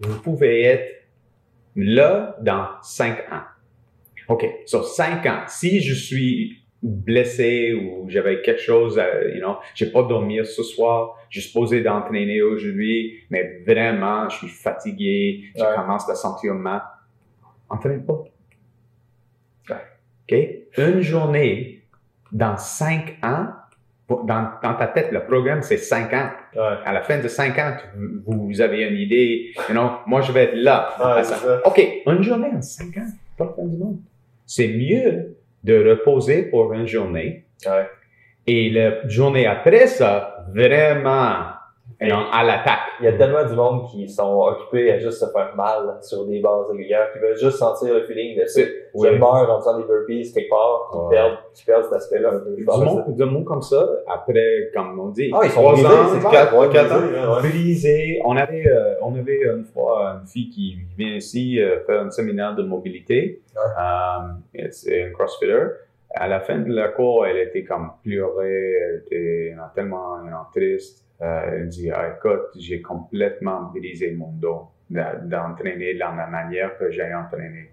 vous 0.00 0.20
pouvez 0.20 0.62
être 0.62 1.06
là 1.74 2.36
dans 2.40 2.68
cinq 2.82 3.20
ans. 3.32 3.42
OK, 4.28 4.46
sur 4.66 4.84
cinq 4.84 5.24
ans, 5.26 5.42
si 5.46 5.80
je 5.80 5.94
suis 5.94 6.62
blessé 6.82 7.74
ou 7.74 8.08
j'avais 8.08 8.42
quelque 8.42 8.60
chose, 8.60 9.00
you 9.32 9.40
know, 9.40 9.56
j'ai 9.74 9.86
pas 9.86 10.02
dormi 10.02 10.44
ce 10.44 10.62
soir, 10.62 11.16
je 11.30 11.40
suis 11.40 11.48
supposé 11.48 11.82
d'entraîner 11.82 12.42
aujourd'hui, 12.42 13.24
mais 13.30 13.62
vraiment, 13.66 14.28
je 14.28 14.36
suis 14.36 14.48
fatigué, 14.48 15.44
je 15.56 15.74
commence 15.74 16.08
à 16.08 16.14
sentir 16.14 16.54
mal. 16.54 16.82
Entraîne 17.68 18.04
pas. 18.04 18.24
OK? 20.30 20.38
Une 20.78 21.00
journée 21.00 21.82
dans 22.32 22.56
cinq 22.56 23.16
ans, 23.22 23.46
dans, 24.08 24.50
dans 24.62 24.74
ta 24.74 24.86
tête, 24.86 25.10
le 25.10 25.24
programme, 25.24 25.62
c'est 25.62 25.78
cinq 25.78 26.12
ans. 26.12 26.30
À 26.84 26.92
la 26.92 27.02
fin 27.02 27.18
de 27.18 27.28
cinq 27.28 27.58
ans, 27.58 27.76
vous, 28.26 28.60
avez 28.60 28.82
une 28.82 28.96
idée, 28.96 29.52
you 29.68 29.74
know, 29.74 29.90
moi, 30.06 30.20
je 30.20 30.32
vais 30.32 30.44
être 30.44 30.54
là. 30.56 31.60
OK, 31.64 31.82
une 32.06 32.22
journée 32.22 32.50
en 32.54 32.62
cinq 32.62 32.96
ans, 32.98 33.06
pas 33.36 33.44
le 33.44 33.50
fin 33.50 33.68
du 33.68 33.76
monde. 33.76 33.98
C'est 34.44 34.68
mieux 34.68 35.36
de 35.64 35.90
reposer 35.90 36.42
pour 36.44 36.72
une 36.72 36.86
journée. 36.86 37.44
Et 38.46 38.70
la 38.70 39.08
journée 39.08 39.46
après 39.46 39.88
ça, 39.88 40.46
vraiment 40.54 41.55
à 42.00 42.44
l'attaque. 42.44 42.80
Il 43.00 43.06
y 43.06 43.08
a 43.08 43.12
tellement 43.12 43.44
du 43.44 43.54
monde 43.54 43.86
qui 43.90 44.08
sont 44.08 44.40
occupés 44.40 44.92
à 44.92 44.98
juste 44.98 45.18
se 45.18 45.26
faire 45.26 45.54
mal 45.56 45.98
sur 46.02 46.26
des 46.26 46.40
bases 46.40 46.66
régulières, 46.70 47.12
qui 47.12 47.18
veulent 47.18 47.38
juste 47.38 47.56
sentir 47.56 47.94
le 47.94 48.02
feeling 48.04 48.38
de 48.38 48.46
ça. 48.46 48.60
Oui. 48.94 49.08
Qui 49.08 49.18
meurent 49.18 49.50
en 49.50 49.58
faisant 49.58 49.78
des 49.78 49.84
burpees 49.84 50.32
quelque 50.32 50.50
part, 50.50 50.90
qui, 50.92 50.98
perdent, 51.10 51.38
qui 51.54 51.64
perdent 51.64 51.84
cet 51.84 51.92
aspect-là 51.94 52.30
un 52.34 52.38
peu. 52.38 52.54
Du 52.54 52.64
monde, 52.64 53.16
du 53.16 53.24
monde 53.24 53.44
comme 53.44 53.62
ça, 53.62 53.86
après, 54.06 54.70
comme 54.74 54.98
on 54.98 55.08
dit, 55.08 55.30
ah, 55.34 55.40
ils 55.44 55.50
sont 55.50 55.70
brisés, 55.70 55.86
ans, 55.86 56.30
4, 56.30 56.72
4 56.72 56.92
ans, 56.92 57.40
brisés. 57.40 58.20
On 58.24 58.36
avait, 58.36 58.66
euh, 58.66 58.94
on 59.02 59.14
avait 59.14 59.44
une 59.44 59.64
fois 59.64 60.20
une 60.20 60.26
fille 60.26 60.50
qui 60.50 60.76
vient 60.98 61.14
ici 61.14 61.60
euh, 61.60 61.80
faire 61.86 62.02
un 62.02 62.10
séminaire 62.10 62.54
de 62.54 62.62
mobilité. 62.62 63.42
Ouais. 63.54 64.62
Euh, 64.62 64.68
c'est 64.70 65.04
un 65.04 65.10
crossfitter 65.10 65.66
à 66.14 66.28
la 66.28 66.40
fin 66.40 66.58
de 66.58 66.72
la 66.72 66.88
cours, 66.88 67.26
elle 67.26 67.36
était 67.36 67.64
comme 67.64 67.90
pleurée, 68.02 68.72
elle 68.72 69.02
était 69.04 69.54
tellement 69.74 70.18
triste. 70.54 71.05
Euh, 71.22 71.40
elle 71.50 71.68
dit 71.68 71.90
ah, 71.90 72.14
écoute, 72.16 72.48
j'ai 72.56 72.82
complètement 72.82 73.70
brisé 73.74 74.12
mon 74.12 74.32
dos 74.32 74.68
d'entraîner 74.88 75.94
dans 75.94 76.14
la 76.14 76.26
manière 76.26 76.78
que 76.78 76.90
j'ai 76.90 77.12
entraîné. 77.12 77.72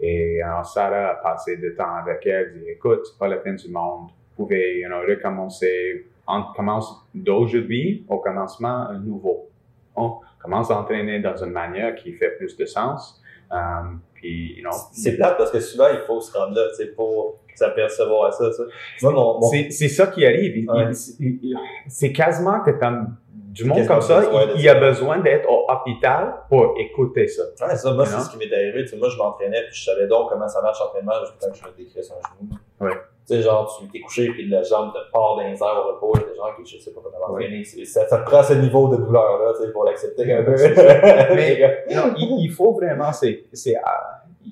Et 0.00 0.42
alors, 0.42 0.66
Sarah 0.66 1.10
a 1.10 1.14
passé 1.14 1.56
du 1.56 1.74
temps 1.74 1.96
avec 1.96 2.26
elle, 2.26 2.52
elle 2.54 2.60
dit 2.60 2.68
écoute, 2.68 3.00
c'est 3.04 3.18
pas 3.18 3.28
la 3.28 3.38
fin 3.38 3.54
du 3.54 3.68
monde. 3.70 4.10
Vous 4.36 4.44
pouvez 4.44 4.80
you 4.80 4.88
know, 4.88 5.00
recommencer. 5.00 6.06
On 6.26 6.42
commence 6.54 7.06
d'aujourd'hui 7.14 8.04
au 8.08 8.18
commencement 8.18 8.88
un 8.88 8.98
nouveau. 8.98 9.48
On 9.96 10.20
commence 10.42 10.70
à 10.70 10.80
entraîner 10.80 11.20
dans 11.20 11.36
une 11.36 11.52
manière 11.52 11.94
qui 11.94 12.12
fait 12.12 12.36
plus 12.36 12.56
de 12.56 12.66
sens. 12.66 13.22
Um, 13.50 14.00
puis, 14.14 14.56
you 14.56 14.62
know, 14.62 14.76
c'est 14.92 15.16
plate 15.16 15.36
parce 15.38 15.52
que 15.52 15.60
souvent, 15.60 15.88
il 15.92 16.00
faut 16.06 16.20
se 16.20 16.36
rendre 16.36 16.54
là 16.54 16.66
pour 16.96 17.38
s'apercevoir 17.54 18.26
à 18.26 18.32
ça. 18.32 18.52
ça. 18.52 18.62
C'est 19.70 19.88
ça 19.88 20.06
qui 20.08 20.26
arrive. 20.26 20.66
C'est 21.88 22.12
quasiment 22.12 22.60
que 22.60 22.72
comme 22.72 23.16
du 23.54 23.64
monde 23.64 23.86
comme 23.86 24.00
ça, 24.00 24.22
il, 24.56 24.62
y 24.62 24.68
a 24.68 24.74
besoin 24.74 25.18
d'être 25.20 25.48
au 25.48 25.64
hôpital 25.70 26.34
pour 26.48 26.74
écouter 26.78 27.28
ça. 27.28 27.44
Ouais, 27.64 27.76
ça, 27.76 27.92
moi, 27.92 28.04
c'est 28.04 28.20
ce 28.20 28.30
qui 28.30 28.36
m'est 28.36 28.52
arrivé. 28.52 28.84
moi, 28.98 29.08
je 29.08 29.16
m'entraînais, 29.16 29.62
puis 29.68 29.76
je 29.76 29.84
savais 29.84 30.08
donc 30.08 30.28
comment 30.28 30.48
ça 30.48 30.60
marche 30.60 30.80
l'entraînement 30.80 31.12
que 31.12 31.46
je 31.54 31.64
me 31.64 31.76
décrisse 31.76 32.10
un 32.10 32.40
genou. 32.40 32.50
Ouais. 32.80 32.98
Tu 33.26 33.36
sais, 33.36 33.42
genre, 33.42 33.80
tu 33.80 33.88
t'es 33.88 34.00
couché, 34.00 34.28
puis 34.28 34.48
la 34.48 34.62
jambe 34.62 34.92
te 34.92 34.98
part 35.10 35.36
dans 35.36 35.42
les 35.42 35.54
airs 35.54 35.82
au 35.82 35.94
repos, 35.94 36.12
il 36.16 36.20
y 36.20 36.24
a 36.24 36.26
des 36.26 36.36
gens 36.36 36.62
qui, 36.62 36.76
je 36.76 36.82
sais 36.82 36.90
pas 36.90 37.00
comment 37.02 37.28
m'entraîner. 37.28 37.64
Ça, 37.64 38.06
ça 38.06 38.18
te 38.18 38.24
prend 38.24 38.42
ce 38.42 38.54
niveau 38.54 38.88
de 38.88 38.96
douleur-là, 38.96 39.52
tu 39.56 39.64
sais, 39.64 39.72
pour 39.72 39.84
l'accepter 39.84 40.30
un 40.30 40.42
peu. 40.42 40.52
Mais, 41.34 41.84
non, 41.94 42.12
il, 42.18 42.50
faut 42.50 42.72
vraiment, 42.72 43.12
c'est, 43.12 43.44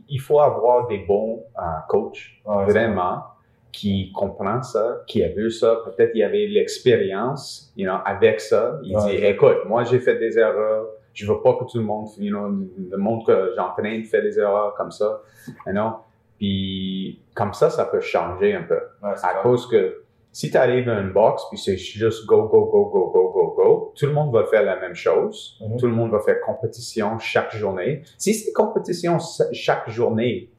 il 0.08 0.20
faut 0.20 0.40
avoir 0.40 0.86
des 0.86 0.98
bons 0.98 1.44
euh, 1.58 1.62
coachs, 1.88 2.18
vraiment, 2.44 3.24
qui 3.72 4.12
comprennent 4.12 4.62
ça, 4.62 5.02
qui 5.06 5.24
a 5.24 5.28
vu 5.28 5.50
ça. 5.50 5.78
Peut-être 5.84 6.12
il 6.14 6.18
y 6.18 6.22
avait 6.22 6.46
l'expérience, 6.46 7.72
you 7.76 7.86
know, 7.86 7.98
avec 8.04 8.40
ça. 8.40 8.78
Il 8.82 8.96
dit, 8.98 9.16
écoute, 9.16 9.64
moi 9.66 9.84
j'ai 9.84 9.98
fait 9.98 10.16
des 10.18 10.38
erreurs. 10.38 10.86
Je 11.14 11.30
veux 11.30 11.40
pas 11.42 11.54
que 11.54 11.64
tout 11.64 11.78
le 11.78 11.84
monde, 11.84 12.08
you 12.18 12.30
know, 12.30 12.48
le 12.48 12.96
monde 12.96 13.26
que 13.26 13.52
j'entraîne 13.56 14.04
fait 14.04 14.22
des 14.22 14.38
erreurs 14.38 14.74
comme 14.74 14.90
ça. 14.90 15.20
You 15.66 15.72
know? 15.72 15.92
Puis 16.38 17.22
comme 17.34 17.54
ça, 17.54 17.70
ça 17.70 17.84
peut 17.84 18.00
changer 18.00 18.54
un 18.54 18.62
peu. 18.62 18.80
à 19.02 19.34
cause 19.42 19.68
que 19.68 20.01
Si 20.34 20.50
tu 20.50 20.56
arrives 20.56 20.88
à 20.88 20.98
une 21.00 21.12
box, 21.12 21.42
puis 21.50 21.58
c'est 21.58 21.76
juste 21.76 22.24
go, 22.26 22.48
go, 22.48 22.64
go, 22.64 22.86
go, 22.86 23.10
go, 23.12 23.30
go, 23.32 23.54
go, 23.54 23.92
tout 23.94 24.06
le 24.06 24.12
monde 24.12 24.32
va 24.32 24.44
faire 24.46 24.62
la 24.62 24.80
même 24.80 24.94
chose. 24.94 25.58
Mhm. 25.60 25.76
Tout 25.76 25.86
le 25.86 25.92
monde 25.92 26.10
va 26.10 26.20
faire 26.20 26.40
compétition 26.40 27.18
chaque 27.18 27.54
journée. 27.54 28.02
Si 28.16 28.32
c'est 28.32 28.52
compétition 28.52 29.18
chaque 29.52 29.90
journée, 29.90 30.50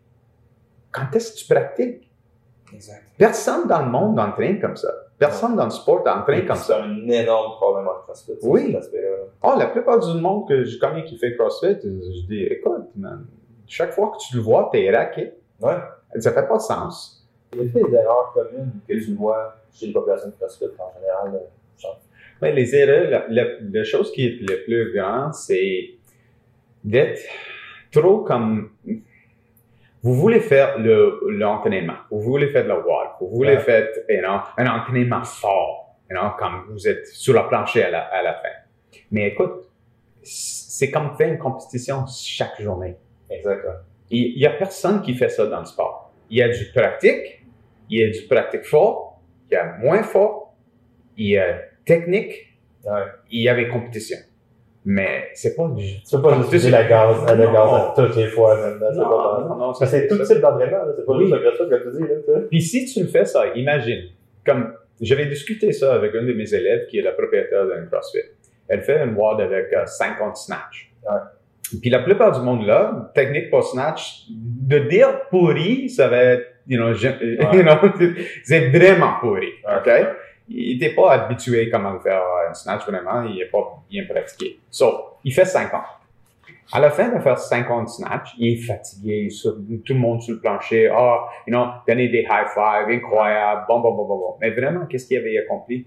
quand 0.91 1.07
est-ce 1.15 1.33
que 1.33 1.37
tu 1.39 1.53
pratiques? 1.53 2.11
Exact. 2.71 3.03
Personne 3.17 3.67
dans 3.67 3.83
le 3.83 3.89
monde 3.89 4.19
entraîne 4.19 4.59
comme 4.59 4.75
ça. 4.75 4.89
Personne 5.17 5.55
dans 5.55 5.65
le 5.65 5.71
sport 5.71 6.03
entraîne 6.07 6.45
comme 6.45 6.55
C'est 6.55 6.73
ça. 6.73 6.83
un 6.83 7.07
énorme 7.07 7.53
problème 7.55 7.87
en 7.87 8.01
CrossFit. 8.03 8.33
Oui. 8.43 8.75
Oh, 9.41 9.53
la 9.57 9.67
plupart 9.67 9.99
du 9.99 10.19
monde 10.19 10.47
que 10.47 10.63
je 10.65 10.77
connais 10.79 11.03
qui 11.05 11.17
fait 11.17 11.35
CrossFit, 11.35 11.77
je 11.81 12.27
dis, 12.27 12.43
écoute, 12.43 12.89
man, 12.95 13.25
chaque 13.67 13.93
fois 13.93 14.11
que 14.11 14.17
tu 14.23 14.35
le 14.37 14.41
vois, 14.43 14.69
t'es 14.71 14.95
raqué. 14.95 15.33
Ouais. 15.61 15.77
Ça 16.19 16.31
fait 16.31 16.47
pas 16.47 16.57
de 16.57 16.61
sens. 16.61 17.22
Il 17.55 17.59
y 17.63 17.69
a 17.69 17.87
des 17.87 17.93
erreurs 17.95 18.31
communes 18.33 18.71
que 18.87 18.93
tu 18.93 19.13
vois 19.15 19.55
chez 19.73 19.87
les 19.87 19.93
populations 19.93 20.29
de 20.29 20.33
CrossFit 20.35 20.65
en 20.79 20.91
général. 20.99 21.41
Mais 22.41 22.51
les 22.51 22.75
erreurs, 22.75 23.09
la, 23.09 23.25
la- 23.29 23.49
la 23.71 23.83
chose 23.83 24.11
qui 24.11 24.25
est 24.25 24.37
le 24.41 24.63
plus 24.65 24.93
grande, 24.93 25.33
c'est 25.33 25.91
d'être 26.83 27.21
trop 27.91 28.19
comme. 28.19 28.71
Vous 30.01 30.15
voulez 30.15 30.41
faire 30.41 30.77
le 30.79 31.19
l'entraînement, 31.29 31.93
vous 32.11 32.19
voulez 32.19 32.49
faire 32.49 32.65
le 32.67 32.73
wall, 32.85 33.07
vous 33.21 33.29
voulez 33.29 33.53
Ouais. 33.55 33.59
faire 33.59 33.87
you 34.09 34.19
know, 34.19 34.39
un 34.57 34.67
entraînement 34.67 35.23
fort, 35.23 35.95
you 36.09 36.17
know, 36.17 36.31
comme 36.37 36.65
vous 36.71 36.85
êtes 36.85 37.07
sur 37.07 37.33
la 37.33 37.43
plancher 37.43 37.83
à 37.83 37.89
la, 37.89 38.01
à 38.01 38.21
la 38.21 38.33
fin. 38.33 38.49
Mais 39.11 39.29
écoute, 39.29 39.69
c'est 40.21 40.91
comme 40.91 41.15
faire 41.15 41.29
une 41.31 41.37
compétition 41.37 42.05
chaque 42.05 42.59
journée. 42.61 42.97
Exactement. 43.29 43.75
Il 44.11 44.35
n'y 44.35 44.45
a 44.45 44.49
personne 44.49 45.01
qui 45.01 45.13
fait 45.13 45.29
ça 45.29 45.45
dans 45.47 45.59
le 45.59 45.65
sport. 45.65 46.11
Il 46.29 46.37
y 46.37 46.41
a 46.41 46.49
du 46.49 46.65
pratique, 46.73 47.42
il 47.93 47.99
y 47.99 48.03
a 48.03 48.09
du 48.09 48.27
pratique 48.27 48.63
fort, 48.65 49.21
il 49.49 49.53
y 49.53 49.57
a 49.57 49.77
moins 49.79 50.03
fort, 50.03 50.55
il 51.17 51.29
y 51.29 51.37
a 51.37 51.59
technique, 51.85 52.33
Ouais. 52.85 53.01
il 53.31 53.41
y 53.43 53.49
avait 53.49 53.67
compétition. 53.69 54.17
Mais 54.85 55.29
c'est 55.33 55.55
pas 55.55 55.67
du. 55.69 56.01
Tu 56.03 56.15
peux 56.17 56.21
pas 56.21 56.33
juste 56.35 56.47
utiliser 56.47 56.69
la 56.71 56.83
gaz, 56.83 57.15
la 57.25 57.35
Non. 57.35 57.53
gaz 57.53 57.69
à 57.73 57.93
toutes 57.95 58.15
les 58.17 58.27
fois. 58.27 58.55
Même, 58.57 58.79
là, 58.79 58.91
Non, 58.91 59.03
pas 59.09 59.55
non, 59.57 59.73
c'est 59.73 60.07
tout 60.09 60.17
type 60.25 60.39
d'entraînement. 60.41 60.79
C'est 60.97 61.05
pas 61.05 61.13
Oui. 61.13 61.27
juste 61.27 61.35
le 61.35 61.39
CrossFit 61.51 61.69
comme 61.69 61.91
tu 61.91 61.97
dis. 62.01 62.31
Là. 62.31 62.39
Puis 62.49 62.61
si 62.61 62.85
tu 62.85 63.01
le 63.03 63.07
fais 63.07 63.23
ça, 63.23 63.47
imagine, 63.55 64.09
comme 64.45 64.73
j'avais 64.99 65.27
discuté 65.27 65.71
ça 65.71 65.93
avec 65.93 66.13
un 66.15 66.23
de 66.23 66.33
mes 66.33 66.53
élèves 66.53 66.87
qui 66.87 66.97
est 66.99 67.01
la 67.01 67.13
propriétaire 67.13 67.65
d'un 67.67 67.85
CrossFit. 67.85 68.19
Elle 68.67 68.81
fait 68.81 69.01
une 69.03 69.13
WOD 69.15 69.39
avec 69.41 69.71
euh, 69.73 69.85
50 69.85 70.35
snatch. 70.35 70.91
Ouais. 71.09 71.17
Puis 71.81 71.89
la 71.89 71.99
plupart 71.99 72.31
du 72.37 72.41
monde 72.41 72.65
là, 72.65 73.09
technique 73.15 73.49
pour 73.49 73.63
snatch, 73.63 74.25
de 74.29 74.79
dire 74.79 75.27
pourri, 75.29 75.89
ça 75.89 76.07
va 76.09 76.17
être, 76.17 76.45
you 76.67 76.77
know, 76.77 76.93
je- 76.93 77.07
you 77.55 77.63
know, 77.63 77.77
c'est 78.43 78.69
vraiment 78.69 79.13
pourri, 79.19 79.49
Ouais. 79.67 79.77
ok? 79.77 80.07
Il 80.49 80.73
n'était 80.77 80.93
pas 80.93 81.13
habitué 81.13 81.69
comment 81.69 81.97
faire 82.01 82.21
euh, 82.21 82.49
un 82.49 82.53
snatch 82.53 82.85
vraiment, 82.85 83.23
il 83.23 83.35
n'est 83.37 83.45
pas 83.45 83.81
bien 83.89 84.03
pratiqué. 84.09 84.59
So, 84.69 85.17
il 85.23 85.33
fait 85.33 85.45
50. 85.45 85.81
À 86.73 86.79
la 86.79 86.89
fin 86.89 87.09
de 87.09 87.19
faire 87.21 87.37
50 87.37 87.87
snatch, 87.89 88.33
il 88.37 88.53
est 88.53 88.57
fatigué, 88.61 89.29
sur- 89.29 89.55
tout 89.85 89.93
le 89.93 89.99
monde 89.99 90.21
sur 90.21 90.33
le 90.35 90.41
plancher, 90.41 90.87
ah, 90.93 91.25
you 91.47 91.51
know, 91.53 91.65
donner 91.87 92.09
des 92.09 92.21
high 92.29 92.47
five, 92.53 92.89
incroyable, 92.89 93.65
bon, 93.67 93.79
bon, 93.79 93.93
bon, 93.93 94.05
bon, 94.05 94.17
bon. 94.17 94.35
Mais 94.41 94.49
vraiment, 94.51 94.85
qu'est-ce 94.85 95.07
qu'il 95.07 95.17
avait 95.17 95.37
accompli? 95.39 95.85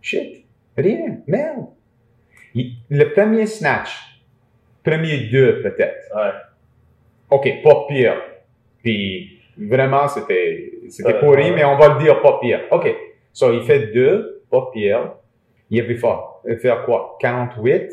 Shit, 0.00 0.44
rien, 0.76 1.18
merde. 1.26 1.66
Il- 2.54 2.76
le 2.90 3.12
premier 3.12 3.46
snatch, 3.46 4.20
premier 4.84 5.28
deux 5.30 5.62
peut-être. 5.62 6.14
Ouais. 6.14 6.30
OK, 7.30 7.62
pas 7.64 7.84
pire. 7.88 8.14
Puis 8.82 9.35
vraiment, 9.58 10.08
c'était, 10.08 10.72
c'était 10.88 11.14
Ouais, 11.14 11.20
pourri, 11.20 11.50
mais 11.52 11.64
on 11.64 11.76
va 11.76 11.94
le 11.94 11.98
dire 12.00 12.20
pas 12.22 12.38
pire. 12.40 12.60
OK. 12.70 12.94
So, 13.32 13.52
il 13.52 13.62
fait 13.62 13.88
deux, 13.92 14.42
pas 14.50 14.70
pire. 14.72 15.12
Il 15.70 15.80
avait 15.80 15.96
fait, 15.96 16.06
avait 16.44 16.56
fait 16.56 16.74
quoi? 16.84 17.16
48 17.20 17.90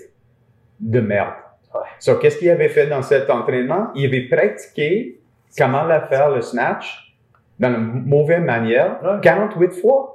de 0.79 0.99
merde. 0.99 1.33
Ouais. 1.73 1.81
So, 1.99 2.15
qu'est-ce 2.17 2.37
qu'il 2.37 2.49
avait 2.49 2.69
fait 2.69 2.87
dans 2.87 3.01
cet 3.01 3.29
entraînement? 3.29 3.87
Il 3.95 4.05
avait 4.05 4.27
pratiqué 4.27 5.19
comment 5.57 5.83
la 5.83 6.01
faire 6.01 6.29
le 6.29 6.41
snatch 6.41 7.15
dans 7.59 7.69
une 7.73 8.03
mauvaise 8.05 8.41
manière 8.41 8.99
Ouais. 9.03 9.19
48 9.21 9.71
fois. 9.81 10.09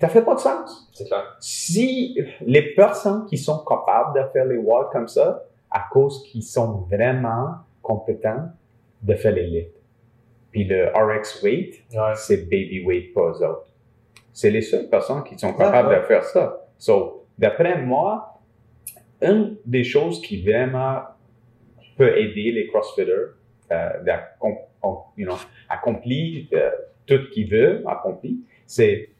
Ça 0.00 0.06
fait 0.08 0.22
pas 0.22 0.34
de 0.36 0.40
sens 0.40 0.88
C'est 0.92 1.06
clair. 1.06 1.36
si 1.40 2.16
les 2.42 2.72
personnes 2.74 3.26
qui 3.26 3.36
sont 3.36 3.64
capables 3.64 4.16
de 4.16 4.24
faire 4.32 4.44
les 4.44 4.56
walks 4.56 4.92
comme 4.92 5.08
ça, 5.08 5.42
à 5.70 5.86
cause 5.90 6.22
qu'ils 6.22 6.44
sont 6.44 6.86
vraiment 6.88 7.56
compétents 7.82 8.46
de 9.02 9.14
faire 9.14 9.32
les 9.32 9.42
lifts. 9.46 9.74
Puis 10.50 10.64
le 10.64 10.88
RX 10.94 11.42
weight, 11.42 11.84
Ouais. 11.92 12.14
c'est 12.14 12.44
baby 12.48 12.82
weight 12.84 13.12
pour 13.12 13.28
eux 13.28 13.42
autres. 13.44 13.66
C'est 14.32 14.50
les 14.50 14.62
seules 14.62 14.88
personnes 14.88 15.24
qui 15.24 15.38
sont 15.38 15.52
capables 15.52 15.88
ouais. 15.88 16.00
de 16.00 16.02
faire 16.06 16.24
ça. 16.24 16.66
So, 16.78 17.26
d'après 17.38 17.82
moi, 17.82 18.40
une 19.20 19.56
des 19.66 19.84
choses 19.84 20.20
qui 20.22 20.42
vraiment 20.42 21.02
peut 21.96 22.16
aider 22.16 22.52
les 22.52 22.68
CrossFitters 22.68 23.34
euh, 23.72 23.88
you 25.16 25.26
know, 25.26 25.34
accomplir 25.68 26.46
euh, 26.52 26.70
tout 27.06 27.18
ce 27.18 27.30
qu'ils 27.30 27.50
veulent 27.50 27.82
accomplir, 27.86 28.34
c'est 28.66 29.10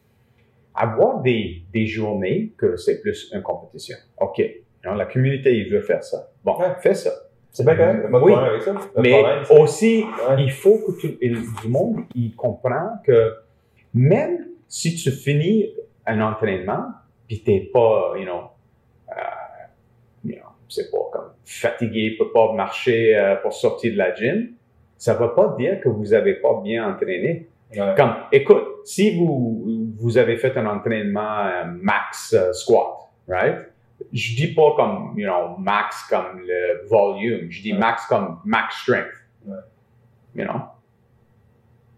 avoir 0.74 1.20
des, 1.22 1.62
des 1.72 1.86
journées 1.86 2.52
que 2.56 2.76
c'est 2.76 3.00
plus 3.00 3.30
une 3.34 3.42
compétition. 3.42 3.96
OK, 4.20 4.38
you 4.38 4.46
know, 4.82 4.94
la 4.94 5.06
communauté, 5.06 5.52
il 5.56 5.68
veut 5.70 5.80
faire 5.80 6.04
ça. 6.04 6.30
Bon, 6.44 6.56
Ouais. 6.58 6.68
fais 6.80 6.94
ça. 6.94 7.10
C'est 7.50 7.64
bien 7.64 7.76
correct. 7.76 8.02
Pas 8.10 8.18
de 8.18 8.24
Oui. 8.24 8.32
problème 8.32 8.50
avec 8.50 8.62
ça. 8.62 8.72
Pas 8.74 8.80
de 8.80 9.00
Mais 9.02 9.10
problème, 9.22 9.44
aussi, 9.62 10.04
Ouais. 10.28 10.42
il 10.44 10.50
faut 10.52 10.78
que 10.78 11.00
tout, 11.00 11.08
du 11.62 11.68
monde 11.68 12.00
il 12.14 12.34
comprend 12.36 12.98
que 13.04 13.34
même 13.94 14.46
si 14.68 14.94
tu 14.94 15.10
finis 15.10 15.70
un 16.06 16.20
entraînement, 16.20 16.84
puis 17.26 17.42
t'es 17.42 17.68
pas, 17.72 18.12
you 18.16 18.24
know, 18.24 18.42
euh, 19.10 19.20
you 20.24 20.36
know, 20.36 20.44
c'est 20.68 20.90
pas 20.90 20.98
comme 21.12 21.30
fatigué, 21.44 22.16
peut 22.18 22.30
pas 22.32 22.52
marcher 22.52 23.16
euh, 23.16 23.36
pour 23.36 23.52
sortir 23.52 23.92
de 23.92 23.98
la 23.98 24.14
gym, 24.14 24.50
ça 24.96 25.14
va 25.14 25.28
pas 25.28 25.54
dire 25.58 25.80
que 25.80 25.88
vous 25.88 26.12
avez 26.12 26.34
pas 26.34 26.60
bien 26.62 26.88
entraîné. 26.92 27.48
Ouais. 27.74 27.94
Comme, 27.96 28.14
écoute, 28.32 28.64
si 28.84 29.16
vous, 29.16 29.90
vous 29.98 30.18
avez 30.18 30.36
fait 30.36 30.56
un 30.56 30.66
entraînement 30.66 31.46
euh, 31.46 31.64
max 31.66 32.32
euh, 32.34 32.52
squat, 32.52 33.10
right? 33.28 33.56
Je 34.12 34.36
dis 34.36 34.54
pas 34.54 34.74
comme, 34.76 35.14
you 35.16 35.26
know, 35.26 35.56
max 35.58 36.06
comme 36.08 36.40
le 36.46 36.86
volume, 36.88 37.50
je 37.50 37.62
dis 37.62 37.72
Ouais. 37.72 37.78
max 37.78 38.06
comme 38.06 38.40
max 38.44 38.76
strength. 38.82 39.12
Ouais. 39.46 39.56
You 40.36 40.44
know? 40.44 40.60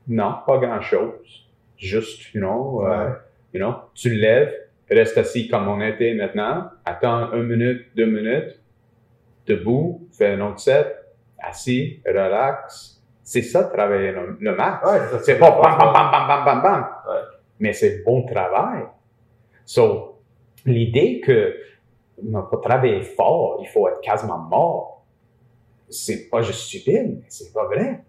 Non, 0.08 0.36
pas 0.46 0.58
grand 0.58 0.80
chose. 0.80 1.46
Juste, 1.76 2.32
you 2.34 2.40
know, 2.40 2.84
euh, 2.86 3.08
Ouais. 3.08 3.14
you 3.54 3.60
know, 3.60 3.74
tu 3.94 4.10
lèves, 4.14 4.52
reste 4.90 5.18
assis 5.18 5.48
comme 5.48 5.68
on 5.68 5.80
était 5.80 6.14
maintenant, 6.14 6.70
attends 6.84 7.32
une 7.32 7.44
minute, 7.44 7.86
deux 7.94 8.06
minutes, 8.06 8.60
debout, 9.46 10.08
fais 10.12 10.32
un 10.34 10.40
autre 10.40 10.60
set, 10.60 10.96
assis, 11.38 12.02
relax. 12.06 12.96
C'est 13.22 13.42
ça, 13.42 13.64
travailler 13.64 14.10
le, 14.10 14.36
le 14.40 14.56
max. 14.56 14.84
C'est 15.22 15.38
pas 15.38 15.50
bam, 15.52 15.78
bam, 15.78 15.92
bam, 15.92 16.10
bam, 16.10 16.26
bam, 16.26 16.44
bam, 16.44 16.62
bam. 16.62 16.86
Mais 17.60 17.72
c'est 17.72 18.02
bon 18.04 18.24
travail. 18.24 18.84
So, 19.64 20.20
l'idée 20.64 21.20
que 21.20 21.54
non, 22.24 22.42
pour 22.50 22.60
travailler 22.60 23.02
fort, 23.02 23.58
il 23.60 23.68
faut 23.68 23.88
être 23.88 24.00
quasiment 24.00 24.38
mort, 24.38 25.04
c'est 25.88 26.28
pas 26.30 26.40
juste 26.42 26.60
stupide, 26.60 27.16
mais 27.20 27.24
c'est 27.28 27.52
pas 27.52 27.66
vrai. 27.66 28.00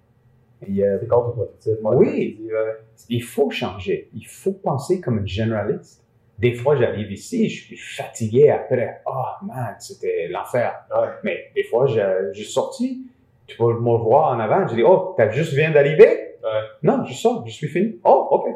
Il, 0.68 0.76
y 0.76 0.84
a- 0.86 1.00
C'est 1.00 1.08
contre-productif. 1.08 1.74
moi, 1.82 1.96
Oui. 1.96 2.38
dis, 2.40 2.46
ouais. 2.54 2.78
il 3.10 3.24
faut 3.24 3.50
changer. 3.50 4.10
Il 4.14 4.26
faut 4.28 4.52
penser 4.54 5.02
comme 5.02 5.20
un 5.20 5.26
généraliste. 5.26 6.04
Des 6.38 6.54
fois, 6.54 6.76
j'arrive 6.76 7.12
ici, 7.12 7.50
je 7.50 7.66
suis 7.76 7.78
fatigué 7.78 8.50
après. 8.50 9.02
Oh 9.08 9.46
man, 9.46 9.76
c'était 9.80 10.28
l'enfer. 10.28 10.86
Ouais. 10.92 11.08
Mais 11.24 11.52
des 11.56 11.64
fois, 11.64 11.88
je, 11.88 12.30
je 12.34 12.44
suis 12.44 12.52
sorti, 12.52 13.08
tu 13.48 13.58
peux 13.58 13.74
me 13.74 13.98
voir 13.98 14.36
en 14.36 14.40
avant, 14.40 14.68
je 14.68 14.76
dis, 14.76 14.84
oh, 14.84 15.14
t'as 15.18 15.30
juste 15.32 15.54
viens 15.54 15.72
d'arriver? 15.72 16.36
Ouais. 16.44 16.62
Non, 16.84 17.04
je 17.06 17.14
sors, 17.14 17.46
je 17.48 17.52
suis 17.52 17.68
fini. 17.68 18.00
Oh, 18.04 18.28
ok. 18.32 18.51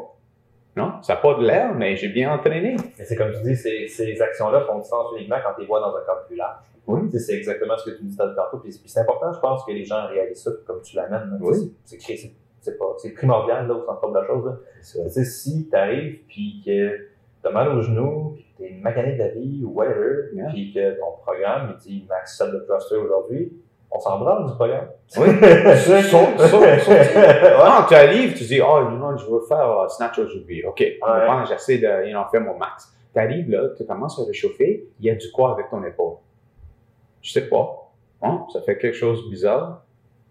Non, 0.76 1.02
ça 1.02 1.14
n'a 1.14 1.20
pas 1.20 1.34
de 1.34 1.42
l'air, 1.46 1.74
mais 1.74 1.96
j'ai 1.96 2.08
bien 2.08 2.32
entraîné. 2.32 2.76
Mais 2.98 3.04
c'est 3.04 3.16
comme 3.16 3.32
tu 3.32 3.40
dis, 3.42 3.56
ces, 3.56 3.88
ces 3.88 4.20
actions-là 4.20 4.60
font 4.62 4.78
du 4.78 4.84
sens 4.86 5.06
uniquement 5.16 5.36
quand 5.42 5.54
tu 5.54 5.62
les 5.62 5.66
vois 5.66 5.80
dans 5.80 5.94
un 5.96 6.00
cadre 6.04 6.24
plus 6.26 6.36
large. 6.36 6.58
Oui. 6.86 7.00
Tu 7.10 7.12
sais, 7.12 7.18
C'est 7.18 7.34
exactement 7.38 7.76
ce 7.78 7.90
que 7.90 7.96
tu 7.96 8.04
me 8.04 8.08
disais 8.10 8.22
tantôt. 8.36 8.58
Puis, 8.58 8.70
puis 8.70 8.88
c'est 8.88 9.00
important, 9.00 9.32
je 9.32 9.40
pense, 9.40 9.64
que 9.64 9.72
les 9.72 9.84
gens 9.84 10.06
réalisent 10.06 10.42
ça 10.42 10.50
comme 10.66 10.82
tu 10.82 10.94
l'amènes. 10.96 11.30
là. 11.30 11.36
Oui. 11.40 11.74
C'est 11.84 12.00
c'est- 12.00 12.16
c'est- 12.16 12.32
c'est 12.60 12.78
pas- 12.78 12.94
c'est 12.98 13.12
primordial 13.12 13.66
là, 13.66 13.74
au 13.74 13.84
centre 13.84 14.08
de 14.10 14.14
la 14.18 14.26
chose. 14.26 14.44
là. 14.44 14.52
Tu 14.80 15.10
sais, 15.10 15.24
si 15.24 15.68
tu 15.68 15.76
arrives 15.76 16.18
puis 16.28 16.62
que 16.64 16.96
tu 16.96 17.46
as 17.46 17.50
mal 17.50 17.68
aux 17.68 17.80
genoux, 17.82 18.32
puis 18.34 18.44
que 18.58 18.62
tu 18.64 18.68
es 18.68 18.80
macané 18.80 19.14
de 19.14 19.18
la 19.18 19.28
vie 19.28 19.62
ou 19.64 19.70
whatever, 19.72 20.28
Yeah. 20.34 20.48
puis 20.50 20.72
que 20.74 20.98
ton 21.00 21.12
programme 21.22 21.74
il 21.74 21.76
dit 21.78 22.06
max 22.08 22.36
7 22.38 22.52
de 22.52 22.58
thruster 22.60 22.96
aujourd'hui, 22.96 23.52
on 23.90 24.00
s'en 24.00 24.18
branle 24.18 24.46
du 24.46 24.54
programme. 24.54 24.88
Oui. 25.16 25.28
Saute, 26.10 26.40
saute. 26.40 26.88
Ah, 27.58 27.86
tu 27.88 27.94
arrives, 27.94 28.34
tu 28.34 28.44
dis, 28.44 28.60
oh, 28.60 28.80
know, 28.96 29.16
je 29.16 29.24
veux 29.26 29.40
faire 29.48 29.70
euh, 29.70 29.88
snatch 29.88 30.18
aujourd'hui. 30.18 30.64
OK, 30.64 30.84
j'essaie 31.48 31.78
de 31.78 32.08
you 32.08 32.18
faire 32.30 32.40
mon 32.40 32.56
max. 32.58 32.92
Tu 33.12 33.20
arrives 33.20 33.50
là, 33.50 33.68
tu 33.76 33.86
commences 33.86 34.20
à 34.20 34.24
réchauffer, 34.24 34.88
il 35.00 35.06
y 35.06 35.10
a 35.10 35.14
du 35.14 35.30
quoi 35.30 35.52
avec 35.52 35.70
ton 35.70 35.82
épaule? 35.84 36.16
Je 37.22 37.32
sais 37.32 37.48
pas. 37.48 37.90
Hein? 38.22 38.46
Ça 38.52 38.60
fait 38.62 38.76
quelque 38.76 38.96
chose 38.96 39.24
de 39.24 39.30
bizarre. 39.30 39.82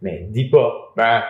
Mais 0.02 0.28
dis 0.30 0.50
pas, 0.50 0.92
ben, 0.96 1.24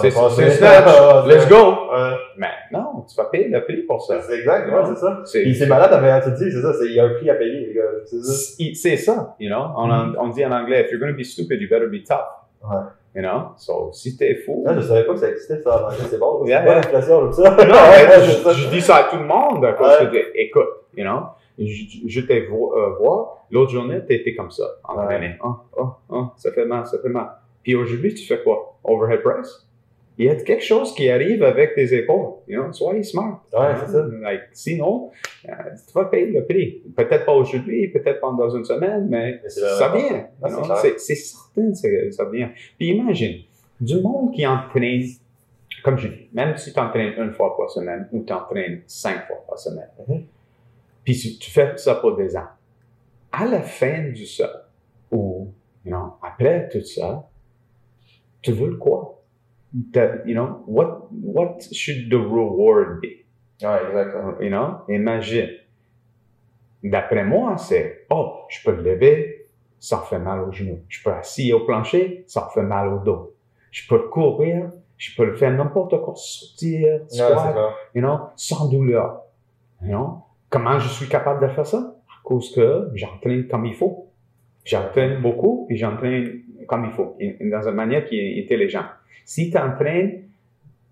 C'est 0.00 0.10
snatch. 0.10 0.84
Ah, 0.86 1.24
Let's 1.28 1.48
go. 1.48 1.56
Ouais. 1.92 2.16
Mais 2.36 2.48
non, 2.72 3.04
tu 3.08 3.14
vas 3.16 3.26
payer 3.26 3.48
le 3.48 3.62
prix 3.64 3.82
pour 3.82 4.02
ça. 4.04 4.20
C'est 4.20 4.38
exact, 4.40 4.68
ouais, 4.72 4.82
c'est 4.88 4.96
ça. 4.96 5.22
Puis 5.32 5.54
c'est 5.54 5.66
malade, 5.66 5.96
mais 6.02 6.20
tu 6.22 6.30
te 6.32 6.44
dis, 6.44 6.50
c'est 6.52 6.60
ça, 6.62 6.72
c'est- 6.74 6.86
il 6.86 6.94
y 6.94 7.00
a 7.00 7.04
un 7.04 7.10
prix 7.14 7.30
à 7.30 7.34
payer, 7.36 7.66
les 7.68 7.74
gars. 7.74 7.82
C'est 8.04 8.20
ça. 8.22 8.54
c'est 8.74 8.96
ça, 8.96 9.36
you 9.38 9.48
know? 9.48 9.62
On, 9.76 9.88
on 10.18 10.28
dit 10.28 10.44
en 10.44 10.50
anglais, 10.52 10.82
if 10.84 10.90
you're 10.90 11.00
going 11.00 11.12
to 11.12 11.16
be 11.16 11.22
stupid, 11.24 11.60
you 11.60 11.68
better 11.68 11.86
be 11.88 12.02
tough. 12.04 12.26
Ouais. 12.64 12.82
You 13.14 13.22
know? 13.22 13.52
So, 13.56 13.90
si 13.92 14.16
t'es 14.16 14.34
fou. 14.44 14.64
Ah, 14.66 14.74
je 14.74 14.80
savais 14.82 15.04
pas 15.04 15.12
que 15.14 15.20
ça 15.20 15.30
existait, 15.30 15.60
ça, 15.62 15.82
en 15.82 15.86
anglais, 15.86 16.04
c'est 16.10 16.18
bon. 16.18 16.40
C'est 16.44 16.50
Yeah, 16.50 16.60
pas 16.62 16.66
yeah. 16.66 16.74
l'inflation, 16.76 17.20
comme 17.20 17.32
ça. 17.32 17.50
Non, 17.50 17.56
Ouais, 17.64 18.20
ça. 18.42 18.52
je, 18.52 18.68
dis 18.68 18.80
ça 18.82 18.96
à 18.96 19.02
tout 19.04 19.16
le 19.16 19.24
monde 19.24 19.64
à 19.64 19.72
cause 19.72 19.88
Ouais. 20.00 20.10
que, 20.10 20.38
écoute, 20.38 20.68
you 20.96 21.04
know, 21.04 21.20
je, 21.58 21.64
je 22.08 22.20
t'ai 22.22 22.42
euh, 22.50 22.88
voir, 23.00 23.46
l'autre 23.52 23.70
journée, 23.70 24.04
t'étais 24.04 24.34
comme 24.34 24.50
ça, 24.50 24.64
entraîné. 24.84 25.36
Oh, 25.42 25.54
oh, 25.78 25.86
oh, 26.10 26.24
ça 26.36 26.50
fait 26.52 26.66
mal, 26.66 26.84
ça 26.86 26.98
fait 26.98 27.08
mal. 27.08 27.28
Puis 27.62 27.74
aujourd'hui, 27.76 28.12
tu 28.14 28.26
fais 28.26 28.42
quoi? 28.42 28.76
Overhead 28.84 29.22
press? 29.22 29.65
Il 30.18 30.24
y 30.24 30.30
a 30.30 30.36
quelque 30.36 30.64
chose 30.64 30.94
qui 30.94 31.10
arrive 31.10 31.42
avec 31.42 31.74
tes 31.74 31.94
épaules, 31.94 32.36
you 32.48 32.62
know, 32.62 32.72
soyez 32.72 33.02
smart. 33.02 33.42
Ouais, 33.52 33.74
c'est 33.80 33.92
ça. 33.92 34.06
Like, 34.22 34.44
sinon, 34.52 35.10
euh, 35.46 35.52
tu 35.86 35.92
vas 35.92 36.06
payer 36.06 36.32
le 36.32 36.46
prix. 36.46 36.82
Peut-être 36.96 37.26
pas 37.26 37.34
aujourd'hui, 37.34 37.88
peut-être 37.88 38.20
pas 38.20 38.32
dans 38.32 38.48
une 38.48 38.64
semaine, 38.64 39.08
mais 39.10 39.42
ça 39.48 39.92
vient. 39.94 40.26
Ah, 40.42 40.76
c'est 40.76 40.98
certain 40.98 41.70
que 41.70 42.10
ça 42.10 42.24
vient. 42.30 42.50
Puis 42.78 42.88
imagine, 42.88 43.42
du 43.78 44.00
monde 44.00 44.32
qui 44.32 44.46
entraîne, 44.46 45.02
comme 45.84 45.98
je 45.98 46.08
dis, 46.08 46.28
même 46.32 46.56
si 46.56 46.72
tu 46.72 46.80
entraînes 46.80 47.12
une 47.18 47.32
fois 47.32 47.54
par 47.54 47.68
semaine 47.68 48.08
ou 48.10 48.24
tu 48.24 48.32
entraînes 48.32 48.82
cinq 48.86 49.26
fois 49.26 49.44
par 49.46 49.58
semaine, 49.58 50.24
puis 51.04 51.14
si 51.14 51.38
tu 51.38 51.50
fais 51.50 51.76
ça 51.76 51.96
pour 51.96 52.16
des 52.16 52.34
ans, 52.36 52.48
à 53.32 53.44
la 53.44 53.60
fin 53.60 54.08
du 54.08 54.24
ça, 54.24 54.70
ou 55.12 55.52
you 55.84 55.90
know, 55.90 56.14
après 56.22 56.70
tout 56.70 56.82
ça, 56.82 57.28
tu 58.40 58.52
veux 58.52 58.76
quoi? 58.76 59.15
That, 59.92 60.26
you 60.26 60.34
know, 60.34 60.62
what, 60.66 61.08
what 61.10 61.62
should 61.72 62.08
the 62.08 62.16
reward 62.16 63.00
be? 63.02 63.26
Ouais, 63.60 63.86
exactement. 63.88 64.40
You 64.40 64.50
know? 64.50 64.82
Imagine. 64.88 65.50
D'après 66.82 67.24
moi, 67.24 67.56
c'est 67.58 68.06
Oh, 68.10 68.44
je 68.48 68.62
peux 68.64 68.76
me 68.76 68.82
lever, 68.82 69.48
ça 69.78 69.98
fait 70.08 70.18
mal 70.18 70.40
au 70.40 70.52
genou. 70.52 70.80
Je 70.88 71.02
peux 71.02 71.12
assis 71.12 71.52
au 71.52 71.60
plancher, 71.60 72.24
ça 72.26 72.48
fait 72.54 72.62
mal 72.62 72.88
au 72.88 72.98
dos. 73.00 73.34
Je 73.70 73.86
peux 73.88 74.08
courir, 74.08 74.70
je 74.96 75.14
peux 75.14 75.26
le 75.26 75.34
faire 75.34 75.52
n'importe 75.52 76.00
quoi, 76.00 76.14
sortir, 76.16 77.00
squat, 77.08 77.54
you 77.94 78.00
know, 78.00 78.18
sans 78.36 78.68
douleur. 78.68 79.24
You 79.82 79.88
know? 79.88 80.22
Comment 80.48 80.78
je 80.78 80.88
suis 80.88 81.08
capable 81.08 81.46
de 81.46 81.52
faire 81.52 81.66
ça? 81.66 81.96
À 82.08 82.22
cause 82.22 82.54
que 82.54 82.90
j'entraîne 82.94 83.46
comme 83.48 83.66
il 83.66 83.74
faut. 83.74 84.08
J'entraîne 84.64 85.20
beaucoup, 85.20 85.66
puis 85.68 85.76
j'entraîne 85.76 86.42
comme 86.66 86.84
il 86.84 86.92
faut, 86.92 87.16
dans 87.40 87.68
une 87.68 87.74
manière 87.74 88.04
qui 88.04 88.18
est 88.18 88.44
intelligente. 88.44 88.86
Si 89.24 89.50
tu 89.50 89.58
entraînes, 89.58 90.24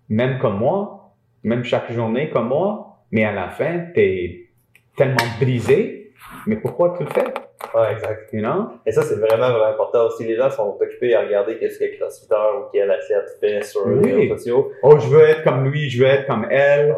même 0.09 0.39
comme 0.39 0.59
moi, 0.59 1.13
même 1.43 1.65
chaque 1.65 1.93
journée 1.93 2.31
comme 2.31 2.49
moi, 2.49 2.99
mais 3.11 3.25
à 3.25 3.33
la 3.33 3.49
fin, 3.49 3.87
tu 3.95 4.01
es 4.01 4.49
tellement 4.97 5.17
brisé, 5.41 6.13
mais 6.47 6.57
pourquoi 6.57 6.95
tu 6.97 7.05
le 7.05 7.11
fais? 7.11 7.33
Ouais, 7.75 7.93
exact. 7.93 8.33
You 8.33 8.41
know? 8.41 8.73
Et 8.87 8.93
ça, 8.93 9.03
c'est 9.03 9.17
vraiment, 9.17 9.51
vraiment 9.51 9.73
important 9.73 10.07
aussi. 10.07 10.25
Les 10.25 10.37
gens 10.37 10.51
sont 10.51 10.77
occupés 10.81 11.15
à 11.15 11.23
regarder 11.23 11.59
qu'est-ce 11.59 11.79
que 11.79 11.97
CrossFitter 11.97 12.35
ou 12.35 12.65
quel 12.73 12.91
athlète 12.91 13.37
fait 13.41 13.63
sur 13.63 13.89
les 13.89 14.13
réseaux 14.13 14.37
sociaux. 14.37 14.73
Oh, 14.83 14.99
je 14.99 15.09
veux 15.09 15.23
être 15.23 15.43
comme 15.45 15.69
lui, 15.71 15.89
je 15.89 16.03
veux 16.03 16.09
être 16.09 16.27
comme 16.27 16.47
elle. 16.51 16.91
Ouais. 16.91 16.97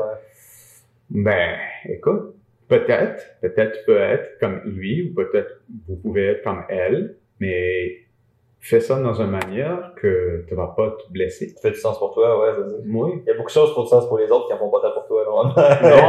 Ben, 1.08 1.56
écoute, 1.88 2.34
peut-être, 2.68 3.24
peut-être 3.40 3.78
tu 3.78 3.84
peux 3.86 3.98
être 3.98 4.38
comme 4.40 4.60
lui, 4.64 5.02
ou 5.02 5.14
peut-être 5.14 5.60
vous 5.88 5.96
pouvez 5.96 6.26
être 6.26 6.42
comme 6.42 6.64
elle, 6.68 7.16
mais 7.40 7.98
fais 8.68 8.80
ça 8.80 8.98
dans 9.00 9.14
une 9.14 9.30
manière 9.30 9.92
que 9.96 10.44
tu 10.48 10.54
vas 10.54 10.68
pas 10.68 10.90
te 10.90 11.10
blesser. 11.12 11.48
Ça 11.50 11.60
fait 11.62 11.70
du 11.70 11.78
sens 11.78 11.98
pour 11.98 12.12
toi, 12.14 12.40
ouais, 12.40 12.52
c'est 12.56 12.70
ça. 12.70 12.76
Oui. 12.86 13.10
Il 13.24 13.28
y 13.28 13.30
a 13.30 13.34
beaucoup 13.34 13.46
de 13.48 13.52
choses 13.52 13.68
qui 13.70 13.74
font 13.74 13.82
du 13.82 13.88
sens 13.88 14.08
pour 14.08 14.18
les 14.18 14.30
autres 14.30 14.46
qui 14.46 14.52
n'en 14.52 14.58
font 14.58 14.70
pas 14.70 14.80
tant 14.80 14.92
pour 14.92 15.06
toi, 15.06 15.24
normalement. 15.24 15.54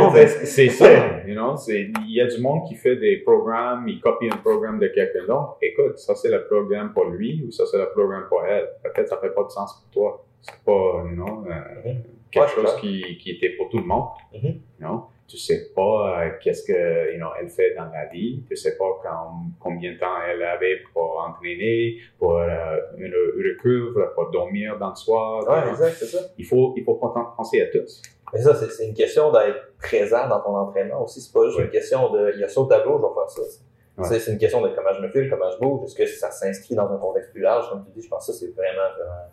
Non, 0.03 0.12
mais 0.14 0.28
c'est 0.28 0.70
ça, 0.70 1.24
you 1.26 1.34
know, 1.36 1.55
c'est, 1.58 1.89
il 2.05 2.14
y 2.16 2.22
a 2.22 2.28
du 2.28 2.41
monde 2.41 2.62
qui 2.68 2.76
fait 2.76 2.95
des 2.95 3.18
programmes, 3.18 3.88
il 3.88 3.99
copie 3.99 4.28
un 4.32 4.38
programme 4.38 4.80
de 4.80 4.88
quelqu'un 4.88 5.26
d'autre. 5.28 5.58
Écoute, 5.62 5.97
ça 5.99 6.16
c'est 6.16 6.30
le 6.32 6.45
programme 6.45 6.93
pour 6.93 7.05
lui, 7.05 7.43
ou 7.47 7.51
ça 7.51 7.66
c'est 7.66 7.78
le 7.78 7.89
programme 7.89 8.26
pour 8.30 8.43
elle. 8.45 8.68
Peut-être 8.84 9.08
ça 9.10 9.18
fait 9.18 9.34
pas 9.34 9.43
de 9.43 9.49
sens 9.49 9.74
pour 9.93 10.01
toi. 10.01 10.26
C'est 10.41 10.64
pas, 10.66 11.03
you 11.10 11.16
know, 11.16 11.45
euh, 11.49 11.91
Mhm. 11.91 12.03
quelque 12.32 12.43
Ouais, 12.60 12.64
chose 12.66 12.76
qui, 12.82 13.18
qui 13.18 13.32
était 13.32 13.49
pour 13.58 13.70
tout 13.70 13.78
le 13.80 13.86
monde. 13.86 14.05
You 14.34 14.51
know. 14.80 15.05
Tu 15.28 15.38
sais 15.38 15.71
pas 15.75 16.21
euh, 16.25 16.30
qu'est-ce 16.41 16.63
que 16.65 17.11
you 17.13 17.17
know, 17.17 17.28
elle 17.39 17.49
fait 17.49 17.75
dans 17.75 17.89
la 17.91 18.05
vie. 18.05 18.43
Tu 18.47 18.55
sais 18.55 18.78
pas 18.78 18.86
com- 19.03 19.51
combien 19.59 19.91
de 19.93 19.97
temps 19.97 20.15
elle 20.30 20.41
avait 20.41 20.78
pour 20.93 21.19
entraîner, 21.28 21.97
pour 22.17 22.38
euh, 22.38 22.78
une 22.97 23.13
recouvre, 23.13 24.13
pour 24.15 24.32
dormir 24.32 24.78
dans 24.80 24.89
le 24.89 24.95
soir. 24.95 25.45
Ouais, 25.47 25.69
exact, 25.71 25.95
c'est 25.99 26.05
ça. 26.05 26.19
Il 26.38 26.45
faut, 26.45 26.73
il 26.78 26.84
faut 26.86 26.95
penser 26.95 27.61
à 27.61 27.67
tous. 27.67 28.01
Mais 28.34 28.41
ça, 28.41 28.55
c'est 28.55 28.69
c'est 28.69 28.88
une 28.88 28.93
question 28.93 29.32
d'être 29.32 29.73
présent 29.82 30.28
dans 30.30 30.39
ton 30.41 30.55
entraînement 30.55 31.03
aussi. 31.03 31.21
C'est 31.21 31.34
pas 31.34 31.45
juste 31.47 31.59
une 31.59 31.69
question 31.69 32.09
de, 32.11 32.32
il 32.36 32.39
y 32.41 32.43
a 32.43 32.47
ça 32.47 32.61
au 32.61 32.65
tableau, 32.65 32.97
je 32.97 33.03
vais 33.03 33.13
faire 33.13 33.30
ça. 33.30 33.63
Ouais. 33.97 34.03
C'est- 34.07 34.19
C'est 34.19 34.31
une 34.33 34.37
question 34.37 34.61
de 34.61 34.67
comment 34.69 34.93
je 34.95 35.01
me 35.01 35.09
file, 35.09 35.27
comment 35.29 35.49
je 35.49 35.57
bouge, 35.59 35.85
est-ce 35.85 35.95
que 35.95 36.05
ça 36.05 36.29
s'inscrit 36.29 36.75
dans 36.75 36.87
un 36.91 36.97
contexte 36.97 37.31
plus 37.31 37.41
large, 37.41 37.67
comme 37.69 37.83
tu 37.85 37.91
dis. 37.95 38.01
Je 38.05 38.09
pense 38.09 38.27
que 38.27 38.31
ça, 38.31 38.39
c'est 38.39 38.51
vraiment, 38.53 38.89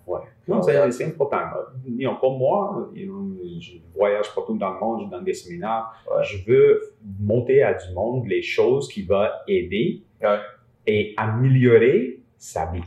vraiment, 0.06 0.24
Non, 0.48 0.56
Ouais. 0.56 0.72
c'est 0.72 0.90
c'est 0.92 1.04
important. 1.04 1.38
You 1.86 2.08
know, 2.10 2.18
pour 2.18 2.38
moi, 2.38 2.88
je 2.94 3.72
voyage 3.94 4.34
partout 4.34 4.56
dans 4.56 4.72
le 4.74 4.80
monde, 4.80 5.02
je 5.04 5.10
donne 5.10 5.24
des 5.24 5.34
séminaires. 5.34 5.92
Ouais. 6.10 6.22
Je 6.24 6.38
veux 6.50 6.80
monter 7.20 7.62
à 7.62 7.74
du 7.74 7.92
monde 7.94 8.26
les 8.26 8.40
choses 8.42 8.88
qui 8.88 9.02
vont 9.04 9.26
aider 9.46 10.02
Ouais. 10.22 10.38
et 10.86 11.12
améliorer 11.18 12.20
sa 12.38 12.66
vie. 12.66 12.82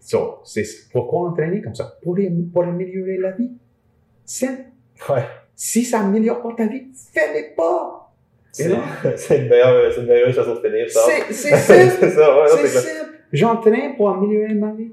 So, 0.00 0.38
c'est 0.44 0.64
pourquoi 0.92 1.28
entraîner 1.28 1.60
comme 1.60 1.74
ça? 1.74 1.98
Pour, 2.02 2.16
pour 2.52 2.62
améliorer 2.64 3.18
la 3.18 3.32
vie. 3.32 3.50
C'est 4.24 4.66
Ouais. 5.10 5.24
Si 5.54 5.84
ça 5.84 6.00
améliore 6.00 6.40
pas 6.40 6.54
ta 6.56 6.66
vie, 6.66 6.86
fais-les 7.12 7.54
pas. 7.54 7.97
C'est 8.64 9.16
c'est 9.16 9.38
une 9.42 9.48
meilleure, 9.48 9.92
c'est 9.92 10.00
une 10.00 10.06
meilleure 10.06 10.32
façon 10.34 10.54
de 10.54 10.60
finir, 10.60 10.90
ça. 10.90 11.00
C'est 11.06 11.32
c'est 11.32 11.56
simple. 11.56 11.96
c'est 12.00 12.10
ça, 12.10 12.36
ouais, 12.40 12.48
C'est 12.48 12.66
c'est 12.68 12.78
simple. 12.78 13.12
J'entraîne 13.32 13.96
pour 13.96 14.10
améliorer 14.10 14.54
ma 14.54 14.72
vie. 14.72 14.92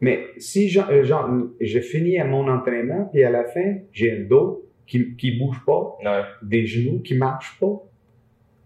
Mais 0.00 0.26
si 0.38 0.68
j'en- 0.68 0.88
euh, 0.90 1.02
je 1.60 1.80
finis 1.80 2.18
mon 2.24 2.46
entraînement, 2.48 3.08
puis 3.12 3.24
à 3.24 3.30
la 3.30 3.44
fin, 3.44 3.76
j'ai 3.92 4.12
un 4.12 4.24
dos 4.28 4.66
qui 4.86 5.16
qui 5.16 5.38
bouge 5.38 5.60
pas, 5.66 5.96
Ouais. 6.04 6.22
des 6.42 6.66
genoux 6.66 7.00
qui 7.00 7.14
marchent 7.16 7.58
pas, 7.60 7.82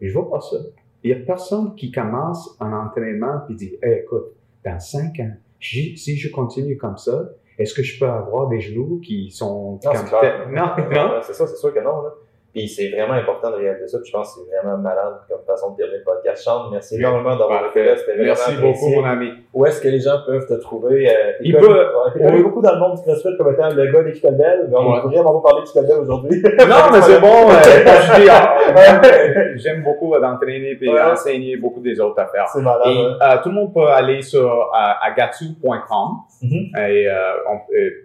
je 0.01 0.13
vois 0.13 0.29
pas 0.31 0.41
ça. 0.41 0.57
Il 1.05 1.11
y 1.11 1.13
a 1.13 1.17
personne 1.17 1.75
qui 1.77 1.93
commence 1.93 2.57
un 2.61 2.73
entraînement 2.73 3.41
puis 3.47 3.55
dit 3.55 3.77
Hey, 3.83 4.01
écoute, 4.01 4.33
dans 4.65 4.81
cinq 4.81 5.21
ans, 5.21 5.31
si 5.61 5.97
si 5.97 6.17
je 6.17 6.29
continue 6.31 6.77
comme 6.77 6.97
ça, 6.97 7.31
est-ce 7.57 7.73
que 7.75 7.83
je 7.85 7.99
peux 8.01 8.07
avoir 8.07 8.49
des 8.49 8.61
genoux 8.61 9.01
qui 9.05 9.31
sont 9.31 9.79
Non, 9.85 9.93
comme 9.93 9.97
c'est 9.97 10.19
clair. 10.19 10.49
Non, 10.51 11.21
c'est 11.23 11.35
ça, 11.35 11.47
c'est 11.47 11.57
sûr 11.57 11.73
que 11.73 11.81
non. 11.81 12.03
Là. 12.03 12.15
Puis 12.55 12.69
c'est 12.69 12.89
vraiment 12.91 13.15
important 13.15 13.51
de 13.51 13.57
réaliser 13.57 13.89
ça. 13.89 13.99
Puis 13.99 14.11
je 14.11 14.17
pense 14.17 14.35
que 14.35 14.41
c'est 14.41 14.57
vraiment 14.57 14.79
malade 14.79 15.15
comme 15.29 15.41
façon 15.47 15.73
de 15.73 15.77
terminer 15.77 15.99
le 15.99 16.05
podcast. 16.05 16.43
Sean, 16.43 16.71
merci 16.71 16.95
Oui. 16.95 17.01
énormément 17.01 17.37
d'avoir 17.37 17.67
été 17.67 17.85
là. 17.85 17.95
Merci 18.19 18.57
beaucoup, 18.57 18.89
mon 18.89 19.05
ami. 19.05 19.31
Où 19.53 19.67
est-ce 19.67 19.81
que 19.81 19.89
les 19.89 20.01
gens 20.01 20.19
peuvent 20.27 20.47
te 20.47 20.55
trouver? 20.55 21.09
Euh, 21.09 21.53
peuvent- 21.53 21.69
ouais, 21.69 22.11
t'es 22.15 22.21
connu 22.21 22.37
oui. 22.39 22.43
beaucoup 22.43 22.63
dans 22.63 22.75
le 22.75 22.81
monde 22.81 22.97
du 22.97 23.03
CrossFit 23.03 23.37
comme 23.37 23.53
étant 23.53 23.69
le 23.71 23.93
gars 23.93 24.03
des 24.03 24.13
kettlebells, 24.13 24.69
mais 24.71 24.77
on 24.77 24.93
Ouais. 24.93 25.01
pourrait 25.03 25.15
vraiment 25.17 25.41
parler 25.41 25.63
de 25.63 25.67
kettlebell 25.73 25.99
aujourd'hui. 26.01 26.43
Non, 26.69 26.91
mais 26.93 27.01
c'est 27.03 27.21
bon. 27.21 27.51
euh, 27.51 29.55
j'aime 29.57 29.83
beaucoup 29.83 30.13
d'entraîner 30.19 30.77
et 30.81 30.89
Ouais. 30.89 31.01
enseigner 31.01 31.57
beaucoup 31.57 31.81
des 31.81 32.01
autres 32.01 32.21
affaires. 32.21 32.49
C'est 32.49 32.63
malade. 32.63 32.83
Et 32.87 32.97
ouais. 32.97 33.13
euh, 33.23 33.37
tout 33.43 33.49
le 33.51 33.55
monde 33.55 33.75
peut 33.75 33.87
aller 33.87 34.23
sur 34.23 34.51
euh, 34.51 34.93
agatsu.com 35.03 36.09
Mhm. 36.43 36.71
et 36.89 37.07
on 37.51 37.59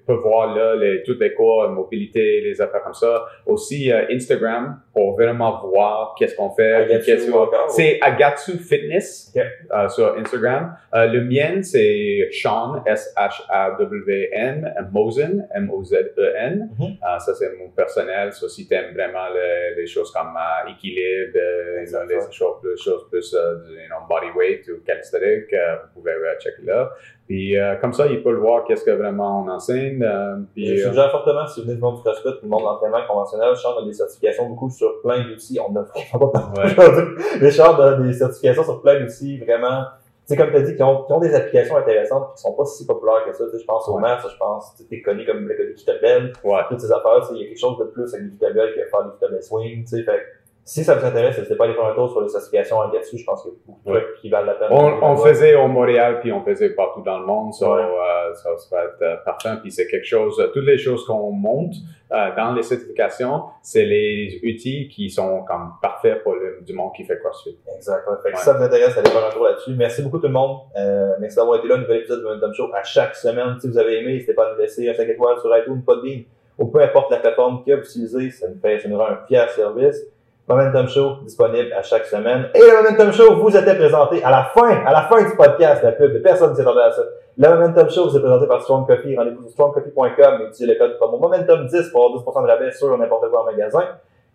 peut 0.08 0.20
voir 0.22 0.56
là 0.56 0.76
les, 0.76 1.04
toutes 1.04 1.20
les 1.20 1.34
cours, 1.34 1.68
mobilité, 1.70 2.42
les 2.42 2.62
affaires 2.62 2.84
comme 2.84 2.94
ça. 2.94 3.26
Aussi 3.46 3.92
euh, 3.92 4.06
Instagram 4.34 4.80
pour 4.94 5.14
vraiment 5.16 5.60
voir 5.68 6.16
qu'est-ce 6.18 6.36
qu'on 6.36 6.50
fait. 6.52 6.86
Qu'est-ce 7.06 7.30
qu'on- 7.32 7.46
C'est 7.70 8.00
Agatsu 8.02 8.58
Fitness 8.58 9.34
euh, 9.72 9.90
sur 9.90 10.16
Instagram. 10.18 10.76
Euh, 10.94 11.08
le 11.08 11.22
mien, 11.22 11.62
c'est 11.64 12.30
Sean, 12.32 12.84
S-H-A-W-N, 12.86 14.74
Mosen, 14.92 15.48
M-O-Z-E-N. 15.56 16.70
Mhm. 16.80 16.86
Euh, 16.86 17.20
ça, 17.20 17.34
c'est 17.36 17.56
mon 17.58 17.70
personnel. 17.70 18.32
Ça, 18.34 18.48
si 18.50 18.68
t'aimes 18.68 18.94
vraiment 18.94 19.28
le- 19.34 19.76
les 19.80 19.88
choses 19.88 20.12
comme 20.12 20.36
euh, 20.38 20.72
équilibre, 20.72 21.38
les 21.80 21.86
choses, 22.32 22.56
les 22.64 22.78
choses 22.78 23.08
plus 23.10 23.32
you 23.34 23.88
know, 23.88 24.06
body 24.08 24.28
weight 24.36 24.68
ou 24.70 24.84
calisthenics, 24.86 25.54
vous 25.96 26.02
pouvez 26.02 26.14
checker 26.40 26.64
là. 26.66 26.92
Puis 27.28 27.58
euh, 27.58 27.76
comme 27.78 27.94
ça, 27.94 28.08
il 28.08 28.22
peut 28.22 28.32
le 28.32 28.40
voir 28.40 28.66
qu'est-ce 28.66 28.84
que 28.84 28.92
vraiment 28.92 29.44
on 29.46 29.50
enseigne. 29.50 30.04
euh, 30.04 30.36
Je 30.40 30.44
puis, 30.54 30.82
euh, 30.82 30.88
suggère 30.90 31.10
fortement, 31.12 31.48
si 31.48 31.60
vous 31.62 31.66
venez 31.68 31.76
du 31.76 31.82
monde 31.82 31.96
du 31.96 32.02
CrossFit, 32.02 32.42
du 32.42 32.48
monde 32.50 32.60
de 32.62 32.66
l'entraînement 32.66 33.06
conventionnel, 33.08 33.56
Sean 33.56 33.78
a 33.82 33.86
des 33.86 33.94
certifications 33.94 34.48
beaucoup 34.50 34.70
sur 34.70 35.02
plein 35.02 35.24
d'outils. 35.24 35.58
On 35.60 35.74
a 35.76 35.84
vraiment 35.84 36.28
pas 36.28 36.52
aujourd'hui. 36.66 37.24
Mais 37.42 37.50
Sean 37.52 37.76
a 37.80 37.94
des 37.96 38.14
certifications 38.14 38.64
sur 38.64 38.82
plein 38.82 39.00
d'outils, 39.00 39.38
vraiment. 39.40 39.84
Tu 40.28 40.36
sais, 40.36 40.38
comme 40.38 40.52
tu 40.52 40.56
as 40.58 40.62
dit, 40.62 40.76
qui 40.76 40.84
ont, 40.84 41.04
qui 41.04 41.12
ont 41.12 41.20
des 41.20 41.34
applications 41.36 41.76
intéressantes 41.76 42.30
et 42.32 42.36
qui 42.36 42.42
sont 42.44 42.54
pas 42.54 42.64
si 42.66 42.86
populaires 42.86 43.24
que 43.26 43.34
ça. 43.34 43.44
Tu 43.46 43.52
sais, 43.52 43.60
je 43.60 43.66
pense 43.66 43.88
au 43.90 43.96
Ouais. 43.96 44.02
maths, 44.02 44.22
je 44.30 44.38
pense, 44.38 44.74
tu 44.76 44.96
es 44.96 45.02
connu 45.02 45.26
comme 45.26 45.48
le 45.48 45.54
gars 45.54 45.66
des 45.66 45.74
kettlebells, 45.74 46.32
ouais. 46.46 46.60
toutes 46.70 46.80
ces 46.80 46.92
affaires. 46.92 47.20
tu 47.22 47.28
sais, 47.28 47.34
Il 47.36 47.42
y 47.42 47.44
a 47.44 47.48
quelque 47.48 47.60
chose 47.60 47.78
de 47.78 47.86
plus 47.86 48.14
avec 48.14 48.26
les 48.32 48.38
kettlebells 48.38 48.74
que 48.76 48.86
faire 48.90 49.04
des 49.04 49.12
kettlebell 49.20 49.44
swing. 49.44 49.82
Tu 49.84 49.88
sais, 49.98 50.04
fait 50.04 50.22
Si 50.66 50.84
ça 50.86 50.96
vous 50.96 51.06
intéresse, 51.06 51.38
n'hésitez 51.38 51.56
pas 51.58 51.66
à 51.66 51.68
aller 51.68 51.76
faire 51.76 51.86
un 51.88 51.94
tour 51.94 52.10
sur 52.10 52.22
les 52.22 52.30
certifications 52.30 52.78
en 52.78 52.88
dessus. 52.88 53.18
Je 53.18 53.26
pense 53.26 53.42
qu'il 53.44 53.52
y 53.52 53.54
a 53.54 53.58
beaucoup 53.68 53.90
de 53.90 54.00
trucs 54.00 54.22
qui 54.22 54.30
valent 54.30 54.46
la 54.46 54.54
peine. 54.54 54.70
On, 54.72 55.04
on 55.12 55.18
faisait 55.18 55.56
au 55.56 55.68
Montréal, 55.68 56.20
puis 56.22 56.32
on 56.32 56.42
faisait 56.42 56.70
partout 56.70 57.02
dans 57.02 57.20
le 57.20 57.26
monde. 57.26 57.54
So, 57.54 57.66
Ouais. 57.74 57.82
euh, 57.82 58.34
ça, 58.34 58.50
ça 58.58 58.76
va 58.78 58.84
être 58.86 59.02
euh, 59.02 59.16
parfait. 59.26 59.50
Puis 59.62 59.72
c'est 59.72 59.88
quelque 59.88 60.06
chose, 60.06 60.40
euh, 60.40 60.48
toutes 60.54 60.66
les 60.66 60.78
choses 60.78 61.06
qu'on 61.06 61.32
monte 61.32 61.74
euh, 62.14 62.30
dans 62.38 62.54
les 62.54 62.64
certifications, 62.64 63.44
c'est 63.62 63.84
les 63.84 64.40
outils 64.42 64.88
qui 64.88 65.10
sont 65.10 65.44
comme 65.44 65.72
parfaits 65.82 66.24
pour 66.24 66.36
le, 66.36 66.60
du 66.62 66.72
monde 66.74 66.92
qui 66.96 67.04
fait 67.04 67.20
CrossFit. 67.20 67.58
Exact. 67.76 68.08
ouais. 68.08 68.16
Fait 68.24 68.30
que 68.30 68.36
Ouais. 68.36 68.40
Si 68.40 68.46
ça 68.46 68.54
vous 68.54 68.64
intéresse, 68.64 68.98
allez 68.98 69.10
faire 69.10 69.26
un 69.26 69.32
tour 69.32 69.44
là-dessus. 69.44 69.72
Merci 69.76 70.02
beaucoup 70.02 70.20
tout 70.20 70.28
le 70.28 70.34
monde. 70.34 70.60
Euh, 70.78 71.10
merci 71.20 71.36
d'avoir 71.36 71.60
été 71.60 71.68
là. 71.68 71.76
Nouvel 71.78 71.98
épisode 71.98 72.20
de 72.20 72.24
Momentum 72.24 72.54
Show 72.54 72.70
à 72.74 72.84
chaque 72.84 73.16
semaine. 73.16 73.58
Si 73.60 73.68
vous 73.68 73.78
avez 73.78 74.00
aimé, 74.00 74.14
n'hésitez 74.14 74.34
pas 74.34 74.48
à 74.48 74.54
nous 74.54 74.60
laisser 74.62 74.90
un 74.90 74.94
5 74.94 75.10
étoiles 75.10 75.40
sur 75.42 75.56
iTunes, 75.58 75.82
Podbean, 75.86 76.22
ou 76.58 76.68
peu 76.68 76.80
importe 76.82 77.12
la 77.12 77.18
plateforme 77.18 77.66
que 77.66 77.74
vous 77.74 77.82
utilisez. 77.84 78.30
Ça 78.32 78.48
nous 78.48 78.60
fait, 78.62 78.80
ça 78.80 78.88
nous 78.88 78.98
rend 78.98 79.08
un 79.08 79.20
fier 79.28 79.50
service. 79.50 80.06
Momentum 80.48 80.88
Show 80.88 81.18
disponible 81.24 81.72
à 81.74 81.82
chaque 81.82 82.06
semaine. 82.06 82.50
Et 82.54 82.60
le 82.60 82.84
Momentum 82.84 83.14
Show 83.14 83.36
vous 83.36 83.56
était 83.56 83.76
présenté 83.76 84.24
à 84.24 84.30
la 84.30 84.44
fin, 84.44 84.84
à 84.86 84.92
la 84.92 85.04
fin 85.04 85.24
du 85.24 85.36
podcast, 85.36 85.82
la 85.84 85.94
pub. 85.94 86.22
Personne 86.22 86.52
ne 86.52 86.56
s'attendait 86.56 86.82
à 86.82 86.92
ça. 86.92 87.02
Le 87.38 87.50
Momentum 87.50 87.90
Show 87.90 88.10
vous 88.10 88.18
est 88.18 88.20
présenté 88.20 88.48
par 88.48 88.62
Strong 88.62 88.86
Coffee. 88.86 89.16
Rendez-vous 89.16 89.44
sur 89.44 89.52
strongcoffee.com 89.52 90.42
et 90.42 90.44
utilisez 90.50 90.74
le 90.74 90.76
code 90.76 90.98
promo 90.98 91.18
Momentum10 91.18 91.92
pour 91.92 92.06
avoir 92.06 92.24
10% 92.24 92.44
de 92.44 92.48
rabais 92.48 92.72
sur 92.74 92.98
n'importe 92.98 93.30
quoi 93.30 93.44
en 93.44 93.46
magasin. 93.46 93.84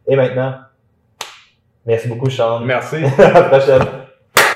Et 0.06 0.16
maintenant, 0.16 0.54
merci 1.84 2.09
beaucoup, 2.09 2.30
Sean. 2.30 2.61
Merci. 2.61 2.96
à 3.18 3.30
la 3.30 3.42
prochaine. 3.42 3.82